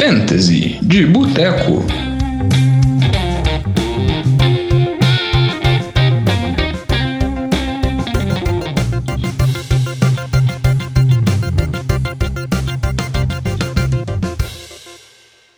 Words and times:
Fantasy 0.00 0.78
de 0.80 1.04
Boteco. 1.04 1.84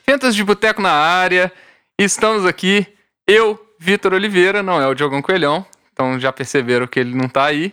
Fantasy 0.04 0.34
de 0.34 0.42
Boteco 0.42 0.82
na 0.82 0.90
área. 0.90 1.52
Estamos 1.96 2.44
aqui, 2.44 2.84
eu, 3.28 3.56
Vitor 3.78 4.12
Oliveira, 4.12 4.60
não 4.60 4.82
é 4.82 4.88
o 4.88 4.94
Diogão 4.94 5.22
Coelhão, 5.22 5.64
então 5.92 6.18
já 6.18 6.32
perceberam 6.32 6.88
que 6.88 6.98
ele 6.98 7.14
não 7.14 7.28
tá 7.28 7.44
aí. 7.44 7.72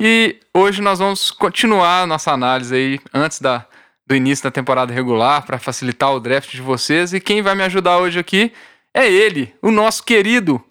E 0.00 0.40
hoje 0.52 0.82
nós 0.82 0.98
vamos 0.98 1.30
continuar 1.30 2.08
nossa 2.08 2.32
análise 2.32 2.74
aí 2.74 2.98
antes 3.14 3.40
da, 3.40 3.64
do 4.12 4.16
início 4.16 4.44
da 4.44 4.50
temporada 4.50 4.92
regular 4.92 5.46
para 5.46 5.58
facilitar 5.58 6.12
o 6.14 6.20
draft 6.20 6.50
de 6.50 6.60
vocês. 6.60 7.14
E 7.14 7.20
quem 7.20 7.40
vai 7.40 7.54
me 7.54 7.62
ajudar 7.62 7.96
hoje 7.98 8.18
aqui 8.18 8.52
é 8.94 9.10
ele, 9.10 9.54
o 9.62 9.70
nosso 9.70 10.04
querido, 10.04 10.62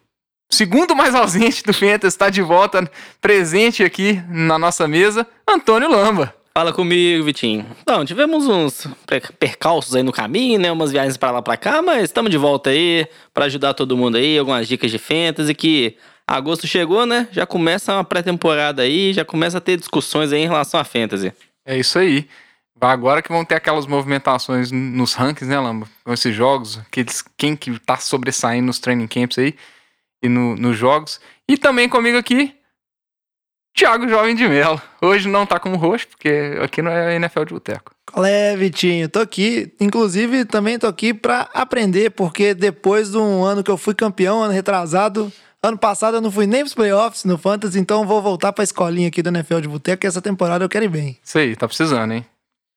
segundo 0.47 0.95
mais 0.95 1.15
ausente 1.15 1.63
do 1.63 1.73
Fantasy, 1.73 2.05
está 2.05 2.29
de 2.29 2.43
volta, 2.43 2.87
presente 3.19 3.83
aqui 3.83 4.21
na 4.29 4.59
nossa 4.59 4.87
mesa, 4.87 5.25
Antônio 5.49 5.89
Lamba. 5.89 6.35
Fala 6.55 6.71
comigo, 6.71 7.23
Vitinho. 7.23 7.65
Então, 7.81 8.05
tivemos 8.05 8.45
uns 8.47 8.85
per- 9.07 9.31
percalços 9.39 9.95
aí 9.95 10.03
no 10.03 10.11
caminho, 10.11 10.59
né? 10.59 10.71
Umas 10.71 10.91
viagens 10.91 11.17
pra 11.17 11.31
lá 11.31 11.41
pra 11.41 11.57
cá, 11.57 11.81
mas 11.81 12.03
estamos 12.03 12.29
de 12.29 12.37
volta 12.37 12.69
aí 12.69 13.07
pra 13.33 13.45
ajudar 13.45 13.73
todo 13.73 13.97
mundo 13.97 14.17
aí, 14.17 14.37
algumas 14.37 14.67
dicas 14.67 14.91
de 14.91 14.99
fantasy 14.99 15.55
que 15.55 15.95
agosto 16.27 16.67
chegou, 16.67 17.07
né? 17.07 17.27
Já 17.31 17.47
começa 17.47 17.93
uma 17.93 18.03
pré-temporada 18.03 18.83
aí, 18.83 19.13
já 19.13 19.25
começa 19.25 19.57
a 19.57 19.61
ter 19.61 19.77
discussões 19.77 20.31
aí 20.31 20.41
em 20.43 20.47
relação 20.47 20.79
a 20.79 20.83
fantasy. 20.83 21.33
É 21.65 21.77
isso 21.79 21.97
aí. 21.97 22.27
Agora 22.81 23.21
que 23.21 23.31
vão 23.31 23.45
ter 23.45 23.55
aquelas 23.55 23.85
movimentações 23.85 24.71
nos 24.71 25.13
rankings, 25.13 25.47
né, 25.47 25.59
Lamba? 25.59 25.87
Com 26.03 26.11
esses 26.13 26.33
jogos, 26.35 26.79
aqueles, 26.79 27.23
quem 27.37 27.55
que 27.55 27.77
tá 27.79 27.97
sobressaindo 27.97 28.65
nos 28.67 28.79
training 28.79 29.07
camps 29.07 29.37
aí 29.37 29.55
e 30.23 30.27
no- 30.27 30.55
nos 30.55 30.75
jogos. 30.77 31.19
E 31.47 31.57
também 31.57 31.87
comigo 31.87 32.17
aqui, 32.17 32.55
Thiago 33.77 34.07
Jovem 34.09 34.35
de 34.35 34.47
Mello. 34.47 34.81
Hoje 35.01 35.29
não 35.29 35.45
tá 35.45 35.59
como 35.59 35.77
host, 35.77 36.07
porque 36.07 36.57
aqui 36.61 36.81
não 36.81 36.91
é 36.91 37.15
NFL 37.15 37.45
de 37.45 37.53
boteco. 37.53 37.91
Qual 38.11 38.25
é, 38.25 38.55
Vitinho? 38.57 39.07
Tô 39.07 39.19
aqui. 39.19 39.73
Inclusive, 39.79 40.43
também 40.45 40.77
tô 40.77 40.87
aqui 40.87 41.13
pra 41.13 41.49
aprender, 41.53 42.09
porque 42.11 42.53
depois 42.53 43.11
de 43.11 43.17
um 43.17 43.43
ano 43.43 43.63
que 43.63 43.71
eu 43.71 43.77
fui 43.77 43.93
campeão, 43.93 44.43
ano 44.43 44.51
retrasado, 44.53 45.31
ano 45.63 45.77
passado 45.77 46.17
eu 46.17 46.21
não 46.21 46.29
fui 46.31 46.45
nem 46.45 46.61
pros 46.61 46.73
playoffs 46.73 47.23
no 47.23 47.37
Fantasy, 47.37 47.79
então 47.79 48.05
vou 48.05 48.21
voltar 48.21 48.51
pra 48.51 48.63
escolinha 48.63 49.07
aqui 49.07 49.21
do 49.21 49.29
NFL 49.29 49.61
de 49.61 49.67
Boteco, 49.69 50.01
que 50.01 50.07
essa 50.07 50.21
temporada 50.21 50.65
eu 50.65 50.69
quero 50.69 50.85
ir 50.85 50.89
bem. 50.89 51.17
Isso 51.23 51.37
aí, 51.37 51.55
tá 51.55 51.67
precisando, 51.67 52.11
hein? 52.13 52.25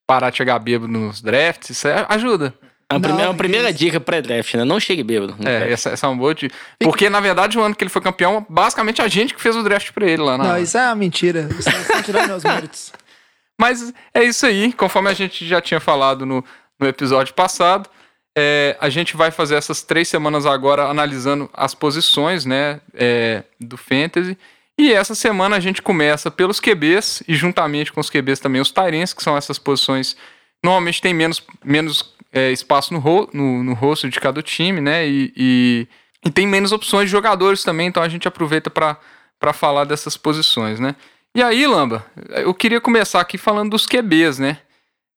Parar 0.07 0.31
de 0.31 0.37
chegar 0.37 0.59
bêbado 0.59 0.91
nos 0.91 1.23
drafts, 1.23 1.71
isso 1.71 1.89
aí 1.89 2.05
ajuda. 2.09 2.55
A, 2.89 2.95
Não, 2.95 3.01
primeira, 3.01 3.31
a 3.31 3.35
primeira 3.35 3.71
isso. 3.71 3.79
dica 3.79 3.99
pré-draft, 3.99 4.55
né? 4.55 4.65
Não 4.65 4.79
chegue 4.79 5.03
bêbado. 5.03 5.35
É, 5.45 5.73
essa, 5.73 5.91
essa 5.91 6.07
é 6.07 6.09
uma 6.09 6.17
boa. 6.17 6.35
De... 6.35 6.51
Porque, 6.79 7.09
na 7.09 7.21
verdade, 7.21 7.59
o 7.59 7.63
ano 7.63 7.75
que 7.75 7.83
ele 7.83 7.91
foi 7.91 8.03
campeão, 8.03 8.45
basicamente 8.49 9.01
a 9.01 9.09
gente 9.09 9.35
que 9.35 9.41
fez 9.41 9.57
o 9.57 9.63
draft 9.63 9.91
pra 9.93 10.07
ele 10.07 10.23
lá 10.23 10.37
na. 10.37 10.45
Não, 10.45 10.59
isso 10.59 10.77
é 10.77 10.87
uma 10.87 10.95
mentira. 10.95 11.49
Isso 11.59 11.71
tirando 12.05 12.29
meus 12.29 12.45
méritos. 12.45 12.93
Mas 13.59 13.93
é 14.13 14.23
isso 14.23 14.45
aí, 14.45 14.73
conforme 14.73 15.09
a 15.09 15.15
gente 15.15 15.47
já 15.47 15.61
tinha 15.61 15.81
falado 15.81 16.27
no, 16.27 16.45
no 16.79 16.87
episódio 16.87 17.33
passado, 17.35 17.89
é, 18.37 18.77
a 18.81 18.89
gente 18.89 19.17
vai 19.17 19.31
fazer 19.31 19.55
essas 19.55 19.83
três 19.83 20.09
semanas 20.09 20.45
agora 20.45 20.85
analisando 20.85 21.49
as 21.53 21.75
posições 21.75 22.45
né, 22.45 22.81
é, 22.93 23.45
do 23.61 23.77
Fantasy. 23.77 24.37
E 24.79 24.93
essa 24.93 25.15
semana 25.15 25.57
a 25.57 25.61
gente 25.61 25.81
começa 25.81 26.31
pelos 26.31 26.59
QBs 26.59 27.23
e 27.29 27.35
juntamente 27.35 27.93
com 27.93 28.01
os 28.01 28.11
QBs 28.11 28.41
também 28.41 28.61
os 28.61 28.73
Tyrants, 28.73 29.13
que 29.13 29.23
são 29.23 29.37
essas 29.37 29.59
posições 29.59 30.17
normalmente 30.65 31.03
tem 31.03 31.13
menos, 31.13 31.43
menos 31.63 32.15
é, 32.33 32.51
espaço 32.51 32.95
no, 32.95 33.29
no, 33.35 33.63
no 33.63 33.75
rosto 33.75 34.09
de 34.09 34.19
cada 34.19 34.43
time, 34.43 34.81
né? 34.81 35.07
E, 35.07 35.33
e, 35.37 35.89
e 36.25 36.31
tem 36.31 36.47
menos 36.47 36.73
opções 36.73 37.05
de 37.05 37.13
jogadores 37.13 37.63
também, 37.63 37.89
então 37.89 38.03
a 38.03 38.09
gente 38.09 38.27
aproveita 38.27 38.71
para 38.71 39.53
falar 39.53 39.85
dessas 39.85 40.17
posições, 40.17 40.81
né? 40.81 40.97
E 41.37 41.43
aí, 41.43 41.67
Lamba, 41.67 42.07
eu 42.31 42.55
queria 42.55 42.81
começar 42.81 43.21
aqui 43.21 43.37
falando 43.37 43.73
dos 43.73 43.87
QBs, 43.87 44.39
né? 44.39 44.59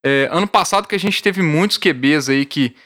É, 0.04 0.28
ano 0.30 0.46
passado 0.46 0.86
que 0.86 0.94
a 0.94 0.98
gente 0.98 1.22
teve 1.22 1.42
muitos 1.42 1.78
QBs 1.78 2.28
aí 2.28 2.44
que, 2.44 2.76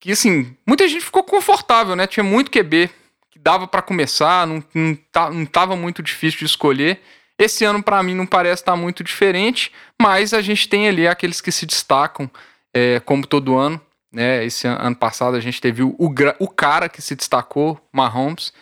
que 0.00 0.12
assim, 0.12 0.54
muita 0.66 0.88
gente 0.88 1.04
ficou 1.04 1.22
confortável, 1.22 1.94
né? 1.94 2.06
Tinha 2.06 2.24
muito 2.24 2.50
QB 2.50 2.90
que 3.34 3.38
dava 3.40 3.66
para 3.66 3.82
começar, 3.82 4.46
não, 4.46 4.62
não, 4.72 4.94
tá, 5.10 5.28
não 5.28 5.44
tava 5.44 5.74
muito 5.74 6.00
difícil 6.04 6.38
de 6.38 6.44
escolher. 6.44 7.00
Esse 7.36 7.64
ano, 7.64 7.82
para 7.82 8.00
mim, 8.00 8.14
não 8.14 8.26
parece 8.26 8.62
estar 8.62 8.76
muito 8.76 9.02
diferente, 9.02 9.72
mas 10.00 10.32
a 10.32 10.40
gente 10.40 10.68
tem 10.68 10.86
ali 10.86 11.08
aqueles 11.08 11.40
que 11.40 11.50
se 11.50 11.66
destacam, 11.66 12.30
é, 12.72 13.00
como 13.00 13.26
todo 13.26 13.56
ano. 13.58 13.80
Né? 14.12 14.44
Esse 14.44 14.68
an- 14.68 14.78
ano 14.80 14.94
passado 14.94 15.36
a 15.36 15.40
gente 15.40 15.60
teve 15.60 15.82
o, 15.82 15.96
o, 15.98 16.14
o 16.38 16.48
cara 16.48 16.88
que 16.88 17.02
se 17.02 17.16
destacou, 17.16 17.84
Mahomes. 17.92 18.52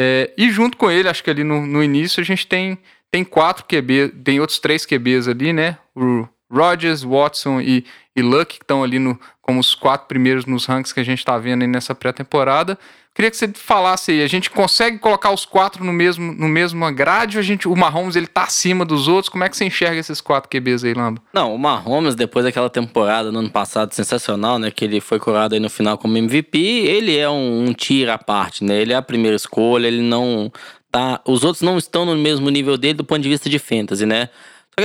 É, 0.00 0.32
e 0.36 0.50
junto 0.50 0.76
com 0.76 0.90
ele, 0.90 1.08
acho 1.08 1.22
que 1.22 1.30
ali 1.30 1.44
no, 1.44 1.64
no 1.64 1.80
início, 1.80 2.20
a 2.20 2.24
gente 2.24 2.44
tem, 2.44 2.76
tem 3.12 3.22
quatro 3.22 3.66
QB, 3.66 4.08
tem 4.24 4.40
outros 4.40 4.58
três 4.58 4.84
QBs 4.84 5.28
ali, 5.28 5.52
né? 5.52 5.78
O 5.94 6.26
Rodgers, 6.50 7.02
Watson 7.02 7.60
e, 7.60 7.84
e 8.16 8.22
Luck, 8.22 8.58
que 8.58 8.64
estão 8.64 8.82
ali 8.82 8.98
no, 8.98 9.18
como 9.42 9.60
os 9.60 9.74
quatro 9.74 10.06
primeiros 10.06 10.46
nos 10.46 10.66
ranks 10.66 10.92
que 10.92 11.00
a 11.00 11.04
gente 11.04 11.18
está 11.18 11.38
vendo 11.38 11.62
aí 11.62 11.68
nessa 11.68 11.94
pré-temporada. 11.94 12.78
Queria 13.18 13.32
que 13.32 13.36
você 13.36 13.48
falasse 13.48 14.12
aí, 14.12 14.22
a 14.22 14.28
gente 14.28 14.48
consegue 14.48 14.96
colocar 14.96 15.32
os 15.32 15.44
quatro 15.44 15.82
no 15.82 15.92
mesmo, 15.92 16.32
no 16.34 16.46
mesmo 16.46 16.88
grade 16.92 17.36
ou 17.36 17.40
a 17.40 17.42
gente, 17.42 17.66
o 17.66 17.74
Mahomes 17.74 18.14
ele 18.14 18.28
tá 18.28 18.44
acima 18.44 18.84
dos 18.84 19.08
outros? 19.08 19.28
Como 19.28 19.42
é 19.42 19.48
que 19.48 19.56
você 19.56 19.64
enxerga 19.64 19.98
esses 19.98 20.20
quatro 20.20 20.48
QBs 20.48 20.84
aí, 20.84 20.94
Lamba? 20.94 21.20
Não, 21.32 21.52
o 21.52 21.58
Mahomes, 21.58 22.14
depois 22.14 22.44
daquela 22.44 22.70
temporada 22.70 23.32
no 23.32 23.40
ano 23.40 23.50
passado 23.50 23.92
sensacional, 23.92 24.56
né? 24.60 24.70
Que 24.70 24.84
ele 24.84 25.00
foi 25.00 25.18
curado 25.18 25.54
aí 25.54 25.60
no 25.60 25.68
final 25.68 25.98
como 25.98 26.16
MVP, 26.16 26.58
ele 26.58 27.16
é 27.16 27.28
um, 27.28 27.64
um 27.64 27.72
tiro 27.72 28.12
à 28.12 28.18
parte, 28.18 28.62
né? 28.62 28.80
Ele 28.80 28.92
é 28.92 28.96
a 28.96 29.02
primeira 29.02 29.34
escolha, 29.34 29.88
ele 29.88 30.02
não 30.02 30.52
tá. 30.88 31.20
Os 31.26 31.42
outros 31.42 31.62
não 31.62 31.76
estão 31.76 32.04
no 32.04 32.14
mesmo 32.14 32.48
nível 32.50 32.78
dele 32.78 32.94
do 32.94 33.04
ponto 33.04 33.20
de 33.20 33.28
vista 33.28 33.50
de 33.50 33.58
fantasy, 33.58 34.06
né? 34.06 34.28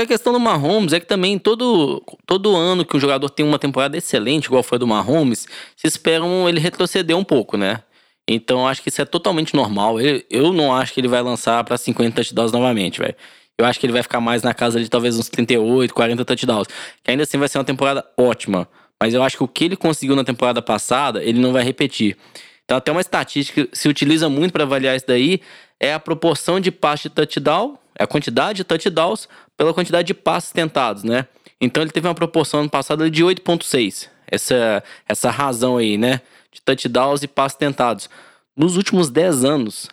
A 0.01 0.05
questão 0.07 0.33
do 0.33 0.39
Mahomes 0.39 0.91
é 0.91 0.99
que 0.99 1.05
também 1.05 1.37
todo, 1.37 2.01
todo 2.25 2.55
ano 2.55 2.83
que 2.83 2.97
um 2.97 2.99
jogador 2.99 3.29
tem 3.29 3.45
uma 3.45 3.59
temporada 3.59 3.95
excelente, 3.95 4.45
igual 4.45 4.63
foi 4.63 4.77
a 4.77 4.79
do 4.79 4.87
Mahomes, 4.87 5.45
se 5.75 5.85
esperam 5.85 6.49
ele 6.49 6.59
retroceder 6.59 7.15
um 7.15 7.23
pouco, 7.23 7.57
né? 7.57 7.83
Então 8.27 8.67
acho 8.67 8.81
que 8.81 8.89
isso 8.89 9.01
é 9.03 9.05
totalmente 9.05 9.55
normal. 9.55 10.01
Eu, 10.01 10.23
eu 10.31 10.51
não 10.51 10.73
acho 10.73 10.93
que 10.93 10.99
ele 10.99 11.07
vai 11.07 11.21
lançar 11.21 11.63
pra 11.63 11.77
50 11.77 12.15
touchdowns 12.15 12.51
novamente, 12.51 12.99
velho. 12.99 13.15
Eu 13.55 13.65
acho 13.67 13.79
que 13.79 13.85
ele 13.85 13.93
vai 13.93 14.01
ficar 14.01 14.19
mais 14.19 14.41
na 14.41 14.51
casa 14.51 14.81
de 14.81 14.89
talvez 14.89 15.15
uns 15.15 15.29
38, 15.29 15.93
40 15.93 16.25
touchdowns. 16.25 16.67
Que 17.03 17.11
ainda 17.11 17.21
assim 17.21 17.37
vai 17.37 17.47
ser 17.47 17.59
uma 17.59 17.63
temporada 17.63 18.03
ótima. 18.17 18.67
Mas 18.99 19.13
eu 19.13 19.21
acho 19.21 19.37
que 19.37 19.43
o 19.43 19.47
que 19.47 19.65
ele 19.65 19.75
conseguiu 19.75 20.15
na 20.15 20.23
temporada 20.23 20.59
passada, 20.59 21.23
ele 21.23 21.39
não 21.39 21.53
vai 21.53 21.63
repetir. 21.63 22.17
Então, 22.65 22.77
até 22.77 22.91
uma 22.91 23.01
estatística 23.01 23.67
que 23.67 23.77
se 23.77 23.87
utiliza 23.87 24.27
muito 24.27 24.53
para 24.53 24.63
avaliar 24.63 24.95
isso 24.95 25.05
daí 25.05 25.39
é 25.79 25.93
a 25.93 25.99
proporção 25.99 26.59
de 26.59 26.71
passes 26.71 27.03
de 27.03 27.09
touchdown, 27.09 27.77
é 27.97 28.03
a 28.03 28.07
quantidade 28.07 28.57
de 28.57 28.63
touchdowns 28.63 29.27
pela 29.57 29.73
quantidade 29.73 30.07
de 30.07 30.13
passes 30.13 30.51
tentados, 30.51 31.03
né? 31.03 31.27
Então, 31.59 31.81
ele 31.83 31.91
teve 31.91 32.07
uma 32.07 32.15
proporção 32.15 32.61
ano 32.61 32.69
passado 32.69 33.09
de 33.09 33.23
8,6. 33.23 34.09
Essa, 34.27 34.83
essa 35.07 35.29
razão 35.29 35.77
aí, 35.77 35.97
né? 35.97 36.21
De 36.51 36.61
touchdowns 36.61 37.23
e 37.23 37.27
passes 37.27 37.57
tentados. 37.57 38.09
Nos 38.55 38.75
últimos 38.77 39.09
10 39.09 39.45
anos, 39.45 39.87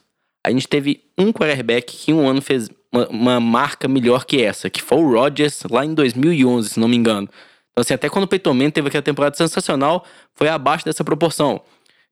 a 0.44 0.50
gente 0.50 0.66
teve 0.66 1.04
um 1.16 1.32
quarterback 1.32 1.96
que 1.96 2.12
um 2.12 2.28
ano 2.28 2.42
fez 2.42 2.68
uma, 2.92 3.08
uma 3.08 3.40
marca 3.40 3.86
melhor 3.86 4.24
que 4.24 4.42
essa, 4.42 4.68
que 4.68 4.82
foi 4.82 4.98
o 4.98 5.12
Rodgers 5.12 5.62
lá 5.70 5.84
em 5.84 5.94
2011, 5.94 6.70
se 6.70 6.80
não 6.80 6.88
me 6.88 6.96
engano. 6.96 7.28
Então, 7.70 7.82
assim, 7.82 7.94
até 7.94 8.08
quando 8.08 8.24
o 8.24 8.28
Peyton 8.28 8.52
Manning 8.52 8.70
teve 8.70 8.88
aquela 8.88 9.02
temporada 9.02 9.36
sensacional, 9.36 10.04
foi 10.34 10.48
abaixo 10.48 10.84
dessa 10.84 11.04
proporção. 11.04 11.62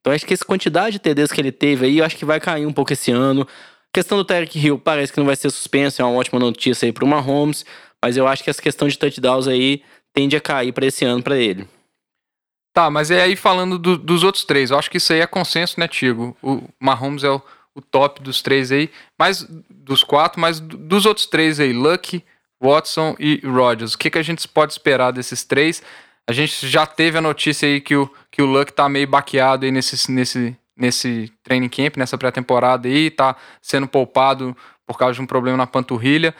Então, 0.00 0.12
acho 0.12 0.24
que 0.24 0.32
essa 0.32 0.44
quantidade 0.44 0.92
de 0.92 0.98
TDs 1.00 1.32
que 1.32 1.40
ele 1.40 1.52
teve 1.52 1.86
aí, 1.86 1.98
eu 1.98 2.04
acho 2.04 2.16
que 2.16 2.24
vai 2.24 2.38
cair 2.38 2.64
um 2.64 2.72
pouco 2.72 2.92
esse 2.92 3.10
ano. 3.10 3.46
Questão 3.94 4.18
do 4.18 4.24
Tarek 4.24 4.58
Hill 4.58 4.78
parece 4.78 5.12
que 5.12 5.18
não 5.18 5.26
vai 5.26 5.36
ser 5.36 5.50
suspenso, 5.50 6.00
é 6.00 6.04
uma 6.04 6.16
ótima 6.18 6.38
notícia 6.38 6.86
aí 6.86 6.92
pro 6.92 7.06
Mahomes, 7.06 7.64
mas 8.02 8.16
eu 8.16 8.26
acho 8.28 8.44
que 8.44 8.50
essa 8.50 8.62
questão 8.62 8.86
de 8.86 8.98
touchdowns 8.98 9.48
aí 9.48 9.82
tende 10.12 10.36
a 10.36 10.40
cair 10.40 10.72
para 10.72 10.86
esse 10.86 11.04
ano 11.04 11.22
para 11.22 11.36
ele. 11.36 11.66
Tá, 12.74 12.90
mas 12.90 13.10
é 13.10 13.22
aí 13.22 13.34
falando 13.34 13.78
do- 13.78 13.98
dos 13.98 14.22
outros 14.22 14.44
três. 14.44 14.70
Eu 14.70 14.78
acho 14.78 14.90
que 14.90 14.98
isso 14.98 15.12
aí 15.12 15.20
é 15.20 15.26
consenso, 15.26 15.80
né, 15.80 15.88
Tigo? 15.88 16.36
O 16.42 16.62
Mahomes 16.78 17.24
é 17.24 17.30
o, 17.30 17.40
o 17.74 17.80
top 17.80 18.22
dos 18.22 18.40
três 18.42 18.70
aí, 18.70 18.90
mas 19.18 19.44
dos 19.68 20.04
quatro, 20.04 20.40
mas 20.40 20.60
do- 20.60 20.76
dos 20.76 21.04
outros 21.06 21.26
três 21.26 21.58
aí, 21.58 21.72
Luck, 21.72 22.22
Watson 22.62 23.16
e 23.18 23.40
Rodgers. 23.44 23.94
O 23.94 23.98
que, 23.98 24.10
que 24.10 24.18
a 24.18 24.22
gente 24.22 24.46
pode 24.46 24.72
esperar 24.72 25.10
desses 25.12 25.42
três? 25.44 25.82
A 26.28 26.32
gente 26.32 26.68
já 26.68 26.86
teve 26.86 27.18
a 27.18 27.22
notícia 27.22 27.66
aí 27.66 27.80
que 27.80 27.96
o, 27.96 28.08
que 28.30 28.42
o 28.42 28.46
Luck 28.46 28.72
tá 28.72 28.88
meio 28.88 29.08
baqueado 29.08 29.64
aí 29.64 29.72
nesse, 29.72 30.10
nesse, 30.12 30.56
nesse 30.78 31.32
training 31.42 31.68
camp, 31.68 31.96
nessa 31.96 32.16
pré-temporada 32.16 32.88
aí, 32.88 33.10
tá 33.10 33.36
sendo 33.60 33.88
poupado 33.88 34.56
por 34.86 34.96
causa 34.96 35.14
de 35.14 35.20
um 35.20 35.26
problema 35.26 35.56
na 35.56 35.66
panturrilha. 35.66 36.34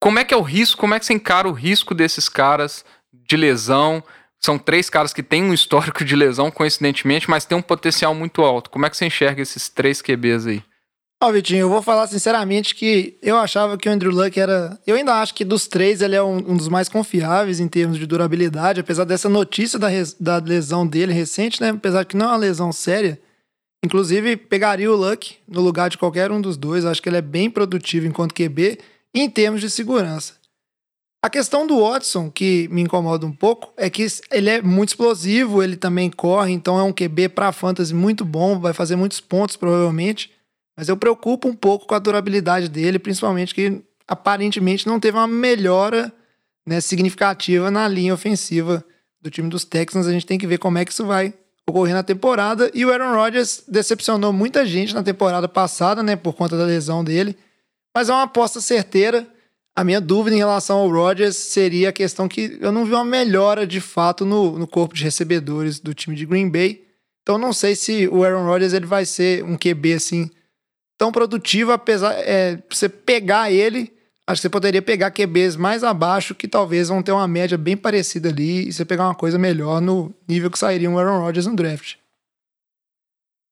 Como 0.00 0.18
é 0.18 0.24
que 0.24 0.32
é 0.32 0.36
o 0.36 0.42
risco? 0.42 0.80
Como 0.80 0.94
é 0.94 0.98
que 0.98 1.06
você 1.06 1.14
encara 1.14 1.48
o 1.48 1.52
risco 1.52 1.94
desses 1.94 2.28
caras 2.28 2.84
de 3.12 3.36
lesão? 3.36 4.02
São 4.38 4.58
três 4.58 4.88
caras 4.88 5.12
que 5.12 5.22
têm 5.22 5.42
um 5.42 5.52
histórico 5.52 6.04
de 6.04 6.14
lesão, 6.14 6.50
coincidentemente, 6.50 7.28
mas 7.28 7.44
tem 7.44 7.58
um 7.58 7.62
potencial 7.62 8.14
muito 8.14 8.42
alto. 8.42 8.70
Como 8.70 8.86
é 8.86 8.90
que 8.90 8.96
você 8.96 9.06
enxerga 9.06 9.42
esses 9.42 9.68
três 9.68 10.00
QBs 10.00 10.46
aí? 10.46 10.62
Ó, 11.22 11.32
Vitinho, 11.32 11.60
eu 11.60 11.68
vou 11.70 11.80
falar 11.80 12.06
sinceramente 12.08 12.74
que 12.74 13.16
eu 13.22 13.38
achava 13.38 13.78
que 13.78 13.88
o 13.88 13.92
Andrew 13.92 14.12
Luck 14.12 14.38
era. 14.38 14.78
Eu 14.86 14.96
ainda 14.96 15.14
acho 15.14 15.34
que 15.34 15.46
dos 15.46 15.66
três 15.66 16.02
ele 16.02 16.14
é 16.14 16.22
um, 16.22 16.36
um 16.36 16.56
dos 16.56 16.68
mais 16.68 16.90
confiáveis 16.90 17.58
em 17.58 17.68
termos 17.68 17.98
de 17.98 18.06
durabilidade, 18.06 18.80
apesar 18.80 19.04
dessa 19.04 19.28
notícia 19.28 19.78
da, 19.78 19.88
res... 19.88 20.14
da 20.20 20.36
lesão 20.36 20.86
dele 20.86 21.14
recente, 21.14 21.60
né? 21.60 21.70
Apesar 21.70 22.04
que 22.04 22.16
não 22.16 22.26
é 22.26 22.28
uma 22.28 22.36
lesão 22.36 22.70
séria. 22.70 23.18
Inclusive, 23.82 24.36
pegaria 24.36 24.92
o 24.92 24.96
Luck 24.96 25.36
no 25.48 25.62
lugar 25.62 25.88
de 25.88 25.96
qualquer 25.96 26.30
um 26.30 26.40
dos 26.40 26.56
dois. 26.56 26.84
Acho 26.84 27.02
que 27.02 27.08
ele 27.08 27.16
é 27.16 27.22
bem 27.22 27.50
produtivo 27.50 28.06
enquanto 28.06 28.34
QB 28.34 28.78
em 29.14 29.30
termos 29.30 29.62
de 29.62 29.70
segurança. 29.70 30.34
A 31.24 31.30
questão 31.30 31.66
do 31.66 31.80
Watson, 31.80 32.30
que 32.30 32.68
me 32.68 32.82
incomoda 32.82 33.24
um 33.24 33.32
pouco, 33.32 33.72
é 33.76 33.88
que 33.88 34.06
ele 34.30 34.50
é 34.50 34.60
muito 34.60 34.90
explosivo, 34.90 35.62
ele 35.62 35.76
também 35.76 36.10
corre, 36.10 36.52
então 36.52 36.78
é 36.78 36.82
um 36.82 36.92
QB 36.92 37.30
para 37.30 37.52
fantasy 37.52 37.94
muito 37.94 38.24
bom, 38.24 38.60
vai 38.60 38.74
fazer 38.74 38.96
muitos 38.96 39.18
pontos 39.18 39.56
provavelmente. 39.56 40.35
Mas 40.76 40.88
eu 40.88 40.96
preocupo 40.96 41.48
um 41.48 41.54
pouco 41.54 41.86
com 41.86 41.94
a 41.94 41.98
durabilidade 41.98 42.68
dele, 42.68 42.98
principalmente 42.98 43.54
que 43.54 43.82
aparentemente 44.06 44.86
não 44.86 45.00
teve 45.00 45.16
uma 45.16 45.26
melhora 45.26 46.12
né, 46.66 46.80
significativa 46.80 47.70
na 47.70 47.88
linha 47.88 48.12
ofensiva 48.12 48.84
do 49.20 49.30
time 49.30 49.48
dos 49.48 49.64
Texans. 49.64 50.06
A 50.06 50.12
gente 50.12 50.26
tem 50.26 50.38
que 50.38 50.46
ver 50.46 50.58
como 50.58 50.78
é 50.78 50.84
que 50.84 50.92
isso 50.92 51.06
vai 51.06 51.32
ocorrer 51.68 51.94
na 51.94 52.02
temporada. 52.02 52.70
E 52.74 52.84
o 52.84 52.92
Aaron 52.92 53.14
Rodgers 53.14 53.64
decepcionou 53.66 54.32
muita 54.32 54.66
gente 54.66 54.94
na 54.94 55.02
temporada 55.02 55.48
passada, 55.48 56.02
né, 56.02 56.14
por 56.14 56.34
conta 56.34 56.56
da 56.56 56.64
lesão 56.64 57.02
dele. 57.02 57.36
Mas 57.94 58.08
é 58.08 58.12
uma 58.12 58.24
aposta 58.24 58.60
certeira. 58.60 59.26
A 59.74 59.82
minha 59.82 60.00
dúvida 60.00 60.36
em 60.36 60.38
relação 60.38 60.78
ao 60.78 60.90
Rodgers 60.90 61.36
seria 61.36 61.88
a 61.88 61.92
questão 61.92 62.28
que 62.28 62.58
eu 62.60 62.70
não 62.70 62.84
vi 62.84 62.92
uma 62.92 63.04
melhora 63.04 63.66
de 63.66 63.80
fato 63.80 64.24
no, 64.24 64.58
no 64.58 64.66
corpo 64.66 64.94
de 64.94 65.04
recebedores 65.04 65.80
do 65.80 65.92
time 65.92 66.16
de 66.16 66.24
Green 66.24 66.48
Bay. 66.48 66.82
Então 67.22 67.36
não 67.36 67.52
sei 67.52 67.74
se 67.74 68.06
o 68.08 68.22
Aaron 68.24 68.46
Rodgers 68.46 68.72
ele 68.72 68.86
vai 68.86 69.04
ser 69.04 69.42
um 69.44 69.56
QB 69.56 69.94
assim 69.94 70.30
tão 70.98 71.12
produtivo, 71.12 71.72
apesar 71.72 72.14
é, 72.18 72.62
você 72.70 72.88
pegar 72.88 73.50
ele, 73.50 73.92
acho 74.26 74.40
que 74.40 74.42
você 74.42 74.50
poderia 74.50 74.82
pegar 74.82 75.10
QBs 75.10 75.56
mais 75.56 75.84
abaixo 75.84 76.34
que 76.34 76.48
talvez 76.48 76.88
vão 76.88 77.02
ter 77.02 77.12
uma 77.12 77.28
média 77.28 77.56
bem 77.56 77.76
parecida 77.76 78.28
ali 78.28 78.68
e 78.68 78.72
você 78.72 78.84
pegar 78.84 79.04
uma 79.04 79.14
coisa 79.14 79.38
melhor 79.38 79.80
no 79.80 80.14
nível 80.28 80.50
que 80.50 80.58
sairia 80.58 80.90
um 80.90 80.98
Aaron 80.98 81.20
Rodgers 81.20 81.46
no 81.46 81.56
draft. 81.56 81.96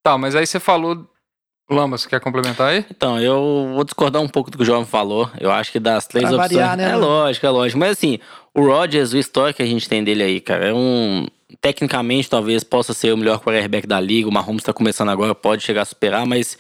Tá, 0.03 0.19
mas 0.19 0.35
aí 0.37 0.47
você 0.47 0.61
falou 0.61 1.09
Lama, 1.71 1.97
você 1.97 2.09
quer 2.09 2.21
complementar 2.21 2.73
aí? 2.73 2.85
Então, 2.91 3.19
eu 3.19 3.73
vou 3.75 3.85
discordar 3.85 4.21
um 4.21 4.29
pouco 4.29 4.51
do 4.51 4.59
que 4.59 4.63
o 4.63 4.67
João 4.67 4.85
falou. 4.85 5.31
Eu 5.41 5.51
acho 5.51 5.73
que 5.73 5.81
das 5.81 6.07
três 6.07 6.29
pra 6.29 6.37
opções. 6.37 6.61
Variar, 6.61 6.77
né, 6.77 6.91
é 6.91 6.97
lógico, 6.97 7.47
é 7.47 7.51
lógico. 7.51 7.79
Mas 7.79 7.93
assim, 7.93 8.19
o 8.55 8.67
Rodgers, 8.67 9.15
o 9.15 9.19
histórico 9.19 9.57
que 9.57 9.63
a 9.63 9.67
gente 9.67 9.89
tem 9.89 10.05
dele 10.05 10.23
aí, 10.23 10.41
cara, 10.41 10.67
é 10.67 10.75
um. 10.75 11.27
Tecnicamente, 11.61 12.29
talvez 12.29 12.63
possa 12.63 12.93
ser 12.93 13.15
o 13.15 13.17
melhor 13.17 13.41
quarterback 13.41 13.87
da 13.87 13.99
liga. 13.99 14.29
O 14.29 14.33
Mahomes 14.33 14.63
tá 14.63 14.75
começando 14.75 15.09
agora, 15.09 15.35
pode 15.35 15.63
chegar 15.63 15.83
a 15.83 15.87
superar, 15.87 16.27
mas 16.27 16.59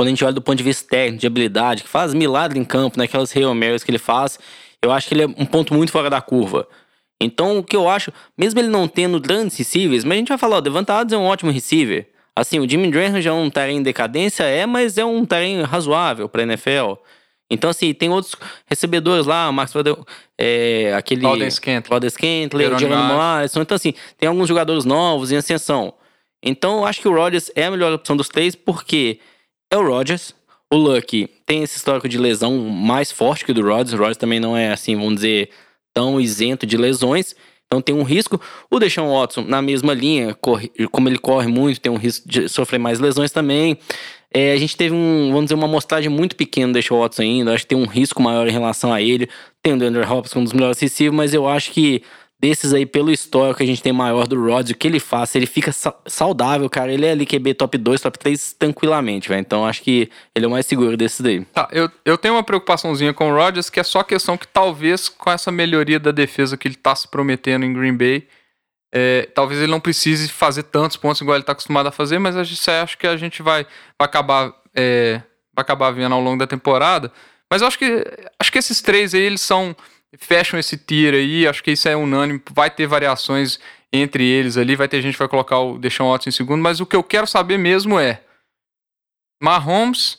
quando 0.00 0.06
a 0.06 0.10
gente 0.12 0.24
olha 0.24 0.32
do 0.32 0.40
ponto 0.40 0.56
de 0.56 0.64
vista 0.64 0.88
técnico, 0.88 1.20
de 1.20 1.26
habilidade, 1.26 1.82
que 1.82 1.88
faz 1.90 2.14
milagre 2.14 2.58
em 2.58 2.64
campo, 2.64 2.96
naquelas 2.96 3.34
né, 3.34 3.42
Hail 3.42 3.54
Marys 3.54 3.84
que 3.84 3.90
ele 3.90 3.98
faz, 3.98 4.38
eu 4.80 4.90
acho 4.90 5.06
que 5.06 5.12
ele 5.12 5.24
é 5.24 5.26
um 5.26 5.44
ponto 5.44 5.74
muito 5.74 5.92
fora 5.92 6.08
da 6.08 6.22
curva. 6.22 6.66
Então, 7.20 7.58
o 7.58 7.62
que 7.62 7.76
eu 7.76 7.86
acho, 7.86 8.10
mesmo 8.34 8.58
ele 8.58 8.68
não 8.68 8.88
tendo 8.88 9.20
grandes 9.20 9.58
receivers, 9.58 10.02
mas 10.02 10.14
a 10.14 10.16
gente 10.16 10.28
vai 10.30 10.38
falar, 10.38 10.56
o 10.56 10.60
Devante 10.62 10.90
Adams 10.90 11.12
é 11.12 11.18
um 11.18 11.26
ótimo 11.26 11.50
receiver. 11.50 12.08
Assim, 12.34 12.58
o 12.58 12.66
Jimmy 12.66 12.90
Graham 12.90 13.20
já 13.20 13.28
é 13.28 13.32
um 13.34 13.50
terreno 13.50 13.80
em 13.80 13.82
decadência, 13.82 14.44
é, 14.44 14.64
mas 14.64 14.96
é 14.96 15.04
um 15.04 15.22
terreno 15.26 15.64
razoável 15.64 16.30
para 16.30 16.44
NFL. 16.44 16.94
Então, 17.50 17.68
assim, 17.68 17.92
tem 17.92 18.08
outros 18.08 18.34
recebedores 18.64 19.26
lá, 19.26 19.52
Max 19.52 19.74
é, 20.38 20.94
aquele... 20.96 21.26
Alden 21.26 21.50
Scantler. 21.50 21.92
Alden 21.92 22.08
Scantler. 22.08 22.70
Então, 23.60 23.76
assim, 23.76 23.92
tem 24.16 24.30
alguns 24.30 24.48
jogadores 24.48 24.86
novos 24.86 25.30
em 25.30 25.36
ascensão. 25.36 25.92
Então, 26.42 26.78
eu 26.78 26.86
acho 26.86 27.02
que 27.02 27.08
o 27.08 27.14
Rodgers 27.14 27.50
é 27.54 27.66
a 27.66 27.70
melhor 27.70 27.92
opção 27.92 28.16
dos 28.16 28.30
três, 28.30 28.54
porque 28.54 29.20
é 29.70 29.76
o 29.76 29.86
Rodgers. 29.86 30.34
O 30.72 30.76
Lucky 30.76 31.28
tem 31.46 31.62
esse 31.62 31.76
histórico 31.76 32.08
de 32.08 32.18
lesão 32.18 32.58
mais 32.58 33.10
forte 33.10 33.44
que 33.44 33.50
o 33.50 33.54
do 33.54 33.62
Rodgers. 33.62 33.92
O 33.92 33.96
Rodgers 33.96 34.16
também 34.16 34.38
não 34.38 34.56
é, 34.56 34.72
assim, 34.72 34.94
vamos 34.94 35.16
dizer, 35.16 35.50
tão 35.94 36.20
isento 36.20 36.66
de 36.66 36.76
lesões. 36.76 37.34
Então 37.66 37.80
tem 37.80 37.94
um 37.94 38.02
risco. 38.02 38.40
O 38.70 38.78
Deshaun 38.78 39.12
Watson, 39.12 39.42
na 39.42 39.62
mesma 39.62 39.94
linha, 39.94 40.34
corre, 40.34 40.70
como 40.90 41.08
ele 41.08 41.18
corre 41.18 41.46
muito, 41.46 41.80
tem 41.80 41.90
um 41.90 41.96
risco 41.96 42.28
de 42.28 42.48
sofrer 42.48 42.78
mais 42.78 42.98
lesões 42.98 43.30
também. 43.30 43.78
É, 44.32 44.52
a 44.52 44.56
gente 44.56 44.76
teve 44.76 44.94
um, 44.94 45.28
vamos 45.30 45.46
dizer, 45.46 45.54
uma 45.54 45.66
amostragem 45.66 46.08
muito 46.08 46.36
pequena 46.36 46.72
do 46.72 46.74
Deshaun 46.74 47.00
Watson 47.00 47.22
ainda. 47.22 47.52
Acho 47.52 47.64
que 47.64 47.74
tem 47.74 47.78
um 47.78 47.86
risco 47.86 48.22
maior 48.22 48.46
em 48.48 48.52
relação 48.52 48.92
a 48.92 49.00
ele. 49.00 49.28
Tem 49.62 49.72
o 49.72 49.76
Andrew 49.76 50.08
Hopkins, 50.08 50.36
um 50.36 50.44
dos 50.44 50.52
melhores 50.52 50.78
receivers, 50.78 51.16
mas 51.16 51.34
eu 51.34 51.48
acho 51.48 51.72
que 51.72 52.02
desses 52.40 52.72
aí, 52.72 52.86
pelo 52.86 53.12
histórico 53.12 53.58
que 53.58 53.64
a 53.64 53.66
gente 53.66 53.82
tem 53.82 53.92
maior 53.92 54.26
do 54.26 54.40
Rodgers, 54.40 54.70
o 54.70 54.74
que 54.74 54.88
ele 54.88 54.98
faz, 54.98 55.34
ele 55.34 55.46
fica 55.46 55.70
saudável, 56.06 56.68
cara. 56.70 56.92
Ele 56.92 57.04
é 57.04 57.10
ali 57.10 57.26
QB 57.26 57.54
top 57.54 57.76
2, 57.76 58.00
top 58.00 58.18
3 58.18 58.54
tranquilamente, 58.54 59.28
velho. 59.28 59.40
Então 59.40 59.66
acho 59.66 59.82
que 59.82 60.10
ele 60.34 60.46
é 60.46 60.48
o 60.48 60.50
mais 60.50 60.64
seguro 60.64 60.96
desses 60.96 61.20
daí. 61.20 61.44
Tá, 61.44 61.68
eu, 61.70 61.90
eu 62.04 62.16
tenho 62.16 62.34
uma 62.34 62.42
preocupaçãozinha 62.42 63.12
com 63.12 63.30
o 63.30 63.34
Rodgers, 63.34 63.68
que 63.68 63.78
é 63.78 63.82
só 63.82 64.02
questão 64.02 64.38
que 64.38 64.48
talvez 64.48 65.08
com 65.08 65.30
essa 65.30 65.52
melhoria 65.52 66.00
da 66.00 66.10
defesa 66.10 66.56
que 66.56 66.66
ele 66.66 66.76
tá 66.76 66.94
se 66.94 67.06
prometendo 67.06 67.64
em 67.66 67.72
Green 67.74 67.96
Bay, 67.96 68.26
é, 68.92 69.28
talvez 69.34 69.60
ele 69.60 69.70
não 69.70 69.80
precise 69.80 70.28
fazer 70.28 70.64
tantos 70.64 70.96
pontos 70.96 71.20
igual 71.20 71.36
ele 71.36 71.44
tá 71.44 71.52
acostumado 71.52 71.86
a 71.88 71.92
fazer, 71.92 72.18
mas 72.18 72.36
acho 72.36 72.98
que 72.98 73.06
a 73.06 73.16
gente 73.16 73.42
vai, 73.42 73.64
vai 73.98 74.06
acabar 74.06 74.52
é, 74.74 75.20
vai 75.54 75.62
acabar 75.62 75.90
vendo 75.90 76.14
ao 76.14 76.20
longo 76.20 76.38
da 76.38 76.46
temporada. 76.46 77.12
Mas 77.50 77.62
eu 77.62 77.68
acho 77.68 77.78
que 77.78 78.04
acho 78.38 78.50
que 78.50 78.58
esses 78.58 78.80
três 78.80 79.14
aí, 79.14 79.20
eles 79.20 79.40
são 79.40 79.76
fecham 80.18 80.58
esse 80.58 80.76
tier 80.76 81.14
aí, 81.14 81.46
acho 81.46 81.62
que 81.62 81.70
isso 81.70 81.88
é 81.88 81.96
unânime, 81.96 82.42
vai 82.52 82.70
ter 82.70 82.86
variações 82.86 83.58
entre 83.92 84.24
eles 84.24 84.56
ali, 84.56 84.76
vai 84.76 84.88
ter 84.88 85.02
gente 85.02 85.12
que 85.12 85.18
vai 85.18 85.28
colocar 85.28 85.58
o 85.58 85.78
Deshaun 85.78 86.10
Watson 86.10 86.28
em 86.28 86.32
segundo, 86.32 86.62
mas 86.62 86.80
o 86.80 86.86
que 86.86 86.96
eu 86.96 87.02
quero 87.02 87.26
saber 87.26 87.58
mesmo 87.58 87.98
é 87.98 88.22
Mahomes, 89.42 90.18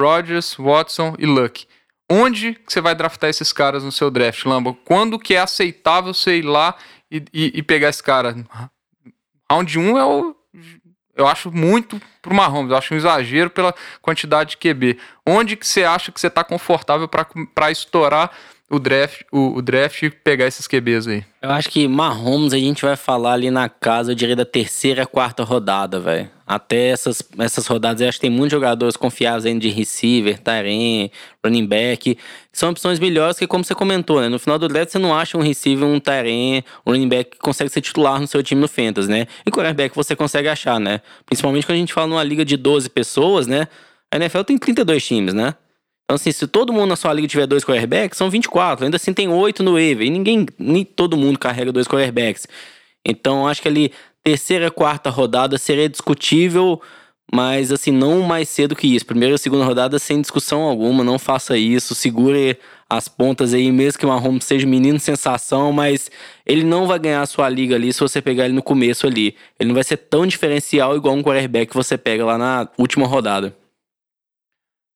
Rodgers, 0.00 0.54
Watson 0.54 1.14
e 1.18 1.26
Luck. 1.26 1.66
Onde 2.10 2.58
você 2.66 2.80
vai 2.80 2.94
draftar 2.94 3.30
esses 3.30 3.52
caras 3.52 3.82
no 3.82 3.90
seu 3.90 4.10
draft, 4.10 4.44
Lambo? 4.44 4.74
Quando 4.84 5.18
que 5.18 5.34
é 5.34 5.40
aceitável 5.40 6.12
você 6.12 6.38
ir 6.38 6.42
lá 6.42 6.76
e, 7.10 7.24
e, 7.32 7.52
e 7.54 7.62
pegar 7.62 7.88
esse 7.88 8.02
cara? 8.02 8.36
Round 9.50 9.78
1 9.78 9.98
é 9.98 10.04
o 10.04 10.36
eu 11.16 11.28
acho 11.28 11.50
muito 11.52 12.00
pro 12.20 12.34
Mahomes, 12.34 12.72
eu 12.72 12.76
acho 12.76 12.92
um 12.92 12.96
exagero 12.96 13.48
pela 13.48 13.72
quantidade 14.02 14.50
de 14.50 14.56
QB. 14.56 14.98
Onde 15.24 15.56
que 15.56 15.66
você 15.66 15.84
acha 15.84 16.10
que 16.10 16.20
você 16.20 16.26
está 16.26 16.42
confortável 16.42 17.08
para 17.08 17.70
estourar 17.70 18.32
o 18.70 18.78
draft, 18.78 19.22
o, 19.30 19.58
o 19.58 19.62
draft 19.62 20.10
pegar 20.22 20.46
esses 20.46 20.66
QBs 20.66 21.06
aí. 21.06 21.24
Eu 21.42 21.50
acho 21.50 21.68
que 21.68 21.86
Mahomes 21.86 22.54
a 22.54 22.58
gente 22.58 22.82
vai 22.82 22.96
falar 22.96 23.34
ali 23.34 23.50
na 23.50 23.68
casa, 23.68 24.12
eu 24.12 24.14
diria, 24.14 24.34
da 24.34 24.44
terceira, 24.44 25.06
quarta 25.06 25.44
rodada, 25.44 26.00
velho. 26.00 26.30
Até 26.46 26.88
essas, 26.88 27.22
essas 27.38 27.66
rodadas, 27.66 28.00
eu 28.00 28.08
acho 28.08 28.18
que 28.18 28.22
tem 28.22 28.30
muitos 28.30 28.52
jogadores 28.52 28.96
confiáveis 28.96 29.46
ainda 29.46 29.60
de 29.60 29.68
receiver, 29.68 30.38
Tyrene, 30.38 31.12
running 31.44 31.66
back. 31.66 32.18
São 32.52 32.70
opções 32.70 32.98
melhores 32.98 33.38
que, 33.38 33.46
como 33.46 33.62
você 33.62 33.74
comentou, 33.74 34.20
né? 34.20 34.28
No 34.28 34.38
final 34.38 34.58
do 34.58 34.66
draft, 34.66 34.90
você 34.90 34.98
não 34.98 35.14
acha 35.14 35.36
um 35.36 35.42
receiver, 35.42 35.86
um 35.86 36.00
Tyrene, 36.00 36.64
um 36.86 36.92
running 36.92 37.08
back 37.08 37.32
que 37.32 37.38
consegue 37.38 37.70
ser 37.70 37.80
titular 37.80 38.20
no 38.20 38.26
seu 38.26 38.42
time 38.42 38.60
no 38.60 38.68
Fantasy, 38.68 39.08
né? 39.08 39.26
E 39.46 39.50
quarterback 39.50 39.94
você 39.94 40.16
consegue 40.16 40.48
achar, 40.48 40.80
né? 40.80 41.00
Principalmente 41.26 41.66
quando 41.66 41.76
a 41.76 41.80
gente 41.80 41.92
fala 41.92 42.06
numa 42.06 42.24
liga 42.24 42.44
de 42.44 42.56
12 42.56 42.88
pessoas, 42.90 43.46
né? 43.46 43.68
A 44.10 44.16
NFL 44.16 44.42
tem 44.42 44.56
32 44.56 45.04
times, 45.04 45.34
né? 45.34 45.54
Então, 46.04 46.16
assim, 46.16 46.32
se 46.32 46.46
todo 46.46 46.72
mundo 46.72 46.90
na 46.90 46.96
sua 46.96 47.12
liga 47.14 47.26
tiver 47.26 47.46
dois 47.46 47.64
quarterbacks, 47.64 48.18
são 48.18 48.28
24. 48.28 48.84
Ainda 48.84 48.96
assim, 48.96 49.14
tem 49.14 49.28
oito 49.28 49.62
no 49.62 49.72
waiver. 49.72 50.06
E 50.06 50.10
ninguém, 50.10 50.46
nem 50.58 50.84
todo 50.84 51.16
mundo 51.16 51.38
carrega 51.38 51.72
dois 51.72 51.88
quarterbacks. 51.88 52.46
Então, 53.04 53.48
acho 53.48 53.62
que 53.62 53.68
ali, 53.68 53.90
terceira, 54.22 54.70
quarta 54.70 55.08
rodada 55.08 55.56
seria 55.56 55.88
discutível, 55.88 56.80
mas, 57.32 57.72
assim, 57.72 57.90
não 57.90 58.20
mais 58.20 58.50
cedo 58.50 58.76
que 58.76 58.86
isso. 58.86 59.06
Primeira 59.06 59.34
e 59.34 59.38
segunda 59.38 59.64
rodada, 59.64 59.98
sem 59.98 60.20
discussão 60.20 60.62
alguma. 60.62 61.02
Não 61.02 61.18
faça 61.18 61.56
isso. 61.56 61.94
Segure 61.94 62.58
as 62.88 63.08
pontas 63.08 63.54
aí, 63.54 63.72
mesmo 63.72 63.98
que 63.98 64.04
o 64.04 64.08
Mahomes 64.10 64.44
seja 64.44 64.66
menino 64.66 65.00
sensação, 65.00 65.72
mas 65.72 66.10
ele 66.44 66.64
não 66.64 66.86
vai 66.86 66.98
ganhar 66.98 67.22
a 67.22 67.26
sua 67.26 67.48
liga 67.48 67.74
ali 67.74 67.90
se 67.92 68.00
você 68.00 68.20
pegar 68.20 68.44
ele 68.44 68.54
no 68.54 68.62
começo 68.62 69.06
ali. 69.06 69.34
Ele 69.58 69.68
não 69.68 69.74
vai 69.74 69.84
ser 69.84 69.96
tão 69.96 70.26
diferencial 70.26 70.94
igual 70.94 71.14
um 71.14 71.22
quarterback 71.22 71.70
que 71.70 71.76
você 71.76 71.96
pega 71.96 72.26
lá 72.26 72.36
na 72.36 72.68
última 72.78 73.06
rodada. 73.06 73.56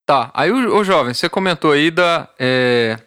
Tá, 0.08 0.30
aí 0.32 0.50
o, 0.50 0.78
o 0.78 0.82
jovem, 0.82 1.12
você 1.12 1.28
comentou 1.28 1.72
aí 1.72 1.90
da, 1.90 2.30
é, 2.38 2.98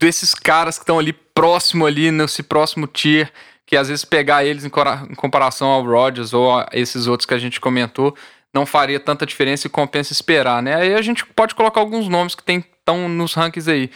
desses 0.00 0.32
caras 0.34 0.78
que 0.78 0.82
estão 0.82 0.98
ali 0.98 1.12
próximo 1.12 1.84
ali, 1.84 2.10
nesse 2.10 2.42
próximo 2.42 2.86
tier, 2.86 3.30
que 3.66 3.76
às 3.76 3.88
vezes 3.88 4.06
pegar 4.06 4.42
eles 4.42 4.64
em, 4.64 4.70
em 5.10 5.14
comparação 5.14 5.68
ao 5.68 5.84
Rodgers 5.84 6.32
ou 6.32 6.50
a 6.50 6.66
esses 6.72 7.06
outros 7.06 7.26
que 7.26 7.34
a 7.34 7.38
gente 7.38 7.60
comentou, 7.60 8.16
não 8.54 8.64
faria 8.64 8.98
tanta 8.98 9.26
diferença 9.26 9.66
e 9.66 9.70
compensa 9.70 10.14
esperar, 10.14 10.62
né? 10.62 10.76
Aí 10.76 10.94
a 10.94 11.02
gente 11.02 11.26
pode 11.26 11.54
colocar 11.54 11.80
alguns 11.80 12.08
nomes 12.08 12.34
que 12.34 12.50
estão 12.50 13.06
nos 13.06 13.34
rankings 13.34 13.70
aí. 13.70 13.90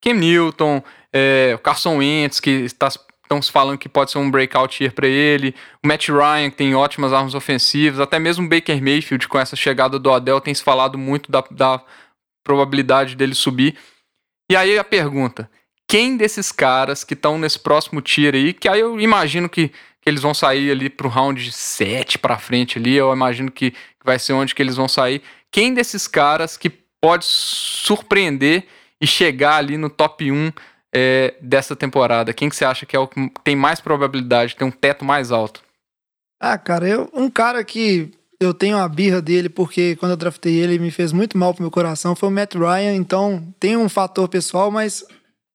Cam 0.00 0.14
Newton, 0.14 0.82
é, 1.12 1.52
o 1.54 1.58
Carson 1.58 1.98
Wentz, 1.98 2.40
que 2.40 2.48
está 2.50 2.88
estão 3.24 3.42
falando 3.42 3.78
que 3.78 3.88
pode 3.88 4.10
ser 4.10 4.18
um 4.18 4.30
breakout 4.30 4.82
year 4.82 4.92
para 4.92 5.06
ele. 5.06 5.54
O 5.82 5.88
Matt 5.88 6.08
Ryan, 6.08 6.50
que 6.50 6.56
tem 6.56 6.74
ótimas 6.74 7.12
armas 7.12 7.34
ofensivas. 7.34 8.00
Até 8.00 8.18
mesmo 8.18 8.46
o 8.46 8.48
Baker 8.48 8.80
Mayfield, 8.82 9.26
com 9.28 9.38
essa 9.38 9.56
chegada 9.56 9.98
do 9.98 10.10
Odell, 10.10 10.40
tem 10.40 10.54
se 10.54 10.62
falado 10.62 10.96
muito 10.96 11.30
da, 11.32 11.42
da 11.50 11.82
probabilidade 12.42 13.16
dele 13.16 13.34
subir. 13.34 13.76
E 14.50 14.56
aí 14.56 14.78
a 14.78 14.84
pergunta: 14.84 15.50
quem 15.88 16.16
desses 16.16 16.52
caras 16.52 17.04
que 17.04 17.14
estão 17.14 17.38
nesse 17.38 17.58
próximo 17.58 18.00
tier 18.00 18.34
aí, 18.34 18.52
que 18.52 18.68
aí 18.68 18.80
eu 18.80 19.00
imagino 19.00 19.48
que, 19.48 19.68
que 19.68 20.08
eles 20.08 20.22
vão 20.22 20.34
sair 20.34 20.70
ali 20.70 20.90
pro 20.90 21.08
round 21.08 21.50
7 21.50 22.18
para 22.18 22.38
frente 22.38 22.78
ali, 22.78 22.94
eu 22.94 23.12
imagino 23.12 23.50
que, 23.50 23.70
que 23.70 24.04
vai 24.04 24.18
ser 24.18 24.32
onde 24.32 24.54
que 24.54 24.62
eles 24.62 24.76
vão 24.76 24.88
sair. 24.88 25.22
quem 25.50 25.72
desses 25.72 26.06
caras 26.06 26.56
que 26.56 26.70
pode 27.00 27.24
surpreender 27.24 28.66
e 29.00 29.06
chegar 29.06 29.56
ali 29.56 29.76
no 29.76 29.90
top 29.90 30.30
1 30.30 30.50
é, 30.94 31.34
dessa 31.40 31.74
temporada? 31.74 32.32
Quem 32.32 32.48
que 32.48 32.54
você 32.54 32.64
acha 32.64 32.86
que 32.86 32.94
é 32.94 32.98
o 32.98 33.08
que 33.08 33.30
tem 33.42 33.56
mais 33.56 33.80
probabilidade 33.80 34.50
de 34.50 34.56
ter 34.56 34.64
um 34.64 34.70
teto 34.70 35.04
mais 35.04 35.32
alto? 35.32 35.62
Ah, 36.40 36.56
cara, 36.56 36.88
eu, 36.88 37.10
um 37.12 37.28
cara 37.28 37.64
que 37.64 38.12
eu 38.38 38.54
tenho 38.54 38.76
a 38.76 38.88
birra 38.88 39.20
dele 39.20 39.48
porque 39.48 39.96
quando 39.96 40.12
eu 40.12 40.16
draftei 40.16 40.54
ele 40.56 40.78
me 40.78 40.90
fez 40.90 41.12
muito 41.12 41.36
mal 41.36 41.54
pro 41.54 41.62
meu 41.62 41.70
coração 41.70 42.14
foi 42.14 42.28
o 42.28 42.32
Matt 42.32 42.54
Ryan, 42.54 42.94
então 42.94 43.42
tem 43.58 43.76
um 43.76 43.88
fator 43.88 44.28
pessoal, 44.28 44.70
mas 44.70 45.04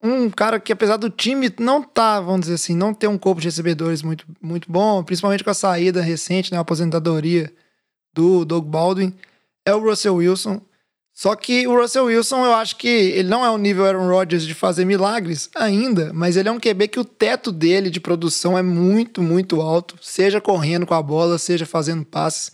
um 0.02 0.30
cara 0.30 0.60
que 0.60 0.72
apesar 0.72 0.98
do 0.98 1.10
time 1.10 1.54
não 1.60 1.84
tá, 1.84 2.20
vamos 2.20 2.42
dizer 2.42 2.56
assim, 2.56 2.76
não 2.76 2.94
ter 2.94 3.08
um 3.08 3.18
corpo 3.18 3.42
de 3.42 3.48
recebedores 3.48 4.02
muito, 4.02 4.26
muito 4.42 4.72
bom, 4.72 5.04
principalmente 5.04 5.44
com 5.44 5.50
a 5.50 5.54
saída 5.54 6.02
recente, 6.02 6.52
né, 6.52 6.58
a 6.58 6.62
aposentadoria 6.62 7.52
do 8.14 8.44
Doug 8.44 8.66
Baldwin, 8.66 9.14
é 9.66 9.74
o 9.74 9.80
Russell 9.80 10.16
Wilson. 10.16 10.62
Só 11.20 11.36
que 11.36 11.68
o 11.68 11.78
Russell 11.78 12.06
Wilson, 12.06 12.46
eu 12.46 12.54
acho 12.54 12.78
que 12.78 12.88
ele 12.88 13.28
não 13.28 13.44
é 13.44 13.50
o 13.50 13.58
nível 13.58 13.86
Aaron 13.86 14.08
Rodgers 14.08 14.48
de 14.48 14.54
fazer 14.54 14.86
milagres 14.86 15.50
ainda, 15.54 16.14
mas 16.14 16.38
ele 16.38 16.48
é 16.48 16.52
um 16.52 16.58
QB 16.58 16.88
que 16.88 16.98
o 16.98 17.04
teto 17.04 17.52
dele 17.52 17.90
de 17.90 18.00
produção 18.00 18.58
é 18.58 18.62
muito, 18.62 19.22
muito 19.22 19.60
alto, 19.60 19.98
seja 20.02 20.40
correndo 20.40 20.86
com 20.86 20.94
a 20.94 21.02
bola, 21.02 21.38
seja 21.38 21.66
fazendo 21.66 22.06
passes. 22.06 22.54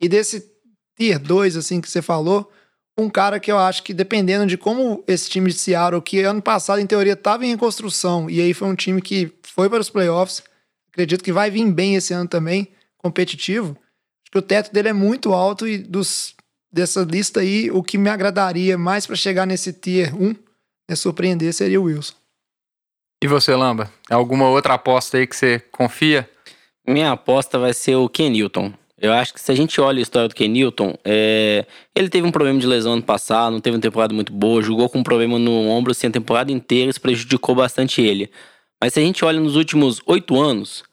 E 0.00 0.08
desse 0.08 0.50
tier 0.96 1.18
2, 1.18 1.58
assim, 1.58 1.78
que 1.78 1.90
você 1.90 2.00
falou, 2.00 2.50
um 2.96 3.10
cara 3.10 3.38
que 3.38 3.52
eu 3.52 3.58
acho 3.58 3.82
que, 3.82 3.92
dependendo 3.92 4.46
de 4.46 4.56
como 4.56 5.04
esse 5.06 5.28
time 5.28 5.52
de 5.52 5.58
Seattle, 5.58 6.00
que 6.00 6.22
ano 6.22 6.40
passado, 6.40 6.80
em 6.80 6.86
teoria, 6.86 7.12
estava 7.12 7.44
em 7.44 7.50
reconstrução, 7.50 8.30
e 8.30 8.40
aí 8.40 8.54
foi 8.54 8.66
um 8.66 8.74
time 8.74 9.02
que 9.02 9.30
foi 9.42 9.68
para 9.68 9.80
os 9.80 9.90
playoffs, 9.90 10.42
acredito 10.90 11.22
que 11.22 11.34
vai 11.34 11.50
vir 11.50 11.70
bem 11.70 11.96
esse 11.96 12.14
ano 12.14 12.26
também, 12.26 12.68
competitivo. 12.96 13.76
Acho 14.22 14.32
que 14.32 14.38
o 14.38 14.42
teto 14.42 14.72
dele 14.72 14.88
é 14.88 14.94
muito 14.94 15.34
alto 15.34 15.68
e 15.68 15.76
dos 15.76 16.34
dessa 16.76 17.02
lista 17.02 17.40
aí, 17.40 17.70
o 17.70 17.82
que 17.82 17.96
me 17.96 18.10
agradaria 18.10 18.76
mais 18.76 19.06
para 19.06 19.16
chegar 19.16 19.46
nesse 19.46 19.72
tier 19.72 20.14
1, 20.14 20.36
é 20.88 20.94
surpreender, 20.94 21.52
seria 21.52 21.80
o 21.80 21.84
Wilson. 21.84 22.14
E 23.24 23.26
você, 23.26 23.54
Lamba? 23.54 23.90
Alguma 24.10 24.48
outra 24.50 24.74
aposta 24.74 25.16
aí 25.16 25.26
que 25.26 25.34
você 25.34 25.58
confia? 25.72 26.28
Minha 26.86 27.12
aposta 27.12 27.58
vai 27.58 27.72
ser 27.72 27.96
o 27.96 28.08
Ken 28.10 28.28
Newton. 28.28 28.72
Eu 28.98 29.12
acho 29.12 29.32
que 29.32 29.40
se 29.40 29.50
a 29.50 29.54
gente 29.54 29.80
olha 29.80 29.98
a 29.98 30.02
história 30.02 30.28
do 30.28 30.34
Ken 30.34 30.48
Newton, 30.48 30.94
é... 31.02 31.64
ele 31.94 32.10
teve 32.10 32.26
um 32.26 32.30
problema 32.30 32.60
de 32.60 32.66
lesão 32.66 32.92
ano 32.92 33.02
passado, 33.02 33.52
não 33.52 33.60
teve 33.60 33.76
uma 33.76 33.82
temporada 33.82 34.14
muito 34.14 34.32
boa, 34.32 34.62
jogou 34.62 34.88
com 34.88 34.98
um 34.98 35.02
problema 35.02 35.38
no 35.38 35.68
ombro 35.68 35.92
assim, 35.92 36.06
a 36.06 36.10
temporada 36.10 36.52
inteira, 36.52 36.90
isso 36.90 37.00
prejudicou 37.00 37.54
bastante 37.54 38.02
ele. 38.02 38.30
Mas 38.82 38.92
se 38.92 39.00
a 39.00 39.02
gente 39.02 39.24
olha 39.24 39.40
nos 39.40 39.56
últimos 39.56 40.00
oito 40.06 40.38
anos, 40.38 40.84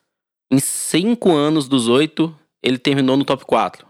em 0.51 0.59
cinco 0.59 1.33
anos 1.33 1.67
dos 1.67 1.89
oito, 1.89 2.33
ele 2.63 2.77
terminou 2.77 3.17
no 3.17 3.25
top 3.25 3.45
4. 3.45 3.85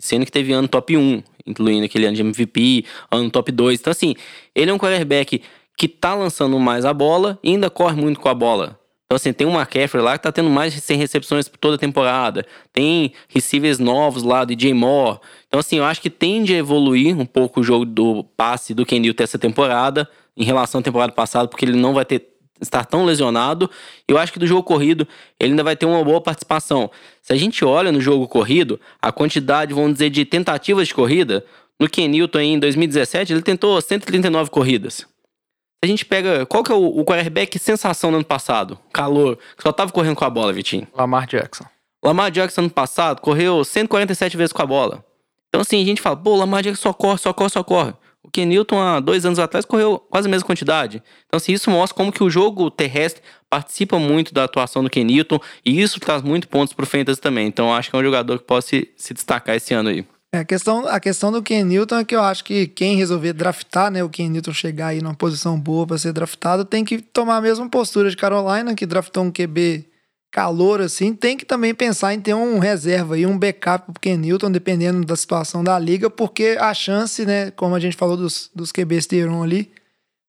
Sendo 0.00 0.26
que 0.26 0.32
teve 0.32 0.52
ano 0.52 0.68
top 0.68 0.96
1, 0.96 1.22
incluindo 1.46 1.84
aquele 1.84 2.06
ano 2.06 2.16
de 2.16 2.22
MVP, 2.22 2.84
ano 3.10 3.30
top 3.30 3.52
2. 3.52 3.80
Então, 3.80 3.90
assim, 3.90 4.14
ele 4.54 4.70
é 4.70 4.74
um 4.74 4.78
quarterback 4.78 5.42
que 5.76 5.88
tá 5.88 6.14
lançando 6.14 6.58
mais 6.58 6.84
a 6.84 6.92
bola 6.92 7.38
e 7.42 7.50
ainda 7.50 7.68
corre 7.68 8.00
muito 8.00 8.18
com 8.18 8.28
a 8.28 8.34
bola. 8.34 8.78
Então, 9.06 9.14
assim, 9.14 9.32
tem 9.32 9.46
um 9.46 9.54
McCaffrey 9.54 10.02
lá 10.02 10.18
que 10.18 10.24
tá 10.24 10.32
tendo 10.32 10.50
mais 10.50 10.72
de 10.72 10.80
100 10.80 10.98
recepções 10.98 11.50
toda 11.60 11.76
a 11.76 11.78
temporada. 11.78 12.44
Tem 12.72 13.12
receivers 13.28 13.78
novos 13.78 14.24
lá, 14.24 14.44
DJ 14.44 14.74
Moore. 14.74 15.20
Então, 15.46 15.60
assim, 15.60 15.78
eu 15.78 15.84
acho 15.84 16.00
que 16.00 16.10
tende 16.10 16.52
a 16.52 16.58
evoluir 16.58 17.16
um 17.16 17.24
pouco 17.24 17.60
o 17.60 17.62
jogo 17.62 17.84
do 17.84 18.24
passe 18.36 18.74
do 18.74 18.84
Ken 18.84 18.98
Newton 18.98 19.22
essa 19.22 19.38
temporada, 19.38 20.08
em 20.36 20.44
relação 20.44 20.80
à 20.80 20.82
temporada 20.82 21.12
passada, 21.12 21.46
porque 21.46 21.64
ele 21.64 21.76
não 21.76 21.94
vai 21.94 22.04
ter 22.04 22.35
estar 22.60 22.84
tão 22.84 23.04
lesionado. 23.04 23.70
Eu 24.06 24.18
acho 24.18 24.32
que 24.32 24.38
do 24.38 24.46
jogo 24.46 24.62
corrido 24.62 25.06
ele 25.38 25.50
ainda 25.50 25.62
vai 25.64 25.76
ter 25.76 25.86
uma 25.86 26.02
boa 26.04 26.20
participação. 26.20 26.90
Se 27.22 27.32
a 27.32 27.36
gente 27.36 27.64
olha 27.64 27.92
no 27.92 28.00
jogo 28.00 28.26
corrido, 28.28 28.80
a 29.00 29.12
quantidade, 29.12 29.74
vamos 29.74 29.94
dizer, 29.94 30.10
de 30.10 30.24
tentativas 30.24 30.88
de 30.88 30.94
corrida, 30.94 31.44
no 31.78 31.88
Ken 31.88 32.08
Newton 32.08 32.40
em 32.40 32.58
2017 32.58 33.32
ele 33.32 33.42
tentou 33.42 33.80
139 33.80 34.50
corridas 34.50 35.06
a 35.82 35.86
gente 35.86 36.04
pega. 36.04 36.44
Qual 36.46 36.62
que 36.62 36.72
é 36.72 36.74
o, 36.74 36.84
o 36.84 37.04
quarterback 37.04 37.58
sensação 37.58 38.10
no 38.10 38.18
ano 38.18 38.24
passado? 38.24 38.78
Calor, 38.92 39.36
que 39.56 39.62
só 39.62 39.72
tava 39.72 39.92
correndo 39.92 40.16
com 40.16 40.24
a 40.24 40.30
bola, 40.30 40.52
Vitinho. 40.52 40.86
Lamar 40.94 41.26
Jackson. 41.26 41.64
Lamar 42.04 42.30
Jackson 42.30 42.62
ano 42.62 42.70
passado 42.70 43.20
correu 43.20 43.64
147 43.64 44.36
vezes 44.36 44.52
com 44.52 44.62
a 44.62 44.66
bola. 44.66 45.04
Então, 45.48 45.60
assim, 45.60 45.80
a 45.80 45.84
gente 45.84 46.02
fala, 46.02 46.16
pô, 46.16 46.36
Lamar 46.36 46.62
Jackson 46.62 46.82
só 46.82 46.92
corre, 46.92 47.18
só 47.18 47.32
corre, 47.32 47.50
só 47.50 47.64
corre. 47.64 47.94
O 48.26 48.30
Ken 48.30 48.44
Newton, 48.44 48.80
há 48.80 48.98
dois 48.98 49.24
anos 49.24 49.38
atrás, 49.38 49.64
correu 49.64 50.00
quase 50.10 50.26
a 50.26 50.30
mesma 50.30 50.44
quantidade. 50.44 51.00
Então, 51.26 51.36
assim, 51.38 51.52
isso 51.52 51.70
mostra 51.70 51.96
como 51.96 52.10
que 52.10 52.24
o 52.24 52.28
jogo 52.28 52.68
terrestre 52.72 53.22
participa 53.48 54.00
muito 54.00 54.34
da 54.34 54.42
atuação 54.44 54.82
do 54.82 54.90
Ken 54.90 55.04
Newton 55.04 55.38
e 55.64 55.80
isso 55.80 56.00
traz 56.00 56.22
muito 56.22 56.48
pontos 56.48 56.74
pro 56.74 56.84
Fantasy 56.84 57.20
também. 57.20 57.46
Então, 57.46 57.72
acho 57.72 57.88
que 57.88 57.94
é 57.94 57.98
um 58.00 58.02
jogador 58.02 58.38
que 58.40 58.44
pode 58.44 58.64
se, 58.64 58.88
se 58.96 59.14
destacar 59.14 59.54
esse 59.54 59.72
ano 59.72 59.90
aí. 59.90 60.04
É, 60.34 60.40
a, 60.40 60.44
questão, 60.44 60.88
a 60.88 60.98
questão 60.98 61.30
do 61.30 61.40
Ken 61.40 61.62
Newton 61.62 61.98
é 61.98 62.04
que 62.04 62.16
eu 62.16 62.20
acho 62.20 62.42
que 62.42 62.66
quem 62.66 62.96
resolver 62.96 63.32
draftar, 63.32 63.92
né, 63.92 64.02
o 64.02 64.08
Ken 64.08 64.28
Newton 64.28 64.52
chegar 64.52 64.88
aí 64.88 65.00
numa 65.00 65.14
posição 65.14 65.58
boa 65.58 65.86
para 65.86 65.98
ser 65.98 66.12
draftado, 66.12 66.64
tem 66.64 66.84
que 66.84 66.98
tomar 66.98 67.36
a 67.36 67.40
mesma 67.40 67.70
postura 67.70 68.10
de 68.10 68.16
Carolina, 68.16 68.74
que 68.74 68.84
draftou 68.84 69.22
um 69.22 69.30
QB 69.30 69.86
calor 70.36 70.82
assim, 70.82 71.14
tem 71.14 71.34
que 71.34 71.46
também 71.46 71.74
pensar 71.74 72.12
em 72.12 72.20
ter 72.20 72.34
um 72.34 72.58
reserva 72.58 73.14
aí, 73.14 73.24
um 73.24 73.38
backup 73.38 73.90
pro 73.90 73.98
Ken 73.98 74.18
Newton, 74.18 74.50
dependendo 74.50 75.02
da 75.02 75.16
situação 75.16 75.64
da 75.64 75.78
liga, 75.78 76.10
porque 76.10 76.58
a 76.60 76.74
chance, 76.74 77.24
né, 77.24 77.50
como 77.52 77.74
a 77.74 77.80
gente 77.80 77.96
falou 77.96 78.18
dos, 78.18 78.50
dos 78.54 78.70
QBs 78.70 79.06
Teron 79.06 79.42
ali, 79.42 79.72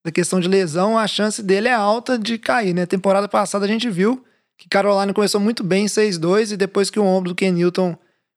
da 0.05 0.09
questão 0.09 0.39
de 0.39 0.47
lesão, 0.47 0.97
a 0.97 1.05
chance 1.07 1.43
dele 1.43 1.67
é 1.67 1.73
alta 1.73 2.17
de 2.17 2.37
cair, 2.37 2.73
né? 2.73 2.85
Temporada 2.85 3.27
passada 3.27 3.65
a 3.65 3.67
gente 3.67 3.89
viu 3.89 4.23
que 4.57 4.69
Carolina 4.69 5.13
começou 5.13 5.41
muito 5.41 5.61
bem 5.61 5.83
em 5.83 5.87
6-2 5.87 6.53
e 6.53 6.57
depois 6.57 6.89
que 6.89 7.01
o 7.01 7.03
ombro 7.03 7.31
do 7.31 7.35
Ken 7.35 7.51
Newton 7.51 7.93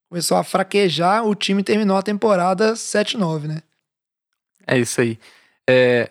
começou 0.08 0.38
a 0.38 0.42
fraquejar, 0.42 1.24
o 1.24 1.36
time 1.36 1.62
terminou 1.62 1.96
a 1.96 2.02
temporada 2.02 2.72
7-9, 2.72 3.42
né? 3.42 3.62
É 4.66 4.76
isso 4.76 5.00
aí. 5.00 5.16
É, 5.68 6.10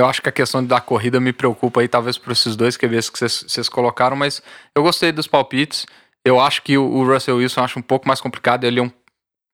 eu 0.00 0.06
acho 0.06 0.22
que 0.22 0.28
a 0.28 0.32
questão 0.32 0.64
da 0.64 0.80
corrida 0.80 1.20
me 1.20 1.32
preocupa 1.32 1.80
aí, 1.80 1.88
talvez 1.88 2.16
por 2.16 2.32
esses 2.32 2.56
dois 2.56 2.76
QBs 2.76 3.10
que 3.10 3.18
vocês 3.18 3.68
colocaram, 3.68 4.16
mas 4.16 4.42
eu 4.74 4.82
gostei 4.82 5.12
dos 5.12 5.26
palpites. 5.26 5.86
Eu 6.24 6.40
acho 6.40 6.62
que 6.62 6.76
o 6.76 7.04
Russell 7.04 7.36
Wilson 7.36 7.62
acho 7.62 7.78
um 7.78 7.82
pouco 7.82 8.06
mais 8.06 8.20
complicado. 8.20 8.64
Ele 8.64 8.80
é 8.80 8.82
um 8.82 8.90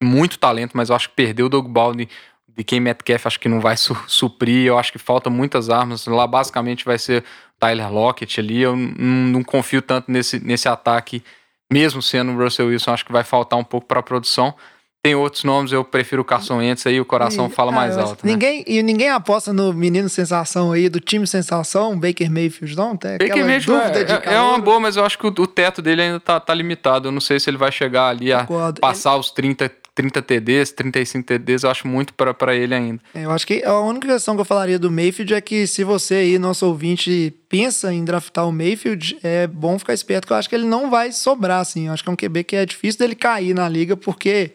muito 0.02 0.38
talento, 0.38 0.76
mas 0.76 0.88
eu 0.88 0.96
acho 0.96 1.08
que 1.08 1.16
perdeu 1.16 1.46
o 1.46 1.48
Doug 1.48 1.68
Baldwin 1.68 2.08
de 2.48 2.64
quem 2.64 2.80
Metcalf 2.80 3.26
acho 3.26 3.38
que 3.38 3.48
não 3.48 3.60
vai 3.60 3.76
su 3.76 3.96
suprir. 4.06 4.66
Eu 4.66 4.78
acho 4.78 4.90
que 4.90 4.98
falta 4.98 5.28
muitas 5.28 5.68
armas. 5.68 6.06
Lá 6.06 6.26
basicamente 6.26 6.84
vai 6.84 6.98
ser 6.98 7.22
Tyler 7.58 7.92
Lockett 7.92 8.40
ali. 8.40 8.62
Eu 8.62 8.74
não, 8.74 9.28
não 9.28 9.44
confio 9.44 9.82
tanto 9.82 10.10
nesse, 10.10 10.40
nesse 10.40 10.68
ataque 10.68 11.22
mesmo 11.70 12.00
sendo 12.00 12.32
o 12.32 12.36
Russell 12.36 12.68
Wilson, 12.68 12.92
acho 12.92 13.04
que 13.04 13.12
vai 13.12 13.24
faltar 13.24 13.58
um 13.58 13.64
pouco 13.64 13.86
para 13.86 14.00
a 14.00 14.02
produção. 14.02 14.54
Tem 15.06 15.14
outros 15.14 15.44
nomes, 15.44 15.70
eu 15.70 15.84
prefiro 15.84 16.22
o 16.22 16.24
Carson 16.24 16.56
Wentz 16.56 16.84
aí, 16.84 17.00
o 17.00 17.04
coração 17.04 17.46
e, 17.46 17.50
fala 17.50 17.70
ah, 17.70 17.74
mais 17.76 17.96
alto. 17.96 18.26
Né? 18.26 18.32
Ninguém, 18.32 18.64
E 18.66 18.82
ninguém 18.82 19.08
aposta 19.08 19.52
no 19.52 19.72
menino 19.72 20.08
sensação 20.08 20.72
aí, 20.72 20.88
do 20.88 20.98
time 20.98 21.24
sensação, 21.28 21.96
Baker 21.96 22.28
Mayfield, 22.28 22.76
não? 22.76 22.96
Tem 22.96 23.16
Baker 23.16 23.46
Mayfield 23.46 23.80
é, 23.98 24.34
é, 24.34 24.40
uma 24.40 24.58
boa, 24.58 24.80
mas 24.80 24.96
eu 24.96 25.04
acho 25.04 25.16
que 25.16 25.24
o, 25.24 25.28
o, 25.28 25.46
teto 25.46 25.80
dele 25.80 26.02
ainda 26.02 26.18
tá, 26.18 26.40
tá 26.40 26.52
limitado. 26.52 27.06
Eu 27.06 27.12
não 27.12 27.20
sei 27.20 27.38
se 27.38 27.48
ele 27.48 27.56
vai 27.56 27.70
chegar 27.70 28.08
ali 28.08 28.32
a 28.32 28.40
Concordo. 28.40 28.80
passar 28.80 29.12
ele... 29.12 29.20
os 29.20 29.30
30, 29.30 29.70
30 29.94 30.22
TDs, 30.22 30.72
35 30.72 31.24
TDs, 31.24 31.62
eu 31.62 31.70
acho 31.70 31.86
muito 31.86 32.12
para 32.12 32.56
ele 32.56 32.74
ainda. 32.74 33.00
É, 33.14 33.26
eu 33.26 33.30
acho 33.30 33.46
que 33.46 33.62
a 33.62 33.78
única 33.78 34.08
questão 34.08 34.34
que 34.34 34.40
eu 34.40 34.44
falaria 34.44 34.76
do 34.76 34.90
Mayfield 34.90 35.34
é 35.34 35.40
que 35.40 35.68
se 35.68 35.84
você 35.84 36.14
aí, 36.16 36.36
nosso 36.36 36.66
ouvinte, 36.66 37.32
pensa 37.48 37.94
em 37.94 38.04
draftar 38.04 38.48
o 38.48 38.50
Mayfield, 38.50 39.20
é 39.22 39.46
bom 39.46 39.78
ficar 39.78 39.94
esperto, 39.94 40.26
que 40.26 40.32
eu 40.32 40.36
acho 40.36 40.48
que 40.48 40.56
ele 40.56 40.66
não 40.66 40.90
vai 40.90 41.12
sobrar, 41.12 41.60
assim. 41.60 41.86
Eu 41.86 41.92
acho 41.92 42.02
que 42.02 42.10
é 42.10 42.12
um 42.12 42.16
QB 42.16 42.42
que 42.42 42.56
é 42.56 42.66
difícil 42.66 42.98
dele 42.98 43.14
cair 43.14 43.54
na 43.54 43.68
liga, 43.68 43.96
porque 43.96 44.50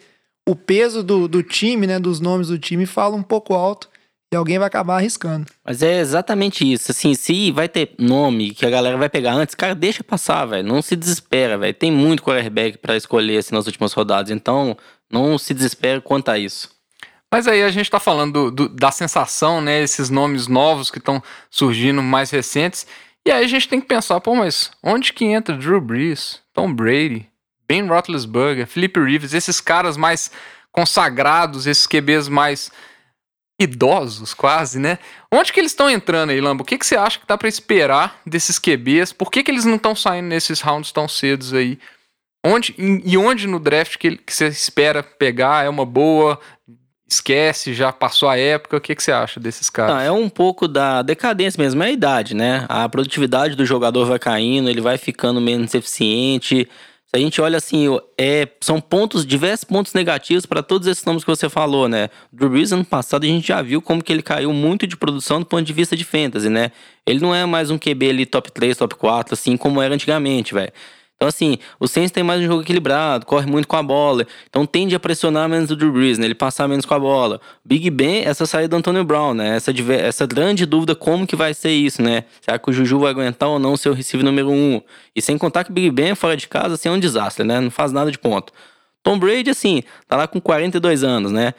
o 0.52 0.56
peso 0.56 1.02
do, 1.02 1.30
do 1.30 1.42
time, 1.42 1.88
né, 1.88 1.98
dos 1.98 2.20
nomes 2.20 2.50
do 2.50 2.60
time, 2.60 2.86
fala 2.86 3.16
um 3.16 3.24
pouco 3.24 3.54
alto 3.54 3.90
e 4.34 4.36
alguém 4.36 4.60
vai 4.60 4.68
acabar 4.68 4.98
arriscando. 4.98 5.46
Mas 5.64 5.82
é 5.82 6.00
exatamente 6.00 6.70
isso. 6.70 6.92
Assim, 6.92 7.14
se 7.14 7.52
vai 7.52 7.70
ter 7.70 7.94
nome 7.98 8.52
que 8.52 8.66
a 8.66 8.70
galera 8.70 8.98
vai 8.98 9.08
pegar 9.08 9.34
antes, 9.34 9.56
cara, 9.56 9.74
deixa 9.74 10.04
passar, 10.04 10.46
velho. 10.46 10.68
Não 10.68 10.82
se 10.82 10.98
desespera, 10.98 11.58
velho. 11.58 11.74
Tem 11.74 11.90
muito 11.90 12.22
quarterback 12.22 12.78
para 12.80 12.98
escolher 12.98 13.38
assim, 13.38 13.56
nas 13.56 13.66
últimas 13.66 13.94
rodadas. 13.94 14.30
Então, 14.30 14.76
não 15.10 15.38
se 15.38 15.54
desespere 15.54 16.02
quanto 16.02 16.30
a 16.30 16.38
isso. 16.38 16.70
Mas 17.34 17.48
aí 17.48 17.64
a 17.64 17.70
gente 17.70 17.86
está 17.86 18.00
falando 18.00 18.52
do, 18.52 18.52
do, 18.52 18.76
da 18.76 18.92
sensação, 18.92 19.62
né? 19.62 19.82
Esses 19.82 20.10
nomes 20.10 20.48
novos 20.48 20.92
que 20.92 20.98
estão 20.98 21.24
surgindo 21.50 22.04
mais 22.04 22.30
recentes. 22.30 22.86
E 23.26 23.32
aí 23.32 23.46
a 23.46 23.48
gente 23.48 23.70
tem 23.70 23.80
que 23.80 23.88
pensar, 23.88 24.20
pô, 24.20 24.36
mas 24.36 24.70
onde 24.84 25.14
que 25.14 25.24
entra 25.24 25.56
Drew 25.56 25.80
Brees, 25.80 26.42
Tom 26.54 26.74
Brady, 26.74 27.31
Ben 27.72 27.88
Roethlisberger, 27.88 28.68
Felipe 28.68 29.00
Rivers, 29.00 29.34
esses 29.34 29.62
caras 29.62 29.96
mais 29.96 30.30
consagrados, 30.74 31.66
esses 31.66 31.88
QBs 31.88 32.28
mais 32.28 32.70
idosos 33.58 34.34
quase, 34.34 34.78
né? 34.78 35.00
Onde 35.34 35.54
que 35.54 35.60
eles 35.62 35.72
estão 35.72 35.90
entrando 35.90 36.32
aí, 36.32 36.42
Lambo? 36.42 36.64
O 36.64 36.66
que, 36.66 36.78
que 36.78 36.86
você 36.86 36.98
acha 36.98 37.18
que 37.18 37.26
dá 37.26 37.38
para 37.38 37.48
esperar 37.48 38.20
desses 38.26 38.60
QBs? 38.60 39.14
Por 39.14 39.32
que, 39.32 39.42
que 39.42 39.50
eles 39.50 39.64
não 39.64 39.78
estão 39.78 39.96
saindo 39.96 40.28
nesses 40.28 40.60
rounds 40.60 40.92
tão 40.92 41.08
cedos 41.08 41.54
aí? 41.54 41.80
Onde, 42.46 42.76
e 42.78 43.18
onde 43.18 43.48
no 43.48 43.58
draft 43.58 43.96
que, 43.98 44.18
que 44.18 44.34
você 44.34 44.48
espera 44.50 45.02
pegar 45.02 45.64
é 45.64 45.70
uma 45.70 45.86
boa? 45.86 46.42
Esquece, 47.08 47.74
já 47.74 47.94
passou 47.94 48.28
a 48.28 48.38
época. 48.38 48.76
O 48.76 48.82
que, 48.82 48.96
que 48.96 49.04
você 49.04 49.14
acha 49.14 49.40
desses 49.40 49.70
caras? 49.70 49.96
Não, 49.96 50.02
é 50.02 50.12
um 50.12 50.28
pouco 50.28 50.68
da 50.68 51.02
decadência 51.02 51.62
mesmo, 51.62 51.82
é 51.84 51.88
a 51.88 51.92
idade, 51.92 52.36
né? 52.36 52.66
A 52.68 52.90
produtividade 52.90 53.56
do 53.56 53.66
jogador 53.66 54.06
vai 54.06 54.20
caindo, 54.20 54.70
ele 54.70 54.82
vai 54.82 54.98
ficando 54.98 55.40
menos 55.40 55.74
eficiente. 55.74 56.68
Se 57.14 57.18
a 57.18 57.20
gente 57.20 57.42
olha 57.42 57.58
assim, 57.58 57.88
é, 58.18 58.48
são 58.62 58.80
pontos, 58.80 59.26
diversos 59.26 59.66
pontos 59.66 59.94
negativos 59.94 60.46
para 60.46 60.64
todos 60.64 60.88
esses 60.88 61.04
nomes 61.04 61.26
que 61.26 61.30
você 61.30 61.50
falou, 61.50 61.90
né? 61.90 62.10
Drew 62.32 62.50
Brees 62.50 62.72
ano 62.72 62.86
passado 62.86 63.26
a 63.26 63.28
gente 63.28 63.50
já 63.50 63.62
viu 63.62 63.82
como 63.82 64.02
que 64.02 64.14
ele 64.14 64.22
caiu 64.22 64.54
muito 64.54 64.88
de 64.88 64.96
produção 64.96 65.42
do 65.42 65.46
ponto 65.46 65.62
de 65.62 65.74
vista 65.74 65.94
de 65.94 66.06
fantasy, 66.06 66.48
né? 66.48 66.72
Ele 67.06 67.20
não 67.20 67.36
é 67.36 67.46
mais 67.46 67.70
um 67.70 67.78
QB 67.78 68.10
ali 68.10 68.26
top 68.26 68.50
3, 68.50 68.78
top 68.78 68.96
4, 68.96 69.34
assim 69.34 69.58
como 69.58 69.82
era 69.82 69.94
antigamente, 69.94 70.54
velho. 70.54 70.72
Então, 71.22 71.30
assim, 71.30 71.60
o 71.80 71.88
Saints 71.88 72.10
tem 72.10 72.24
mais 72.24 72.42
um 72.42 72.48
jogo 72.48 72.64
equilibrado, 72.64 73.28
corre 73.28 73.46
muito 73.46 73.68
com 73.68 73.76
a 73.76 73.84
bola. 73.84 74.26
Então, 74.50 74.66
tende 74.66 74.96
a 74.96 75.00
pressionar 75.00 75.48
menos 75.48 75.70
o 75.70 75.76
Drew 75.76 75.92
Brees, 75.92 76.18
né? 76.18 76.26
Ele 76.26 76.34
passar 76.34 76.68
menos 76.68 76.84
com 76.84 76.96
a 76.96 77.00
bola. 77.00 77.40
Big 77.64 77.92
Ben, 77.92 78.24
essa 78.26 78.48
saída 78.48 78.70
do 78.70 78.78
Antonio 78.78 79.04
Brown, 79.04 79.36
né? 79.36 79.56
Essa, 79.56 79.72
essa 80.00 80.26
grande 80.26 80.66
dúvida 80.66 80.96
como 80.96 81.28
que 81.28 81.36
vai 81.36 81.54
ser 81.54 81.74
isso, 81.74 82.02
né? 82.02 82.24
Será 82.42 82.58
que 82.58 82.68
o 82.72 82.74
Juju 82.74 82.98
vai 82.98 83.12
aguentar 83.12 83.50
ou 83.50 83.60
não 83.60 83.74
o 83.74 83.94
receiver 83.94 84.26
número 84.26 84.50
um? 84.50 84.82
E 85.16 85.22
sem 85.22 85.38
contar 85.38 85.64
que 85.64 85.70
o 85.70 85.74
Big 85.76 85.92
Ben 85.92 86.16
fora 86.16 86.36
de 86.36 86.48
casa, 86.48 86.74
assim, 86.74 86.90
é 86.90 86.92
um 86.92 87.00
desastre, 87.00 87.46
né? 87.46 87.60
Não 87.60 87.70
faz 87.70 87.92
nada 87.92 88.12
de 88.12 88.18
ponto. 88.18 88.52
Tom 89.04 89.20
Brady, 89.20 89.52
assim, 89.52 89.84
tá 90.08 90.18
lá 90.18 90.28
com 90.28 90.42
42 90.42 91.04
anos, 91.04 91.32
né? 91.32 91.54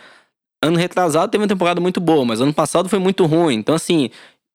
Ano 0.61 0.77
retrasado 0.77 1.31
teve 1.31 1.43
uma 1.43 1.49
temporada 1.49 1.81
muito 1.81 2.01
boa, 2.01 2.25
mas 2.25 2.41
ano 2.41 2.53
passado 2.53 2.89
foi 2.89 2.99
muito 2.99 3.27
ruim. 3.27 3.55
Então, 3.55 3.77
assim, 3.77 4.11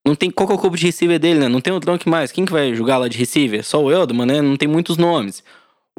não 0.08 0.16
tem 0.16 0.32
qual 0.32 0.50
é 0.50 0.54
o 0.54 0.58
corpo 0.58 0.78
de 0.78 0.86
receiver 0.86 1.20
dele, 1.20 1.42
né? 1.42 1.48
Não 1.50 1.60
tem 1.60 1.74
o 1.74 1.80
Tronk 1.80 2.08
mais. 2.08 2.32
Quem 2.32 2.46
que 2.46 2.52
vai 2.52 2.74
jogar 2.74 2.98
lá 2.98 3.10
de 3.10 3.18
receiver? 3.18 3.64
Só 3.64 3.84
o 3.84 3.92
Eldman, 3.92 4.26
né? 4.26 4.42
Não 4.42 4.56
tem 4.56 4.68
muitos 4.68 4.96
nomes. 4.96 5.44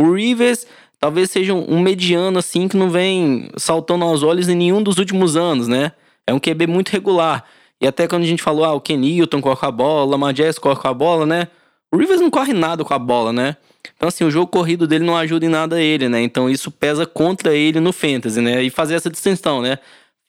O 0.00 0.12
Rivers 0.14 0.66
talvez 0.98 1.30
seja 1.30 1.52
um 1.52 1.78
mediano 1.80 2.38
assim 2.38 2.68
que 2.68 2.76
não 2.76 2.88
vem 2.88 3.50
saltando 3.56 4.04
aos 4.04 4.22
olhos 4.22 4.48
em 4.48 4.54
nenhum 4.54 4.82
dos 4.82 4.98
últimos 4.98 5.36
anos, 5.36 5.68
né? 5.68 5.92
É 6.26 6.32
um 6.32 6.40
QB 6.40 6.66
muito 6.66 6.88
regular. 6.88 7.44
E 7.80 7.86
até 7.86 8.08
quando 8.08 8.22
a 8.22 8.26
gente 8.26 8.42
falou, 8.42 8.64
ah, 8.64 8.72
o 8.72 8.80
Ken 8.80 8.96
Newton 8.96 9.40
corre 9.42 9.56
com 9.56 9.66
a 9.66 9.70
bola, 9.70 10.04
o 10.04 10.10
Lamar 10.10 10.34
corre 10.60 10.76
com 10.76 10.88
a 10.88 10.94
bola, 10.94 11.26
né? 11.26 11.48
O 11.92 11.98
Rivers 11.98 12.20
não 12.20 12.30
corre 12.30 12.54
nada 12.54 12.84
com 12.84 12.94
a 12.94 12.98
bola, 12.98 13.30
né? 13.30 13.56
Então, 13.94 14.08
assim, 14.08 14.24
o 14.24 14.30
jogo 14.30 14.46
corrido 14.46 14.86
dele 14.86 15.04
não 15.04 15.16
ajuda 15.16 15.44
em 15.44 15.48
nada 15.48 15.80
ele, 15.80 16.08
né? 16.08 16.22
Então, 16.22 16.48
isso 16.48 16.70
pesa 16.70 17.04
contra 17.04 17.54
ele 17.54 17.78
no 17.78 17.92
Fantasy, 17.92 18.40
né? 18.40 18.62
E 18.62 18.70
fazer 18.70 18.94
essa 18.94 19.10
distinção, 19.10 19.60
né? 19.60 19.78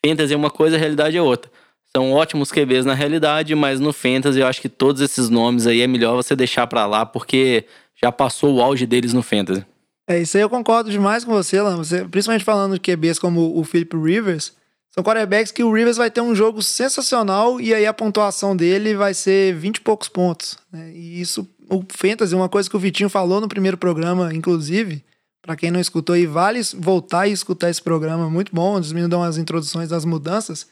Fantasy 0.05 0.33
é 0.33 0.37
uma 0.37 0.49
coisa, 0.49 0.75
a 0.75 0.79
realidade 0.79 1.17
é 1.17 1.21
outra. 1.21 1.49
São 1.95 2.11
ótimos 2.11 2.51
QBs 2.51 2.85
na 2.85 2.93
realidade, 2.93 3.55
mas 3.55 3.79
no 3.79 3.91
Fantasy 3.91 4.39
eu 4.39 4.47
acho 4.47 4.61
que 4.61 4.69
todos 4.69 5.01
esses 5.01 5.29
nomes 5.29 5.65
aí 5.65 5.81
é 5.81 5.87
melhor 5.87 6.15
você 6.15 6.35
deixar 6.35 6.67
para 6.67 6.85
lá, 6.85 7.05
porque 7.05 7.65
já 8.01 8.11
passou 8.11 8.55
o 8.55 8.61
auge 8.61 8.85
deles 8.85 9.11
no 9.11 9.23
Fantasy. 9.23 9.65
É, 10.07 10.19
isso 10.19 10.37
aí 10.37 10.43
eu 10.43 10.49
concordo 10.49 10.89
demais 10.89 11.23
com 11.23 11.31
você. 11.31 11.61
Você, 11.61 12.03
principalmente 12.05 12.45
falando 12.45 12.73
de 12.73 12.79
QBs 12.79 13.19
como 13.19 13.57
o 13.57 13.63
Philip 13.63 13.95
Rivers. 13.95 14.53
São 14.91 15.03
quarterbacks 15.03 15.51
que 15.51 15.63
o 15.63 15.71
Rivers 15.71 15.97
vai 15.97 16.09
ter 16.09 16.21
um 16.21 16.33
jogo 16.33 16.63
sensacional 16.63 17.61
e 17.61 17.73
aí 17.75 17.85
a 17.85 17.93
pontuação 17.93 18.55
dele 18.55 18.95
vai 18.95 19.13
ser 19.13 19.55
20 19.55 19.77
e 19.77 19.81
poucos 19.81 20.09
pontos. 20.09 20.57
Né? 20.71 20.91
E 20.93 21.21
isso, 21.21 21.47
o 21.69 21.83
Fantasy, 21.89 22.33
uma 22.33 22.49
coisa 22.49 22.67
que 22.67 22.75
o 22.75 22.79
Vitinho 22.79 23.07
falou 23.07 23.39
no 23.39 23.47
primeiro 23.47 23.77
programa, 23.77 24.33
inclusive, 24.33 25.03
para 25.43 25.55
quem 25.55 25.69
não 25.69 25.79
escutou 25.79 26.15
aí, 26.15 26.25
vale 26.25 26.59
voltar 26.75 27.27
e 27.27 27.31
escutar 27.31 27.69
esse 27.69 27.81
programa, 27.81 28.29
muito 28.31 28.53
bom. 28.53 28.79
Os 28.79 28.91
meninos 28.91 29.11
dão 29.11 29.21
as 29.21 29.37
introduções 29.37 29.89
das 29.89 30.05
mudanças 30.05 30.65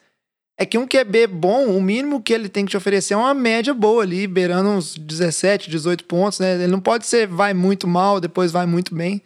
é 0.58 0.66
que 0.66 0.78
um 0.78 0.88
QB 0.88 1.28
bom, 1.28 1.68
o 1.68 1.82
mínimo 1.82 2.22
que 2.22 2.34
ele 2.34 2.50
tem 2.50 2.66
que 2.66 2.72
te 2.72 2.78
oferecer 2.78 3.14
é 3.14 3.18
uma 3.18 3.34
média 3.34 3.74
boa 3.74 4.02
ali, 4.02 4.26
beirando 4.26 4.70
uns 4.70 4.96
17, 4.96 5.70
18 5.70 6.04
pontos, 6.06 6.40
né? 6.40 6.56
Ele 6.56 6.68
não 6.68 6.80
pode 6.80 7.06
ser 7.06 7.28
vai 7.28 7.54
muito 7.54 7.88
mal, 7.88 8.20
depois 8.20 8.52
vai 8.52 8.66
muito 8.66 8.96
bem. 8.96 9.22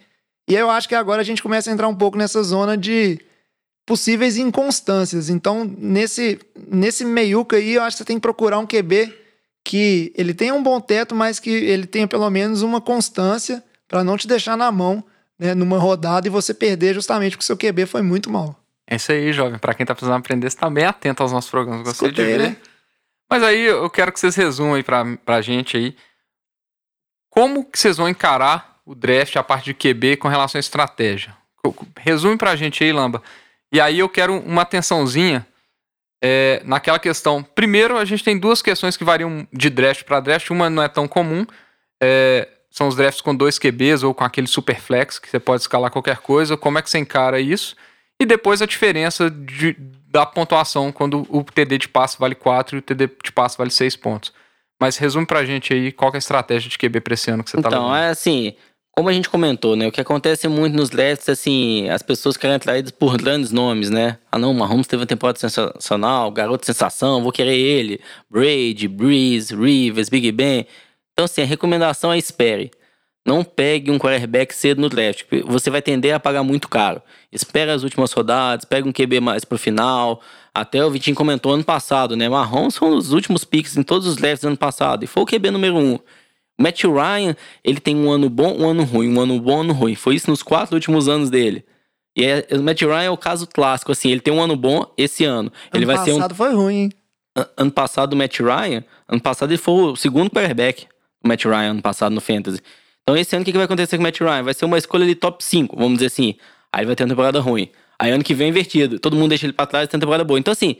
E 0.46 0.54
eu 0.54 0.68
acho 0.68 0.86
que 0.86 0.94
agora 0.94 1.22
a 1.22 1.24
gente 1.24 1.42
começa 1.42 1.70
a 1.70 1.72
entrar 1.72 1.88
um 1.88 1.94
pouco 1.94 2.18
nessa 2.18 2.42
zona 2.42 2.76
de 2.76 3.18
possíveis 3.86 4.36
inconstâncias. 4.36 5.30
Então, 5.30 5.64
nesse, 5.64 6.38
nesse 6.68 7.04
meiuca 7.04 7.56
aí, 7.56 7.74
eu 7.74 7.82
acho 7.82 7.96
que 7.96 7.98
você 8.02 8.06
tem 8.06 8.16
que 8.16 8.22
procurar 8.22 8.58
um 8.58 8.66
QB 8.66 9.14
que 9.64 10.12
ele 10.14 10.34
tenha 10.34 10.54
um 10.54 10.62
bom 10.62 10.80
teto, 10.80 11.14
mas 11.14 11.38
que 11.38 11.50
ele 11.50 11.86
tenha 11.86 12.06
pelo 12.06 12.28
menos 12.28 12.60
uma 12.60 12.80
constância 12.80 13.62
para 13.88 14.04
não 14.04 14.18
te 14.18 14.28
deixar 14.28 14.56
na 14.56 14.70
mão 14.70 15.02
né, 15.38 15.54
numa 15.54 15.78
rodada 15.78 16.26
e 16.26 16.30
você 16.30 16.52
perder 16.52 16.94
justamente 16.94 17.32
porque 17.32 17.44
o 17.44 17.46
seu 17.46 17.56
QB 17.56 17.86
foi 17.86 18.02
muito 18.02 18.30
mal. 18.30 18.61
É 18.88 18.96
isso 18.96 19.12
aí, 19.12 19.32
jovem. 19.32 19.58
Para 19.58 19.74
quem 19.74 19.86
tá 19.86 19.94
precisando 19.94 20.18
aprender, 20.18 20.50
você 20.50 20.56
tá 20.56 20.68
bem 20.68 20.84
atento 20.84 21.22
aos 21.22 21.32
nossos 21.32 21.50
programas. 21.50 21.82
Gostei 21.82 22.08
Escutei, 22.08 22.26
de 22.26 22.38
ver. 22.38 22.50
Né? 22.50 22.56
Mas 23.30 23.42
aí 23.42 23.62
eu 23.62 23.88
quero 23.88 24.12
que 24.12 24.20
vocês 24.20 24.36
resumam 24.36 24.74
aí 24.74 24.82
pra, 24.82 25.04
pra 25.24 25.40
gente 25.40 25.76
aí. 25.76 25.96
Como 27.30 27.64
que 27.64 27.78
vocês 27.78 27.96
vão 27.96 28.08
encarar 28.08 28.80
o 28.84 28.94
draft, 28.94 29.36
a 29.36 29.42
parte 29.42 29.64
de 29.64 29.74
QB 29.74 30.18
com 30.18 30.28
relação 30.28 30.58
à 30.58 30.60
estratégia? 30.60 31.34
Resume 31.98 32.36
pra 32.36 32.56
gente 32.56 32.84
aí, 32.84 32.92
Lamba. 32.92 33.22
E 33.72 33.80
aí 33.80 34.00
eu 34.00 34.08
quero 34.08 34.36
uma 34.36 34.62
atençãozinha 34.62 35.46
é, 36.22 36.60
naquela 36.64 36.98
questão. 36.98 37.42
Primeiro, 37.42 37.96
a 37.96 38.04
gente 38.04 38.22
tem 38.22 38.38
duas 38.38 38.60
questões 38.60 38.96
que 38.96 39.04
variam 39.04 39.48
de 39.52 39.70
draft 39.70 40.04
para 40.04 40.20
draft. 40.20 40.50
Uma 40.50 40.68
não 40.68 40.82
é 40.82 40.88
tão 40.88 41.08
comum. 41.08 41.46
É, 42.02 42.48
são 42.70 42.88
os 42.88 42.96
drafts 42.96 43.22
com 43.22 43.34
dois 43.34 43.58
QBs 43.58 44.02
ou 44.02 44.14
com 44.14 44.24
aquele 44.24 44.46
super 44.46 44.80
flex, 44.80 45.18
que 45.18 45.28
você 45.28 45.40
pode 45.40 45.62
escalar 45.62 45.90
qualquer 45.90 46.18
coisa. 46.18 46.56
Como 46.56 46.78
é 46.78 46.82
que 46.82 46.90
você 46.90 46.98
encara 46.98 47.40
isso? 47.40 47.76
E 48.22 48.24
depois 48.24 48.62
a 48.62 48.66
diferença 48.66 49.28
de, 49.28 49.76
da 50.08 50.24
pontuação 50.24 50.92
quando 50.92 51.26
o 51.28 51.42
TD 51.42 51.76
de 51.76 51.88
passe 51.88 52.16
vale 52.16 52.36
4 52.36 52.76
e 52.76 52.78
o 52.78 52.82
TD 52.82 53.10
de 53.24 53.32
passe 53.32 53.58
vale 53.58 53.72
6 53.72 53.96
pontos. 53.96 54.32
Mas 54.80 54.96
resume 54.96 55.26
pra 55.26 55.44
gente 55.44 55.74
aí 55.74 55.90
qual 55.90 56.12
é 56.12 56.14
a 56.14 56.18
estratégia 56.18 56.70
de 56.70 56.78
QB 56.78 57.00
pra 57.00 57.14
esse 57.14 57.32
ano 57.32 57.42
que 57.42 57.50
você 57.50 57.58
então, 57.58 57.68
tá 57.68 57.76
Então, 57.76 57.96
é 57.96 58.10
assim, 58.10 58.54
como 58.92 59.08
a 59.08 59.12
gente 59.12 59.28
comentou, 59.28 59.74
né? 59.74 59.88
O 59.88 59.90
que 59.90 60.00
acontece 60.00 60.46
muito 60.46 60.76
nos 60.76 60.88
drafts, 60.88 61.28
assim, 61.28 61.88
as 61.88 62.00
pessoas 62.00 62.36
querem 62.36 62.54
atraídas 62.54 62.92
por 62.92 63.16
grandes 63.16 63.50
nomes, 63.50 63.90
né? 63.90 64.18
Ah, 64.30 64.38
não, 64.38 64.54
Mahomes 64.54 64.86
teve 64.86 65.00
uma 65.00 65.06
temporada 65.06 65.40
sensacional, 65.40 66.30
garoto 66.30 66.64
sensação, 66.64 67.24
vou 67.24 67.32
querer 67.32 67.58
ele. 67.58 68.00
Brady, 68.30 68.86
Breeze, 68.86 69.52
Rivers, 69.52 70.08
Big 70.08 70.30
Ben. 70.30 70.64
Então, 71.12 71.24
assim, 71.24 71.42
a 71.42 71.44
recomendação 71.44 72.12
é 72.12 72.18
espere. 72.18 72.70
Não 73.24 73.44
pegue 73.44 73.90
um 73.90 73.98
quarterback 73.98 74.52
cedo 74.52 74.80
no 74.80 74.88
draft, 74.88 75.24
você 75.46 75.70
vai 75.70 75.80
tender 75.80 76.12
a 76.12 76.18
pagar 76.18 76.42
muito 76.42 76.68
caro. 76.68 77.00
Espera 77.30 77.72
as 77.72 77.84
últimas 77.84 78.12
rodadas, 78.12 78.64
pega 78.64 78.88
um 78.88 78.92
QB 78.92 79.20
mais 79.20 79.44
pro 79.44 79.56
final. 79.56 80.20
Até 80.52 80.84
o 80.84 80.90
Vitinho 80.90 81.14
comentou 81.14 81.52
ano 81.52 81.64
passado, 81.64 82.16
né? 82.16 82.28
Mahomes 82.28 82.80
um 82.82 82.90
dos 82.90 83.12
últimos 83.12 83.44
picks 83.44 83.76
em 83.76 83.82
todos 83.82 84.08
os 84.08 84.16
drafts 84.16 84.40
do 84.42 84.48
ano 84.48 84.56
passado. 84.56 85.04
E 85.04 85.06
foi 85.06 85.22
o 85.22 85.26
QB 85.26 85.52
número 85.52 85.76
um. 85.76 85.94
O 85.94 86.62
Matt 86.62 86.82
Ryan, 86.82 87.36
ele 87.64 87.80
tem 87.80 87.96
um 87.96 88.10
ano 88.10 88.28
bom, 88.28 88.56
um 88.58 88.68
ano 88.68 88.82
ruim, 88.82 89.16
um 89.16 89.20
ano 89.20 89.40
bom, 89.40 89.58
um 89.58 89.60
ano 89.60 89.72
ruim. 89.72 89.94
Foi 89.94 90.16
isso 90.16 90.28
nos 90.28 90.42
quatro 90.42 90.74
últimos 90.74 91.08
anos 91.08 91.30
dele. 91.30 91.64
E 92.16 92.24
é, 92.24 92.46
o 92.52 92.62
Matt 92.62 92.82
Ryan 92.82 93.04
é 93.04 93.10
o 93.10 93.16
caso 93.16 93.46
clássico, 93.46 93.92
assim, 93.92 94.10
ele 94.10 94.20
tem 94.20 94.34
um 94.34 94.42
ano 94.42 94.56
bom 94.56 94.84
esse 94.98 95.24
ano. 95.24 95.50
Ano 95.50 95.52
ele 95.72 95.86
vai 95.86 95.96
ser 95.98 96.12
um... 96.12 96.16
passado 96.16 96.34
foi 96.34 96.52
ruim, 96.52 96.74
hein? 96.74 96.92
Ano 97.56 97.70
passado 97.70 98.12
o 98.12 98.16
Matt 98.16 98.40
Ryan, 98.40 98.84
ano 99.08 99.20
passado 99.20 99.50
ele 99.50 99.58
foi 99.58 99.74
o 99.74 99.96
segundo 99.96 100.30
quarterback, 100.30 100.86
o 101.24 101.28
Matt 101.28 101.44
Ryan, 101.44 101.70
ano 101.70 101.82
passado 101.82 102.12
no 102.12 102.20
Fantasy. 102.20 102.60
Então 103.02 103.16
esse 103.16 103.34
ano 103.34 103.42
o 103.42 103.44
que, 103.44 103.52
vai 103.52 103.64
acontecer 103.64 103.96
com 103.96 104.02
o 104.02 104.04
Matt 104.04 104.20
Ryan? 104.20 104.42
Vai 104.42 104.54
ser 104.54 104.64
uma 104.64 104.78
escolha 104.78 105.04
de 105.04 105.14
top 105.14 105.42
5, 105.42 105.76
vamos 105.76 105.94
dizer 105.94 106.06
assim. 106.06 106.36
Aí 106.72 106.86
vai 106.86 106.94
ter 106.94 107.02
uma 107.02 107.10
temporada 107.10 107.40
ruim. 107.40 107.70
Aí 107.98 108.10
ano 108.10 108.24
que 108.24 108.34
vem 108.34 108.48
invertido. 108.48 108.98
Todo 108.98 109.16
mundo 109.16 109.30
deixa 109.30 109.46
ele 109.46 109.52
pra 109.52 109.66
trás 109.66 109.84
e 109.84 109.88
tem 109.88 109.98
uma 109.98 110.02
temporada 110.02 110.24
boa. 110.24 110.38
Então 110.38 110.52
assim, 110.52 110.76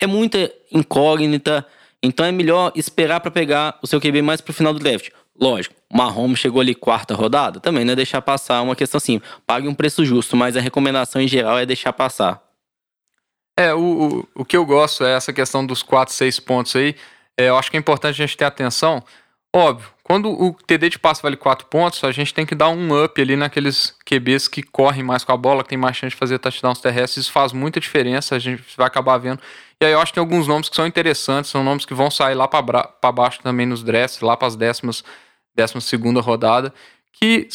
é 0.00 0.06
muita 0.06 0.50
incógnita. 0.72 1.66
Então 2.02 2.24
é 2.24 2.32
melhor 2.32 2.72
esperar 2.74 3.20
para 3.20 3.30
pegar 3.30 3.78
o 3.82 3.86
seu 3.86 4.00
QB 4.00 4.22
mais 4.22 4.40
pro 4.40 4.52
final 4.52 4.72
do 4.72 4.80
draft. 4.80 5.10
Lógico, 5.38 5.74
Mahomes 5.90 6.38
chegou 6.38 6.60
ali 6.60 6.74
quarta 6.74 7.14
rodada, 7.14 7.60
também 7.60 7.82
não 7.82 7.92
é 7.92 7.96
deixar 7.96 8.20
passar 8.20 8.60
uma 8.60 8.76
questão 8.76 8.98
assim. 8.98 9.22
Pague 9.46 9.66
um 9.66 9.74
preço 9.74 10.04
justo, 10.04 10.36
mas 10.36 10.56
a 10.56 10.60
recomendação 10.60 11.20
em 11.20 11.26
geral 11.26 11.58
é 11.58 11.64
deixar 11.64 11.94
passar. 11.94 12.42
É, 13.58 13.72
o, 13.74 13.78
o, 13.80 14.28
o 14.42 14.44
que 14.44 14.56
eu 14.56 14.64
gosto 14.66 15.04
é 15.04 15.14
essa 15.14 15.32
questão 15.32 15.64
dos 15.64 15.82
4, 15.82 16.14
6 16.14 16.40
pontos 16.40 16.76
aí. 16.76 16.94
É, 17.38 17.48
eu 17.48 17.56
acho 17.56 17.70
que 17.70 17.76
é 17.76 17.80
importante 17.80 18.22
a 18.22 18.26
gente 18.26 18.36
ter 18.36 18.44
atenção. 18.44 19.02
Óbvio, 19.54 19.88
quando 20.04 20.30
o 20.30 20.54
TD 20.54 20.90
de 20.90 20.98
passe 20.98 21.20
vale 21.22 21.36
4 21.36 21.66
pontos, 21.66 22.04
a 22.04 22.12
gente 22.12 22.32
tem 22.32 22.46
que 22.46 22.54
dar 22.54 22.68
um 22.68 23.04
up 23.04 23.20
ali 23.20 23.34
naqueles 23.34 23.96
QBs 24.04 24.46
que 24.46 24.62
correm 24.62 25.02
mais 25.02 25.24
com 25.24 25.32
a 25.32 25.36
bola, 25.36 25.64
que 25.64 25.70
tem 25.70 25.78
mais 25.78 25.96
chance 25.96 26.10
de 26.10 26.16
fazer 26.16 26.38
touchdowns 26.38 26.80
terrestres. 26.80 27.24
Isso 27.24 27.32
faz 27.32 27.52
muita 27.52 27.80
diferença, 27.80 28.36
a 28.36 28.38
gente 28.38 28.62
vai 28.76 28.86
acabar 28.86 29.18
vendo. 29.18 29.40
E 29.80 29.84
aí 29.86 29.92
eu 29.92 30.00
acho 30.00 30.12
que 30.12 30.14
tem 30.14 30.20
alguns 30.20 30.46
nomes 30.46 30.68
que 30.68 30.76
são 30.76 30.86
interessantes, 30.86 31.50
são 31.50 31.64
nomes 31.64 31.84
que 31.84 31.94
vão 31.94 32.10
sair 32.10 32.34
lá 32.34 32.46
para 32.46 33.12
baixo 33.12 33.40
também 33.42 33.66
nos 33.66 33.82
drafts, 33.82 34.20
lá 34.20 34.36
para 34.36 34.46
as 34.46 34.54
décimas, 34.54 35.02
décima 35.54 35.80
segunda 35.80 36.20
rodada, 36.20 36.72
que 37.12 37.48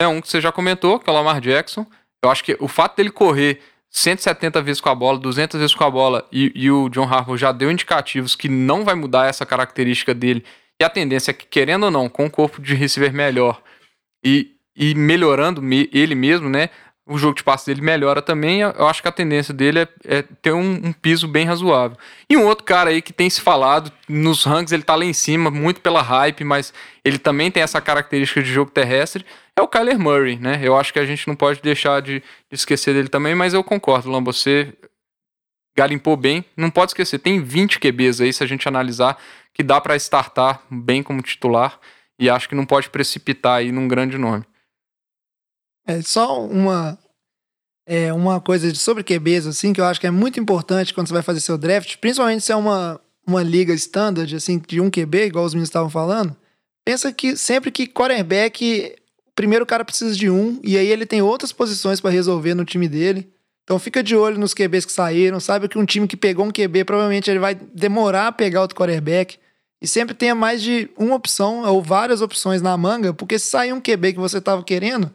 é 0.00 0.06
um 0.06 0.20
que 0.20 0.28
você 0.28 0.40
já 0.40 0.52
comentou, 0.52 1.00
que 1.00 1.10
é 1.10 1.12
o 1.12 1.16
Lamar 1.16 1.40
Jackson. 1.40 1.84
Eu 2.24 2.30
acho 2.30 2.44
que 2.44 2.56
o 2.60 2.68
fato 2.68 2.96
dele 2.96 3.10
correr 3.10 3.60
170 3.90 4.62
vezes 4.62 4.80
com 4.80 4.88
a 4.88 4.94
bola, 4.94 5.18
200 5.18 5.58
vezes 5.58 5.74
com 5.74 5.84
a 5.84 5.90
bola, 5.90 6.26
e, 6.30 6.52
e 6.54 6.70
o 6.70 6.88
John 6.88 7.04
Harbaugh 7.04 7.36
já 7.36 7.50
deu 7.50 7.70
indicativos 7.72 8.36
que 8.36 8.48
não 8.48 8.84
vai 8.84 8.94
mudar 8.94 9.26
essa 9.26 9.44
característica 9.44 10.14
dele 10.14 10.44
e 10.80 10.84
a 10.84 10.90
tendência 10.90 11.30
é 11.30 11.34
que, 11.34 11.46
querendo 11.46 11.84
ou 11.84 11.90
não, 11.90 12.08
com 12.08 12.26
o 12.26 12.30
corpo 12.30 12.60
de 12.60 12.74
receiver 12.74 13.12
melhor 13.12 13.62
e, 14.24 14.52
e 14.76 14.94
melhorando 14.94 15.62
ele 15.92 16.14
mesmo, 16.14 16.48
né? 16.48 16.70
O 17.04 17.18
jogo 17.18 17.34
de 17.34 17.42
passe 17.42 17.66
dele 17.66 17.82
melhora 17.82 18.22
também. 18.22 18.60
Eu 18.60 18.86
acho 18.86 19.02
que 19.02 19.08
a 19.08 19.12
tendência 19.12 19.52
dele 19.52 19.80
é, 19.80 19.88
é 20.04 20.22
ter 20.22 20.52
um, 20.52 20.80
um, 20.84 20.92
piso 20.92 21.26
bem 21.26 21.44
razoável. 21.44 21.96
E 22.30 22.36
um 22.36 22.46
outro 22.46 22.64
cara 22.64 22.90
aí 22.90 23.02
que 23.02 23.12
tem 23.12 23.28
se 23.28 23.40
falado, 23.40 23.92
nos 24.08 24.44
ranks 24.44 24.72
ele 24.72 24.84
tá 24.84 24.94
lá 24.94 25.04
em 25.04 25.12
cima, 25.12 25.50
muito 25.50 25.80
pela 25.80 26.00
hype, 26.00 26.44
mas 26.44 26.72
ele 27.04 27.18
também 27.18 27.50
tem 27.50 27.62
essa 27.62 27.80
característica 27.80 28.40
de 28.40 28.52
jogo 28.52 28.70
terrestre, 28.70 29.26
é 29.56 29.60
o 29.60 29.68
Kyler 29.68 29.98
Murray, 29.98 30.38
né? 30.38 30.60
Eu 30.62 30.76
acho 30.76 30.92
que 30.92 30.98
a 30.98 31.04
gente 31.04 31.28
não 31.28 31.36
pode 31.36 31.60
deixar 31.60 32.00
de, 32.00 32.20
de 32.20 32.24
esquecer 32.52 32.94
dele 32.94 33.08
também, 33.08 33.34
mas 33.34 33.52
eu 33.52 33.62
concordo, 33.62 34.08
Lambo, 34.08 34.32
você 34.32 34.72
garimpou 35.76 36.16
bem. 36.16 36.44
Não 36.56 36.70
pode 36.70 36.90
esquecer, 36.90 37.18
tem 37.18 37.42
20 37.42 37.78
QBs 37.78 38.20
aí, 38.20 38.32
se 38.32 38.42
a 38.42 38.46
gente 38.46 38.68
analisar 38.68 39.18
que 39.54 39.62
dá 39.62 39.80
para 39.80 39.96
startar 39.96 40.62
bem 40.70 41.02
como 41.02 41.22
titular 41.22 41.78
e 42.18 42.30
acho 42.30 42.48
que 42.48 42.54
não 42.54 42.64
pode 42.64 42.90
precipitar 42.90 43.58
aí 43.58 43.72
num 43.72 43.88
grande 43.88 44.16
nome. 44.16 44.44
É 45.86 46.00
só 46.02 46.44
uma 46.44 46.98
é 47.84 48.12
uma 48.12 48.40
coisa 48.40 48.70
de 48.70 48.78
sobre 48.78 49.02
QBs 49.02 49.46
assim 49.46 49.72
que 49.72 49.80
eu 49.80 49.84
acho 49.84 50.00
que 50.00 50.06
é 50.06 50.10
muito 50.10 50.38
importante 50.38 50.94
quando 50.94 51.08
você 51.08 51.14
vai 51.14 51.22
fazer 51.22 51.40
seu 51.40 51.58
draft, 51.58 51.96
principalmente 51.96 52.44
se 52.44 52.52
é 52.52 52.56
uma 52.56 53.00
uma 53.26 53.42
liga 53.42 53.72
standard 53.74 54.34
assim 54.34 54.58
de 54.58 54.80
um 54.80 54.90
QB, 54.90 55.26
igual 55.26 55.44
os 55.44 55.54
meninos 55.54 55.68
estavam 55.68 55.90
falando. 55.90 56.36
Pensa 56.84 57.12
que 57.12 57.36
sempre 57.36 57.70
que 57.70 57.86
quarterback, 57.86 58.94
o 59.26 59.32
primeiro 59.34 59.64
cara 59.64 59.84
precisa 59.84 60.14
de 60.14 60.28
um 60.28 60.60
e 60.62 60.76
aí 60.76 60.88
ele 60.88 61.06
tem 61.06 61.22
outras 61.22 61.52
posições 61.52 62.00
para 62.00 62.10
resolver 62.10 62.54
no 62.54 62.64
time 62.64 62.88
dele. 62.88 63.32
Então 63.64 63.78
fica 63.78 64.02
de 64.02 64.16
olho 64.16 64.38
nos 64.38 64.54
QBs 64.54 64.84
que 64.84 64.92
saíram, 64.92 65.38
sabe 65.38 65.68
que 65.68 65.78
um 65.78 65.84
time 65.84 66.08
que 66.08 66.16
pegou 66.16 66.44
um 66.44 66.50
QB 66.50 66.84
provavelmente 66.84 67.30
ele 67.30 67.38
vai 67.38 67.54
demorar 67.54 68.28
a 68.28 68.32
pegar 68.32 68.62
outro 68.62 68.76
quarterback. 68.76 69.38
E 69.80 69.88
sempre 69.88 70.14
tenha 70.14 70.34
mais 70.34 70.62
de 70.62 70.88
uma 70.96 71.16
opção 71.16 71.62
ou 71.64 71.82
várias 71.82 72.20
opções 72.20 72.62
na 72.62 72.76
manga, 72.76 73.12
porque 73.12 73.38
se 73.38 73.50
sair 73.50 73.72
um 73.72 73.80
QB 73.80 74.12
que 74.12 74.20
você 74.20 74.38
estava 74.38 74.62
querendo, 74.62 75.06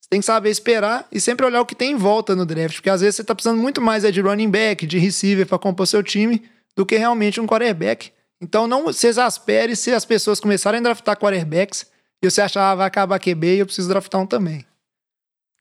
você 0.00 0.08
tem 0.08 0.20
que 0.20 0.26
saber 0.26 0.50
esperar 0.50 1.06
e 1.10 1.20
sempre 1.20 1.44
olhar 1.44 1.60
o 1.60 1.66
que 1.66 1.74
tem 1.74 1.92
em 1.92 1.96
volta 1.96 2.36
no 2.36 2.46
draft, 2.46 2.76
porque 2.76 2.90
às 2.90 3.00
vezes 3.00 3.16
você 3.16 3.22
está 3.22 3.34
precisando 3.34 3.60
muito 3.60 3.80
mais 3.80 4.04
é 4.04 4.12
de 4.12 4.20
running 4.20 4.50
back, 4.50 4.86
de 4.86 4.98
receiver 4.98 5.46
para 5.46 5.58
compor 5.58 5.86
seu 5.88 6.02
time, 6.02 6.42
do 6.76 6.86
que 6.86 6.96
realmente 6.96 7.40
um 7.40 7.46
quarterback. 7.46 8.12
Então 8.40 8.66
não 8.66 8.92
se 8.92 9.06
exaspere 9.06 9.74
se 9.74 9.92
as 9.92 10.04
pessoas 10.04 10.40
começarem 10.40 10.80
a 10.80 10.82
draftar 10.82 11.16
quarterbacks 11.16 11.86
e 12.22 12.30
você 12.30 12.40
achar, 12.40 12.70
ah, 12.70 12.74
vai 12.74 12.86
acabar 12.86 13.18
QB 13.18 13.56
e 13.56 13.58
eu 13.58 13.66
preciso 13.66 13.88
draftar 13.88 14.20
um 14.20 14.26
também. 14.26 14.64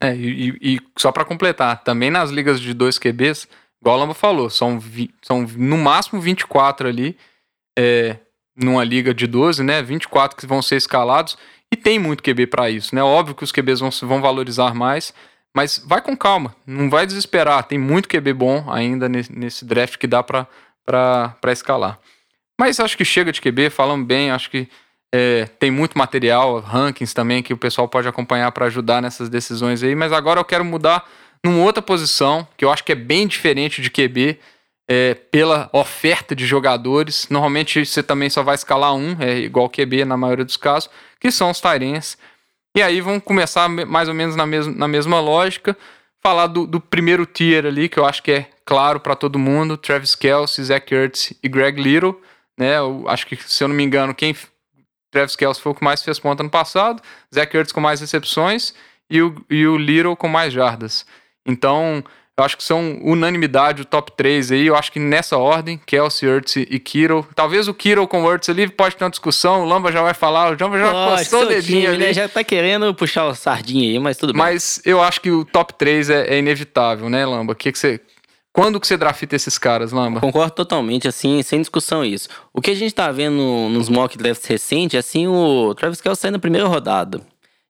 É, 0.01 0.15
e, 0.15 0.57
e 0.61 0.79
só 0.97 1.11
para 1.11 1.23
completar, 1.23 1.83
também 1.83 2.09
nas 2.09 2.31
ligas 2.31 2.59
de 2.59 2.73
dois 2.73 2.97
QBs, 2.97 3.47
igual 3.79 3.97
a 3.97 3.99
Lamba 3.99 4.15
falou, 4.15 4.49
são, 4.49 4.79
vi, 4.79 5.13
são 5.21 5.43
no 5.43 5.77
máximo 5.77 6.19
24 6.19 6.87
ali, 6.87 7.15
é, 7.77 8.17
numa 8.55 8.83
liga 8.83 9.13
de 9.13 9.27
12, 9.27 9.63
né? 9.63 9.83
24 9.83 10.35
que 10.35 10.47
vão 10.47 10.61
ser 10.61 10.75
escalados, 10.75 11.37
e 11.71 11.75
tem 11.75 11.99
muito 11.99 12.23
QB 12.23 12.47
para 12.47 12.69
isso, 12.69 12.95
né? 12.95 13.03
Óbvio 13.03 13.35
que 13.35 13.43
os 13.43 13.51
QBs 13.51 13.79
vão, 13.79 13.89
vão 14.01 14.21
valorizar 14.21 14.73
mais, 14.73 15.13
mas 15.55 15.77
vai 15.85 16.01
com 16.01 16.17
calma, 16.17 16.55
não 16.65 16.89
vai 16.89 17.05
desesperar, 17.05 17.63
tem 17.63 17.77
muito 17.77 18.09
QB 18.09 18.33
bom 18.33 18.71
ainda 18.71 19.07
nesse, 19.07 19.31
nesse 19.31 19.65
draft 19.65 19.97
que 19.97 20.07
dá 20.07 20.23
para 20.23 20.47
escalar. 21.51 21.99
Mas 22.59 22.79
acho 22.79 22.97
que 22.97 23.05
chega 23.05 23.31
de 23.31 23.41
QB, 23.41 23.69
falam 23.69 24.03
bem, 24.03 24.31
acho 24.31 24.49
que 24.49 24.67
é, 25.13 25.45
tem 25.59 25.69
muito 25.69 25.97
material, 25.97 26.59
rankings 26.59 27.13
também 27.13 27.43
que 27.43 27.53
o 27.53 27.57
pessoal 27.57 27.87
pode 27.87 28.07
acompanhar 28.07 28.51
para 28.51 28.67
ajudar 28.67 29.01
nessas 29.01 29.29
decisões 29.29 29.83
aí. 29.83 29.93
Mas 29.93 30.13
agora 30.13 30.39
eu 30.39 30.45
quero 30.45 30.63
mudar 30.63 31.07
numa 31.43 31.63
outra 31.63 31.81
posição, 31.81 32.47
que 32.55 32.63
eu 32.63 32.71
acho 32.71 32.83
que 32.83 32.91
é 32.91 32.95
bem 32.95 33.27
diferente 33.27 33.81
de 33.81 33.89
QB, 33.89 34.39
é, 34.87 35.13
pela 35.13 35.69
oferta 35.73 36.35
de 36.35 36.45
jogadores. 36.45 37.27
Normalmente 37.29 37.85
você 37.85 38.01
também 38.01 38.29
só 38.29 38.43
vai 38.43 38.55
escalar 38.55 38.93
um, 38.93 39.15
é 39.19 39.39
igual 39.39 39.69
QB 39.69 40.05
na 40.05 40.17
maioria 40.17 40.45
dos 40.45 40.57
casos, 40.57 40.89
que 41.19 41.31
são 41.31 41.49
os 41.49 41.59
Tyrens. 41.59 42.17
E 42.75 42.81
aí 42.81 43.01
vamos 43.01 43.23
começar 43.23 43.67
mais 43.67 44.07
ou 44.07 44.13
menos 44.13 44.35
na, 44.35 44.45
mes 44.45 44.67
na 44.67 44.87
mesma 44.87 45.19
lógica. 45.19 45.77
Falar 46.23 46.47
do, 46.47 46.67
do, 46.67 46.79
primeiro 46.79 47.25
tier 47.25 47.65
ali, 47.65 47.89
que 47.89 47.97
eu 47.97 48.05
acho 48.05 48.21
que 48.21 48.31
é 48.31 48.49
claro 48.63 48.99
para 48.99 49.15
todo 49.15 49.39
mundo: 49.39 49.75
Travis 49.75 50.13
Kelsey, 50.13 50.65
Zach 50.65 50.93
Ertz 50.93 51.33
e 51.41 51.49
Greg 51.49 51.81
Little. 51.81 52.21
Né? 52.57 52.77
Eu 52.77 53.05
acho 53.07 53.25
que, 53.25 53.35
se 53.35 53.63
eu 53.63 53.67
não 53.67 53.75
me 53.75 53.83
engano, 53.83 54.13
quem 54.13 54.35
Travis 55.11 55.35
Kelce 55.35 55.61
foi 55.61 55.73
o 55.73 55.75
que 55.75 55.83
mais 55.83 56.01
fez 56.01 56.17
ponta 56.17 56.41
no 56.41 56.49
passado, 56.49 57.01
Zach 57.33 57.55
Ertz 57.55 57.71
com 57.71 57.81
mais 57.81 57.99
recepções 57.99 58.73
e 59.09 59.21
o, 59.21 59.35
e 59.49 59.67
o 59.67 59.77
Little 59.77 60.15
com 60.15 60.27
mais 60.27 60.53
jardas. 60.53 61.05
Então, 61.45 62.03
eu 62.37 62.45
acho 62.45 62.57
que 62.57 62.63
são 62.63 62.97
unanimidade 63.03 63.81
o 63.81 63.85
top 63.85 64.13
3 64.15 64.51
aí. 64.51 64.67
Eu 64.67 64.75
acho 64.75 64.91
que 64.91 64.99
nessa 64.99 65.37
ordem, 65.37 65.79
Kelsey, 65.85 66.29
Ertz 66.29 66.55
e 66.55 66.79
Kittle. 66.79 67.27
Talvez 67.35 67.67
o 67.67 67.73
Kittle 67.73 68.07
com 68.07 68.23
o 68.23 68.31
Ertz 68.31 68.49
ali 68.49 68.69
pode 68.69 68.95
ter 68.95 69.03
uma 69.03 69.09
discussão. 69.09 69.63
O 69.63 69.65
Lamba 69.65 69.91
já 69.91 70.01
vai 70.01 70.13
falar, 70.13 70.51
o 70.51 70.57
Lamba 70.59 70.79
já 70.79 70.89
oh, 70.89 71.15
passou 71.15 71.43
o 71.43 71.45
dedinho 71.45 71.81
time, 71.81 71.87
ali. 71.87 72.05
Né? 72.05 72.13
Já 72.13 72.29
tá 72.29 72.43
querendo 72.43 72.93
puxar 72.95 73.25
o 73.25 73.35
sardinha 73.35 73.89
aí, 73.89 73.99
mas 73.99 74.17
tudo 74.17 74.33
bem. 74.33 74.41
Mas 74.41 74.81
eu 74.85 75.01
acho 75.01 75.19
que 75.19 75.29
o 75.29 75.43
top 75.43 75.73
3 75.73 76.09
é, 76.09 76.35
é 76.35 76.39
inevitável, 76.39 77.09
né, 77.09 77.25
Lamba? 77.25 77.53
O 77.53 77.55
que, 77.55 77.71
que 77.71 77.77
você 77.77 77.99
quando 78.53 78.79
que 78.79 78.87
você 78.87 78.97
drafta 78.97 79.35
esses 79.35 79.57
caras, 79.57 79.91
Lamba? 79.91 80.19
Concordo 80.19 80.51
totalmente, 80.51 81.07
assim, 81.07 81.41
sem 81.41 81.59
discussão 81.59 82.03
isso. 82.03 82.27
O 82.53 82.61
que 82.61 82.71
a 82.71 82.75
gente 82.75 82.93
tá 82.93 83.11
vendo 83.11 83.69
nos 83.69 83.87
mock 83.87 84.17
drafts 84.17 84.45
recentes, 84.45 84.99
assim, 84.99 85.27
o 85.27 85.73
Travis 85.73 86.01
Kelce 86.01 86.21
sai 86.21 86.31
na 86.31 86.39
primeira 86.39 86.67
rodada. 86.67 87.21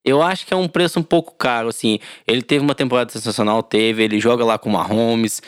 Eu 0.03 0.21
acho 0.21 0.47
que 0.47 0.53
é 0.53 0.57
um 0.57 0.67
preço 0.67 0.99
um 0.99 1.03
pouco 1.03 1.35
caro, 1.35 1.69
assim. 1.69 1.99
Ele 2.27 2.41
teve 2.41 2.63
uma 2.63 2.73
temporada 2.73 3.11
sensacional, 3.11 3.61
teve, 3.61 4.03
ele 4.03 4.19
joga 4.19 4.43
lá 4.43 4.57
com 4.57 4.69
o 4.69 4.73
Mahomes. 4.73 5.41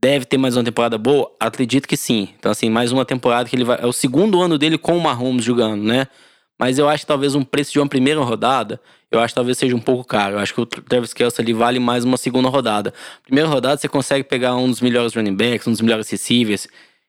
Deve 0.00 0.26
ter 0.26 0.36
mais 0.36 0.56
uma 0.56 0.64
temporada 0.64 0.98
boa? 0.98 1.34
Acredito 1.40 1.88
que 1.88 1.96
sim. 1.96 2.28
Então, 2.38 2.52
assim, 2.52 2.68
mais 2.68 2.92
uma 2.92 3.06
temporada 3.06 3.48
que 3.48 3.56
ele 3.56 3.64
vai. 3.64 3.78
É 3.80 3.86
o 3.86 3.92
segundo 3.92 4.42
ano 4.42 4.58
dele 4.58 4.76
com 4.76 4.96
o 4.96 5.00
Mahomes 5.00 5.44
jogando, 5.44 5.82
né? 5.82 6.06
Mas 6.58 6.78
eu 6.78 6.88
acho 6.88 7.04
que 7.04 7.06
talvez 7.06 7.34
um 7.34 7.44
preço 7.44 7.72
de 7.72 7.78
uma 7.78 7.88
primeira 7.88 8.20
rodada, 8.20 8.80
eu 9.10 9.20
acho 9.20 9.32
que 9.32 9.36
talvez 9.36 9.58
seja 9.58 9.76
um 9.76 9.80
pouco 9.80 10.04
caro. 10.04 10.36
Eu 10.36 10.38
acho 10.38 10.54
que 10.54 10.60
o 10.60 10.66
Travis 10.66 11.12
Kelce 11.12 11.40
ali 11.40 11.52
vale 11.52 11.78
mais 11.78 12.04
uma 12.04 12.16
segunda 12.16 12.48
rodada. 12.48 12.92
Primeira 13.22 13.48
rodada 13.48 13.76
você 13.76 13.88
consegue 13.88 14.24
pegar 14.24 14.56
um 14.56 14.68
dos 14.68 14.80
melhores 14.80 15.14
running 15.14 15.34
backs, 15.34 15.66
um 15.66 15.72
dos 15.72 15.80
melhores 15.80 16.08
receivers. 16.08 16.66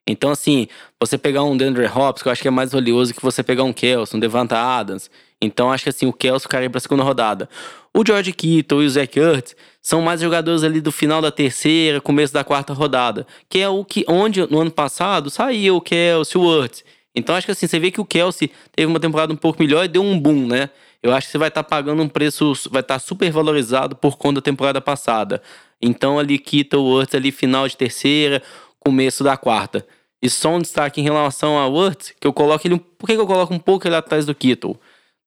Então, 0.07 0.31
assim, 0.31 0.67
você 0.99 1.17
pegar 1.17 1.43
um 1.43 1.57
DeAndre 1.57 1.85
Hopkins, 1.85 2.23
que 2.23 2.27
eu 2.29 2.31
acho 2.31 2.41
que 2.41 2.47
é 2.47 2.51
mais 2.51 2.71
valioso 2.71 3.13
que 3.13 3.21
você 3.21 3.43
pegar 3.43 3.63
um 3.63 3.73
Kelce, 3.73 4.15
um 4.15 4.19
Devonta 4.19 4.57
Adams. 4.57 5.09
Então, 5.41 5.71
acho 5.71 5.83
que 5.83 5.89
assim, 5.89 6.05
o 6.05 6.13
Kelce 6.13 6.47
cairia 6.47 6.69
pra 6.69 6.79
segunda 6.79 7.03
rodada. 7.03 7.49
O 7.93 8.05
George 8.05 8.31
Kittle 8.31 8.83
e 8.83 8.85
o 8.85 8.89
Zach 8.89 9.19
Ertz 9.19 9.55
são 9.81 10.01
mais 10.01 10.21
jogadores 10.21 10.63
ali 10.63 10.79
do 10.79 10.91
final 10.91 11.21
da 11.21 11.31
terceira, 11.31 11.99
começo 11.99 12.33
da 12.33 12.43
quarta 12.43 12.73
rodada. 12.73 13.27
Que 13.49 13.59
é 13.59 13.69
o 13.69 13.83
que, 13.83 14.05
onde 14.07 14.49
no 14.49 14.59
ano 14.59 14.71
passado 14.71 15.29
saiu 15.29 15.77
o 15.77 15.81
Kelce, 15.81 16.37
o 16.37 16.63
Ertz. 16.63 16.83
Então 17.17 17.35
acho 17.35 17.47
que 17.47 17.51
assim, 17.51 17.65
você 17.65 17.79
vê 17.79 17.89
que 17.89 17.99
o 17.99 18.05
Kelsey 18.05 18.51
teve 18.75 18.85
uma 18.85 18.99
temporada 18.99 19.33
um 19.33 19.35
pouco 19.35 19.59
melhor 19.59 19.83
e 19.83 19.87
deu 19.87 20.03
um 20.03 20.19
boom, 20.19 20.45
né? 20.45 20.69
Eu 21.01 21.11
acho 21.11 21.27
que 21.27 21.31
você 21.31 21.37
vai 21.39 21.47
estar 21.47 21.63
tá 21.63 21.67
pagando 21.69 22.01
um 22.01 22.07
preço, 22.07 22.53
vai 22.69 22.81
estar 22.81 22.95
tá 22.95 22.99
super 22.99 23.31
valorizado 23.31 23.95
por 23.95 24.17
conta 24.17 24.35
da 24.35 24.41
temporada 24.41 24.79
passada. 24.79 25.41
Então 25.81 26.19
ali 26.19 26.37
quita 26.37 26.77
o 26.77 26.83
Worth 26.83 27.15
ali 27.15 27.31
final 27.31 27.67
de 27.67 27.75
terceira, 27.75 28.41
começo 28.79 29.23
da 29.23 29.35
quarta. 29.35 29.85
E 30.21 30.29
só 30.29 30.49
um 30.49 30.59
destaque 30.59 31.01
em 31.01 31.03
relação 31.03 31.57
ao 31.57 31.71
Worth, 31.71 32.11
que 32.19 32.27
eu 32.27 32.33
coloco 32.33 32.67
ele. 32.67 32.77
Por 32.77 33.07
que 33.07 33.13
eu 33.13 33.25
coloco 33.25 33.51
um 33.51 33.59
pouco 33.59 33.87
ele 33.87 33.95
atrás 33.95 34.23
do 34.25 34.35
Kittle? 34.35 34.79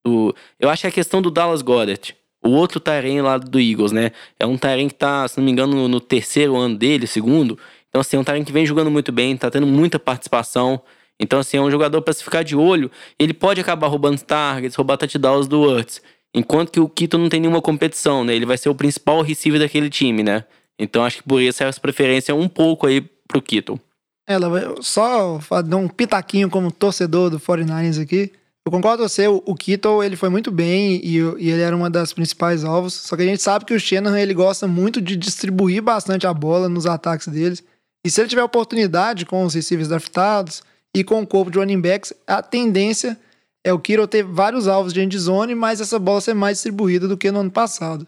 Do, 0.05 0.35
eu 0.61 0.71
acho 0.71 0.83
que 0.83 0.87
é 0.87 0.91
a 0.91 0.93
questão 0.93 1.21
do 1.21 1.31
Dallas 1.31 1.61
Goddard. 1.61 2.17
O 2.43 2.51
outro 2.51 2.79
Tyrene 2.79 3.21
lá 3.21 3.37
do 3.37 3.61
Eagles, 3.61 3.91
né? 3.91 4.13
É 4.39 4.47
um 4.47 4.57
Tyrene 4.57 4.89
que 4.89 4.95
tá, 4.95 5.27
se 5.27 5.39
não 5.39 5.45
me 5.45 5.51
engano, 5.51 5.75
no, 5.75 5.89
no 5.89 6.01
terceiro 6.01 6.57
ano 6.57 6.77
dele, 6.77 7.07
segundo. 7.07 7.59
Então, 7.89 8.01
assim, 8.01 8.17
é 8.17 8.21
um 8.21 8.25
Tyrene 8.25 8.45
que 8.45 8.53
vem 8.53 8.65
jogando 8.65 8.91
muito 8.91 9.13
bem, 9.13 9.37
tá 9.37 9.51
tendo 9.51 9.67
muita 9.67 9.99
participação. 9.99 10.81
Então, 11.21 11.39
assim, 11.39 11.59
é 11.59 11.61
um 11.61 11.71
jogador 11.71 12.01
para 12.01 12.15
se 12.15 12.25
ficar 12.25 12.43
de 12.43 12.57
olho. 12.57 12.91
Ele 13.19 13.35
pode 13.35 13.61
acabar 13.61 13.89
roubando 13.89 14.19
targets, 14.23 14.75
roubar 14.75 14.97
touchdowns 14.97 15.47
do 15.47 15.61
Hurts. 15.61 16.01
Enquanto 16.35 16.73
que 16.73 16.81
o 16.81 16.89
Kito 16.89 17.19
não 17.19 17.29
tem 17.29 17.41
nenhuma 17.41 17.61
competição, 17.61 18.25
né? 18.25 18.35
Ele 18.35 18.47
vai 18.47 18.57
ser 18.57 18.71
o 18.71 18.75
principal 18.75 19.21
receiver 19.21 19.61
daquele 19.61 19.91
time, 19.91 20.23
né? 20.23 20.45
Então 20.79 21.05
acho 21.05 21.19
que 21.19 21.23
por 21.25 21.43
isso 21.43 21.63
essa 21.63 21.79
preferência 21.79 22.35
um 22.35 22.49
pouco 22.49 22.87
aí 22.87 23.03
pro 23.29 23.43
Kito. 23.43 23.79
Ela 24.27 24.77
só 24.81 25.41
dar 25.67 25.77
um 25.77 25.89
pitaquinho 25.89 26.49
como 26.49 26.73
torcedor 26.73 27.29
do 27.29 27.39
49ers 27.39 28.01
aqui. 28.01 28.33
Eu 28.65 28.71
concordo 28.71 29.03
com 29.03 29.09
você, 29.09 29.27
o 29.27 29.55
Kittle 29.55 30.05
ele 30.05 30.17
foi 30.17 30.29
muito 30.29 30.51
bem 30.51 31.01
e, 31.03 31.17
e, 31.17 31.51
ele 31.51 31.63
era 31.63 31.75
uma 31.75 31.91
das 31.91 32.13
principais 32.13 32.63
alvos. 32.63 32.95
Só 32.95 33.17
que 33.17 33.23
a 33.23 33.27
gente 33.27 33.43
sabe 33.43 33.65
que 33.65 33.75
o 33.75 33.81
Shanahan 33.81 34.21
ele 34.21 34.35
gosta 34.35 34.69
muito 34.69 35.01
de 35.01 35.17
distribuir 35.17 35.83
bastante 35.83 36.27
a 36.27 36.33
bola 36.33 36.69
nos 36.69 36.87
ataques 36.87 37.27
deles. 37.27 37.65
E 38.05 38.11
se 38.11 38.21
ele 38.21 38.29
tiver 38.29 38.43
oportunidade 38.43 39.27
com 39.27 39.45
os 39.45 39.55
receivers 39.55 39.89
draftados, 39.89 40.63
e 40.95 41.05
com 41.05 41.21
o 41.23 41.27
corpo 41.27 41.51
de 41.51 41.59
running 41.59 41.81
backs, 41.81 42.13
a 42.27 42.43
tendência 42.43 43.19
é 43.65 43.73
o 43.73 43.79
Kiro 43.79 44.07
ter 44.07 44.23
vários 44.23 44.67
alvos 44.67 44.93
de 44.93 45.01
endzone, 45.01 45.55
mas 45.55 45.81
essa 45.81 45.99
bola 45.99 46.21
ser 46.21 46.35
mais 46.35 46.59
distribuída 46.59 47.07
do 47.07 47.17
que 47.17 47.31
no 47.31 47.41
ano 47.41 47.51
passado. 47.51 48.07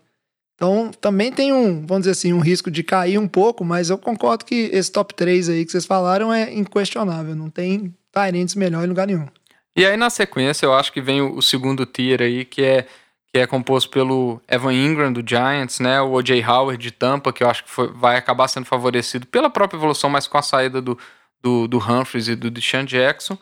Então, 0.55 0.91
também 1.01 1.33
tem 1.33 1.53
um, 1.53 1.85
vamos 1.87 2.03
dizer 2.03 2.13
assim, 2.13 2.33
um 2.33 2.39
risco 2.39 2.71
de 2.71 2.83
cair 2.83 3.19
um 3.19 3.27
pouco, 3.27 3.65
mas 3.65 3.91
eu 3.91 3.99
concordo 3.99 4.45
que 4.45 4.71
esse 4.73 4.91
top 4.91 5.13
3 5.15 5.49
aí 5.49 5.65
que 5.65 5.73
vocês 5.73 5.85
falaram 5.85 6.33
é 6.33 6.55
inquestionável. 6.55 7.35
Não 7.35 7.51
tem 7.51 7.93
Tyrants 8.13 8.55
melhor 8.55 8.85
em 8.85 8.89
lugar 8.89 9.07
nenhum. 9.07 9.27
E 9.75 9.85
aí, 9.85 9.97
na 9.97 10.11
sequência, 10.11 10.67
eu 10.67 10.75
acho 10.75 10.93
que 10.93 11.01
vem 11.01 11.21
o, 11.21 11.41
segundo 11.43 11.87
tier 11.87 12.21
aí, 12.21 12.45
que 12.45 12.63
é, 12.63 12.87
que 13.33 13.41
é 13.41 13.47
composto 13.47 13.91
pelo 13.91 14.41
Evan 14.47 14.73
Ingram, 14.73 15.13
do 15.13 15.27
Giants, 15.27 15.81
né? 15.81 16.01
O 16.01 16.13
O.J. 16.13 16.45
Howard, 16.45 16.81
de 16.81 16.91
Tampa, 16.91 17.33
que 17.33 17.43
eu 17.43 17.51
acho 17.51 17.65
que 17.65 17.71
foi, 17.71 17.89
vai 17.89 18.17
acabar 18.17 18.47
sendo 18.49 18.67
favorecido 18.67 19.27
pela 19.27 19.51
própria 19.51 19.79
evolução, 19.79 20.11
mas 20.11 20.29
com 20.29 20.39
a 20.39 20.43
saída 20.43 20.81
do, 20.81 20.97
do, 21.43 21.67
do 21.67 21.79
Humphries 21.79 22.29
e 22.29 22.37
do 22.37 22.51
Deshaun 22.51 22.85
Jackson. 22.85 23.37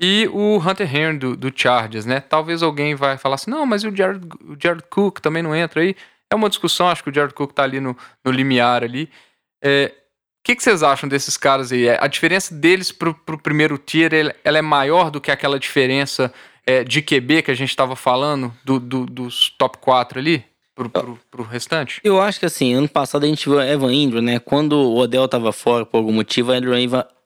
E 0.00 0.28
o 0.32 0.58
Hunter 0.58 0.96
Henry 0.96 1.18
do, 1.18 1.36
do 1.36 1.52
Chargers, 1.54 2.04
né? 2.04 2.20
Talvez 2.20 2.62
alguém 2.62 2.94
vai 2.94 3.16
falar 3.18 3.36
assim, 3.36 3.50
não, 3.50 3.64
mas 3.64 3.84
o 3.84 3.94
Jared, 3.94 4.26
o 4.42 4.56
Jared 4.58 4.84
Cook 4.90 5.20
também 5.20 5.42
não 5.42 5.54
entra 5.54 5.80
aí. 5.80 5.94
É 6.30 6.34
uma 6.34 6.48
discussão, 6.48 6.88
acho 6.88 7.04
que 7.04 7.10
o 7.10 7.14
Jared 7.14 7.34
Cook 7.34 7.52
tá 7.52 7.62
ali 7.62 7.78
no, 7.78 7.96
no 8.24 8.32
limiar 8.32 8.82
ali. 8.82 9.08
É, 9.62 9.92
o 10.40 10.42
que, 10.42 10.60
vocês 10.60 10.82
acham 10.82 11.08
desses 11.08 11.36
caras 11.36 11.70
aí? 11.70 11.86
É, 11.86 11.98
a 12.02 12.08
diferença 12.08 12.52
deles 12.52 12.90
pro, 12.90 13.14
primeiro 13.40 13.78
tier, 13.78 14.34
ela 14.42 14.58
é 14.58 14.62
maior 14.62 15.08
do 15.08 15.20
que 15.20 15.30
aquela 15.30 15.56
diferença 15.56 16.32
é, 16.66 16.82
de 16.82 17.00
QB 17.00 17.42
que 17.42 17.50
a 17.52 17.54
gente 17.54 17.70
estava 17.70 17.94
falando, 17.94 18.52
do, 18.64 18.80
do, 18.80 19.06
dos 19.06 19.50
top 19.50 19.78
4 19.78 20.18
ali? 20.18 20.44
Pro, 20.74 20.90
pro, 21.30 21.42
restante? 21.44 22.00
Eu 22.02 22.20
acho 22.20 22.40
que 22.40 22.46
assim, 22.46 22.72
ano 22.72 22.88
passado 22.88 23.24
a 23.24 23.28
gente 23.28 23.46
viu 23.48 23.60
Evan 23.60 23.92
Ingram, 23.92 24.22
né? 24.22 24.38
Quando 24.38 24.72
o 24.72 24.96
Odell 24.96 25.28
tava 25.28 25.52
fora 25.52 25.84
por 25.84 25.98
algum 25.98 26.12
motivo, 26.12 26.50
a 26.50 26.56
Andrew 26.56 26.74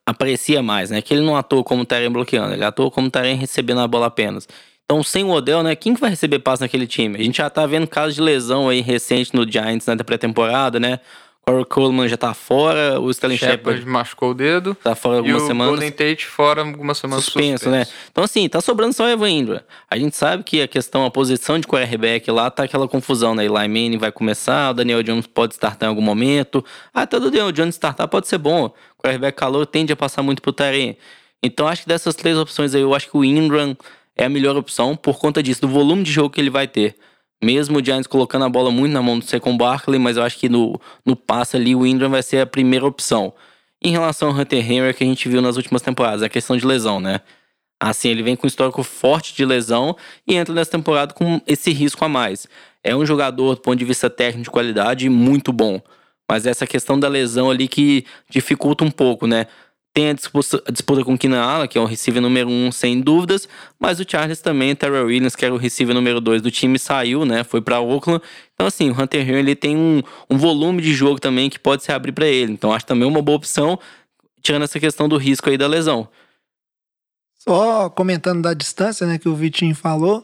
aparecia 0.06 0.62
mais, 0.62 0.90
né? 0.90 1.02
Que 1.02 1.12
ele 1.12 1.22
não 1.22 1.36
atua 1.36 1.64
como 1.64 1.84
Taren 1.84 2.10
bloqueando, 2.10 2.54
ele 2.54 2.64
atua 2.64 2.90
como 2.90 3.10
Taren 3.10 3.34
recebendo 3.36 3.80
a 3.80 3.88
bola 3.88 4.06
apenas. 4.06 4.48
Então, 4.84 5.02
sem 5.02 5.24
o 5.24 5.30
Odell, 5.30 5.64
né? 5.64 5.74
Quem 5.74 5.94
que 5.94 6.00
vai 6.00 6.10
receber 6.10 6.38
passe 6.38 6.62
naquele 6.62 6.86
time? 6.86 7.18
A 7.18 7.22
gente 7.22 7.38
já 7.38 7.50
tá 7.50 7.66
vendo 7.66 7.88
casos 7.88 8.14
de 8.14 8.20
lesão 8.20 8.68
aí 8.68 8.80
recente 8.80 9.34
no 9.34 9.50
Giants 9.50 9.84
na 9.86 9.96
pré-temporada, 9.96 10.78
né? 10.78 11.00
Corey 11.48 11.64
Coleman 11.64 12.08
já 12.08 12.16
tá 12.16 12.34
fora, 12.34 13.00
o 13.00 13.08
Sterling 13.08 13.36
Shepard 13.36 13.58
Shepard 13.58 13.86
machucou 13.86 14.30
o 14.30 14.34
dedo. 14.34 14.74
tá 14.74 14.96
fora 14.96 15.14
E 15.14 15.18
algumas 15.18 15.42
o 15.44 15.46
semanas. 15.46 15.70
Golden 15.74 15.92
Tate 15.92 16.26
fora 16.26 16.62
algumas 16.62 16.98
semanas 16.98 17.24
suspenso, 17.24 17.70
né? 17.70 17.86
Então, 18.10 18.24
assim, 18.24 18.48
tá 18.48 18.60
sobrando 18.60 18.92
só 18.92 19.04
o 19.04 19.08
Evan 19.08 19.30
Ingram. 19.30 19.60
A 19.88 19.96
gente 19.96 20.16
sabe 20.16 20.42
que 20.42 20.60
a 20.60 20.66
questão, 20.66 21.04
a 21.04 21.10
posição 21.10 21.56
de 21.56 21.64
quarterback 21.68 22.28
lá 22.32 22.50
tá 22.50 22.64
aquela 22.64 22.88
confusão, 22.88 23.32
né? 23.32 23.44
Eli 23.44 23.52
Manning 23.52 23.96
vai 23.96 24.10
começar, 24.10 24.72
o 24.72 24.74
Daniel 24.74 25.04
Jones 25.04 25.28
pode 25.28 25.54
startar 25.54 25.86
em 25.86 25.90
algum 25.90 26.02
momento. 26.02 26.64
Ah, 26.92 27.02
Até 27.02 27.16
o 27.16 27.20
Daniel 27.20 27.52
Jones 27.52 27.76
startar 27.76 28.08
pode 28.08 28.26
ser 28.26 28.38
bom. 28.38 28.74
Quarterback 29.06 29.38
calor 29.38 29.66
tende 29.66 29.92
a 29.92 29.96
passar 29.96 30.22
muito 30.22 30.42
pro 30.42 30.52
Taren. 30.52 30.96
Então, 31.42 31.68
acho 31.68 31.82
que 31.82 31.88
dessas 31.88 32.14
três 32.14 32.36
opções 32.36 32.74
aí, 32.74 32.82
eu 32.82 32.94
acho 32.94 33.08
que 33.08 33.16
o 33.16 33.24
Ingram 33.24 33.76
é 34.16 34.24
a 34.24 34.28
melhor 34.28 34.56
opção 34.56 34.96
por 34.96 35.18
conta 35.18 35.42
disso, 35.42 35.60
do 35.60 35.68
volume 35.68 36.02
de 36.02 36.10
jogo 36.10 36.30
que 36.30 36.40
ele 36.40 36.50
vai 36.50 36.66
ter. 36.66 36.96
Mesmo 37.42 37.78
o 37.78 37.84
Giants 37.84 38.06
colocando 38.06 38.46
a 38.46 38.48
bola 38.48 38.70
muito 38.70 38.92
na 38.92 39.02
mão 39.02 39.18
do 39.18 39.24
Secon 39.24 39.56
Barkley, 39.56 39.98
mas 39.98 40.16
eu 40.16 40.22
acho 40.22 40.38
que 40.38 40.48
no, 40.48 40.80
no 41.04 41.14
passe 41.14 41.56
ali 41.56 41.76
o 41.76 41.86
Ingram 41.86 42.10
vai 42.10 42.22
ser 42.22 42.40
a 42.40 42.46
primeira 42.46 42.86
opção. 42.86 43.32
Em 43.80 43.92
relação 43.92 44.28
ao 44.28 44.34
Hunter 44.34 44.72
Henry, 44.72 44.94
que 44.94 45.04
a 45.04 45.06
gente 45.06 45.28
viu 45.28 45.42
nas 45.42 45.56
últimas 45.56 45.82
temporadas, 45.82 46.22
a 46.22 46.28
questão 46.28 46.56
de 46.56 46.66
lesão, 46.66 46.98
né? 46.98 47.20
Assim, 47.78 48.08
ele 48.08 48.22
vem 48.22 48.34
com 48.34 48.46
um 48.46 48.48
histórico 48.48 48.82
forte 48.82 49.34
de 49.34 49.44
lesão 49.44 49.94
e 50.26 50.34
entra 50.34 50.54
nessa 50.54 50.70
temporada 50.70 51.12
com 51.12 51.40
esse 51.46 51.70
risco 51.70 52.02
a 52.04 52.08
mais. 52.08 52.46
É 52.82 52.96
um 52.96 53.04
jogador, 53.04 53.54
do 53.54 53.60
ponto 53.60 53.76
de 53.76 53.84
vista 53.84 54.08
técnico 54.08 54.44
de 54.44 54.50
qualidade, 54.50 55.08
muito 55.10 55.52
bom. 55.52 55.80
Mas 56.28 56.46
essa 56.46 56.66
questão 56.66 56.98
da 56.98 57.08
lesão 57.08 57.50
ali 57.50 57.68
que 57.68 58.04
dificulta 58.28 58.84
um 58.84 58.90
pouco, 58.90 59.26
né? 59.26 59.46
Tem 59.94 60.10
a 60.10 60.12
disputa, 60.12 60.62
a 60.66 60.70
disputa 60.70 61.02
com 61.02 61.14
o 61.14 61.34
Allen, 61.36 61.68
que 61.68 61.78
é 61.78 61.80
o 61.80 61.86
receiver 61.86 62.20
número 62.20 62.50
um, 62.50 62.70
sem 62.70 63.00
dúvidas. 63.00 63.48
Mas 63.78 63.98
o 63.98 64.04
Charles 64.06 64.42
também, 64.42 64.76
Terrell 64.76 65.06
Williams, 65.06 65.34
que 65.34 65.42
era 65.42 65.54
o 65.54 65.56
receiver 65.56 65.94
número 65.94 66.20
dois 66.20 66.42
do 66.42 66.50
time, 66.50 66.78
saiu, 66.78 67.24
né? 67.24 67.42
Foi 67.44 67.62
para 67.62 67.80
Oakland. 67.80 68.22
Então, 68.52 68.66
assim, 68.66 68.90
o 68.90 69.00
Hunter 69.00 69.22
Henry 69.22 69.38
ele 69.38 69.56
tem 69.56 69.74
um, 69.74 70.02
um 70.28 70.36
volume 70.36 70.82
de 70.82 70.92
jogo 70.92 71.18
também 71.18 71.48
que 71.48 71.58
pode 71.58 71.82
se 71.82 71.92
abrir 71.92 72.12
para 72.12 72.26
ele. 72.26 72.52
Então, 72.52 72.74
acho 72.74 72.84
também 72.84 73.08
uma 73.08 73.22
boa 73.22 73.36
opção, 73.36 73.78
tirando 74.42 74.64
essa 74.64 74.78
questão 74.78 75.08
do 75.08 75.16
risco 75.16 75.48
aí 75.48 75.56
da 75.56 75.66
lesão. 75.66 76.06
Só 77.38 77.88
comentando 77.88 78.42
da 78.42 78.52
distância, 78.52 79.06
né, 79.06 79.16
que 79.16 79.30
o 79.30 79.34
Vitinho 79.34 79.74
falou. 79.74 80.22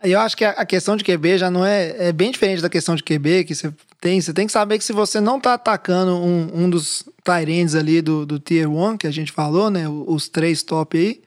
Eu 0.00 0.20
acho 0.20 0.36
que 0.36 0.44
a 0.44 0.50
a 0.50 0.64
questão 0.64 0.96
de 0.96 1.02
QB 1.02 1.38
já 1.38 1.50
não 1.50 1.66
é, 1.66 2.08
é 2.08 2.12
bem 2.12 2.30
diferente 2.30 2.62
da 2.62 2.68
questão 2.68 2.94
de 2.94 3.02
QB 3.02 3.44
que 3.44 3.54
você 3.54 3.72
tem. 4.00 4.20
Você 4.20 4.32
tem 4.32 4.46
que 4.46 4.52
saber 4.52 4.78
que 4.78 4.84
se 4.84 4.92
você 4.92 5.20
não 5.20 5.40
tá 5.40 5.54
atacando 5.54 6.16
um, 6.16 6.64
um 6.64 6.70
dos 6.70 7.08
Tyrands 7.24 7.74
ali 7.74 8.00
do, 8.00 8.24
do 8.24 8.38
Tier 8.38 8.70
1, 8.70 8.96
que 8.96 9.06
a 9.06 9.10
gente 9.10 9.32
falou, 9.32 9.70
né, 9.70 9.88
os 9.88 10.28
três 10.28 10.62
top 10.62 10.96
aí, 10.96 11.22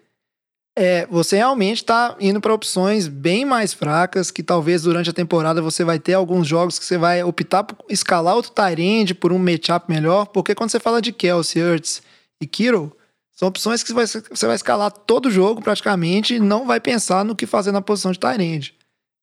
é, 0.78 1.06
você 1.08 1.36
realmente 1.36 1.84
tá 1.84 2.16
indo 2.20 2.40
para 2.40 2.54
opções 2.54 3.08
bem 3.08 3.44
mais 3.44 3.74
fracas, 3.74 4.32
que 4.32 4.42
talvez 4.42 4.84
durante 4.84 5.10
a 5.10 5.14
temporada 5.14 5.62
você 5.62 5.84
vai 5.84 6.00
ter 6.00 6.14
alguns 6.14 6.48
jogos 6.48 6.80
que 6.80 6.86
você 6.86 6.98
vai 6.98 7.22
optar 7.24 7.64
por 7.64 7.78
escalar 7.90 8.36
outro 8.36 8.52
Tyrande 8.52 9.14
por 9.14 9.34
um 9.34 9.38
matchup 9.38 9.92
melhor, 9.92 10.28
porque 10.28 10.56
quando 10.56 10.70
você 10.70 10.80
fala 10.80 11.02
de 11.02 11.12
Kelsey, 11.12 11.62
Hurts 11.62 12.02
e 12.42 12.48
Kittle, 12.48 12.92
são 13.34 13.50
opções 13.50 13.84
que 13.84 13.92
você 13.92 14.20
vai, 14.20 14.30
você 14.30 14.46
vai 14.46 14.56
escalar 14.56 14.92
todo 14.92 15.32
jogo 15.32 15.62
praticamente 15.62 16.36
e 16.36 16.40
não 16.40 16.66
vai 16.66 16.80
pensar 16.80 17.26
no 17.26 17.36
que 17.36 17.46
fazer 17.46 17.72
na 17.72 17.82
posição 17.82 18.12
de 18.12 18.20
Tyrande. 18.20 18.74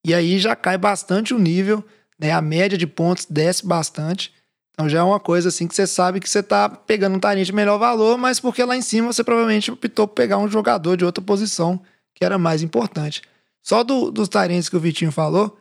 E 0.05 0.13
aí 0.13 0.39
já 0.39 0.55
cai 0.55 0.77
bastante 0.77 1.33
o 1.33 1.39
nível, 1.39 1.85
né? 2.19 2.33
A 2.33 2.41
média 2.41 2.77
de 2.77 2.87
pontos 2.87 3.27
desce 3.29 3.67
bastante. 3.67 4.33
Então 4.73 4.89
já 4.89 5.01
é 5.01 5.03
uma 5.03 5.19
coisa 5.19 5.49
assim 5.49 5.67
que 5.67 5.75
você 5.75 5.87
sabe 5.87 6.21
que 6.21 6.31
você 6.31 6.43
tá 6.43 6.69
pegando 6.69 7.17
um 7.17 7.21
Tyrande 7.21 7.47
de 7.47 7.53
melhor 7.53 7.79
valor, 7.79 8.17
mas 8.17 8.39
porque 8.39 8.63
lá 8.63 8.77
em 8.77 8.83
cima 8.83 9.13
você 9.13 9.25
provavelmente 9.25 9.71
optou 9.71 10.07
por 10.07 10.15
pegar 10.15 10.39
um 10.39 10.49
jogador 10.49 10.97
de 10.97 11.05
outra 11.05 11.23
posição 11.23 11.81
que 12.15 12.25
era 12.25 12.39
mais 12.39 12.63
importante. 12.63 13.23
Só 13.63 13.83
do, 13.83 14.11
dos 14.11 14.29
Tyrands 14.29 14.69
que 14.69 14.77
o 14.77 14.81
Vitinho 14.81 15.13
falou, 15.13 15.59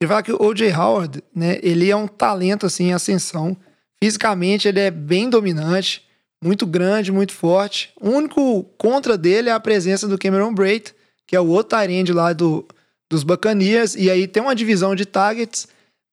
ele 0.00 0.08
fala 0.08 0.22
que 0.22 0.32
o 0.32 0.40
O.J. 0.40 0.72
Howard, 0.72 1.22
né? 1.34 1.58
Ele 1.62 1.90
é 1.90 1.96
um 1.96 2.06
talento 2.06 2.66
assim 2.66 2.88
em 2.88 2.92
ascensão. 2.92 3.56
Fisicamente 4.02 4.68
ele 4.68 4.80
é 4.80 4.90
bem 4.90 5.28
dominante, 5.28 6.06
muito 6.42 6.66
grande, 6.66 7.10
muito 7.10 7.32
forte. 7.32 7.92
O 8.00 8.10
único 8.10 8.64
contra 8.78 9.18
dele 9.18 9.48
é 9.48 9.52
a 9.52 9.60
presença 9.60 10.06
do 10.06 10.18
Cameron 10.18 10.54
Braid, 10.54 10.94
que 11.26 11.34
é 11.34 11.40
o 11.40 11.48
outro 11.48 11.76
Tyrande 11.76 12.12
lá 12.12 12.32
do, 12.32 12.66
dos 13.10 13.22
Bacanias, 13.22 13.94
e 13.96 14.10
aí 14.10 14.26
tem 14.28 14.42
uma 14.42 14.54
divisão 14.54 14.94
de 14.94 15.04
targets, 15.04 15.66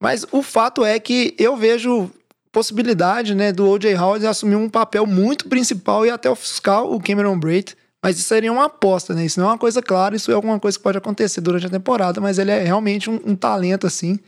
mas 0.05 0.25
o 0.31 0.41
fato 0.43 0.85
é 0.85 0.99
que 0.99 1.33
eu 1.39 1.57
vejo 1.57 2.11
possibilidade, 2.51 3.35
né, 3.35 3.51
do 3.51 3.67
O.J. 3.69 3.95
Howard 3.97 4.25
assumir 4.25 4.55
um 4.55 4.69
papel 4.69 5.05
muito 5.05 5.47
principal 5.49 6.05
e 6.05 6.09
até 6.09 6.29
ofuscar 6.29 6.83
o 6.83 7.01
Cameron 7.01 7.37
Braid, 7.37 7.75
mas 8.03 8.17
isso 8.17 8.27
seria 8.29 8.51
uma 8.51 8.65
aposta, 8.65 9.13
né, 9.13 9.25
isso 9.25 9.39
não 9.39 9.47
é 9.47 9.51
uma 9.51 9.57
coisa 9.57 9.81
clara, 9.81 10.15
isso 10.15 10.31
é 10.31 10.33
alguma 10.35 10.59
coisa 10.59 10.77
que 10.77 10.83
pode 10.83 10.97
acontecer 10.97 11.41
durante 11.41 11.65
a 11.65 11.69
temporada, 11.69 12.21
mas 12.21 12.37
ele 12.39 12.51
é 12.51 12.63
realmente 12.63 13.09
um, 13.09 13.19
um 13.25 13.35
talento, 13.35 13.85
assim, 13.87 14.19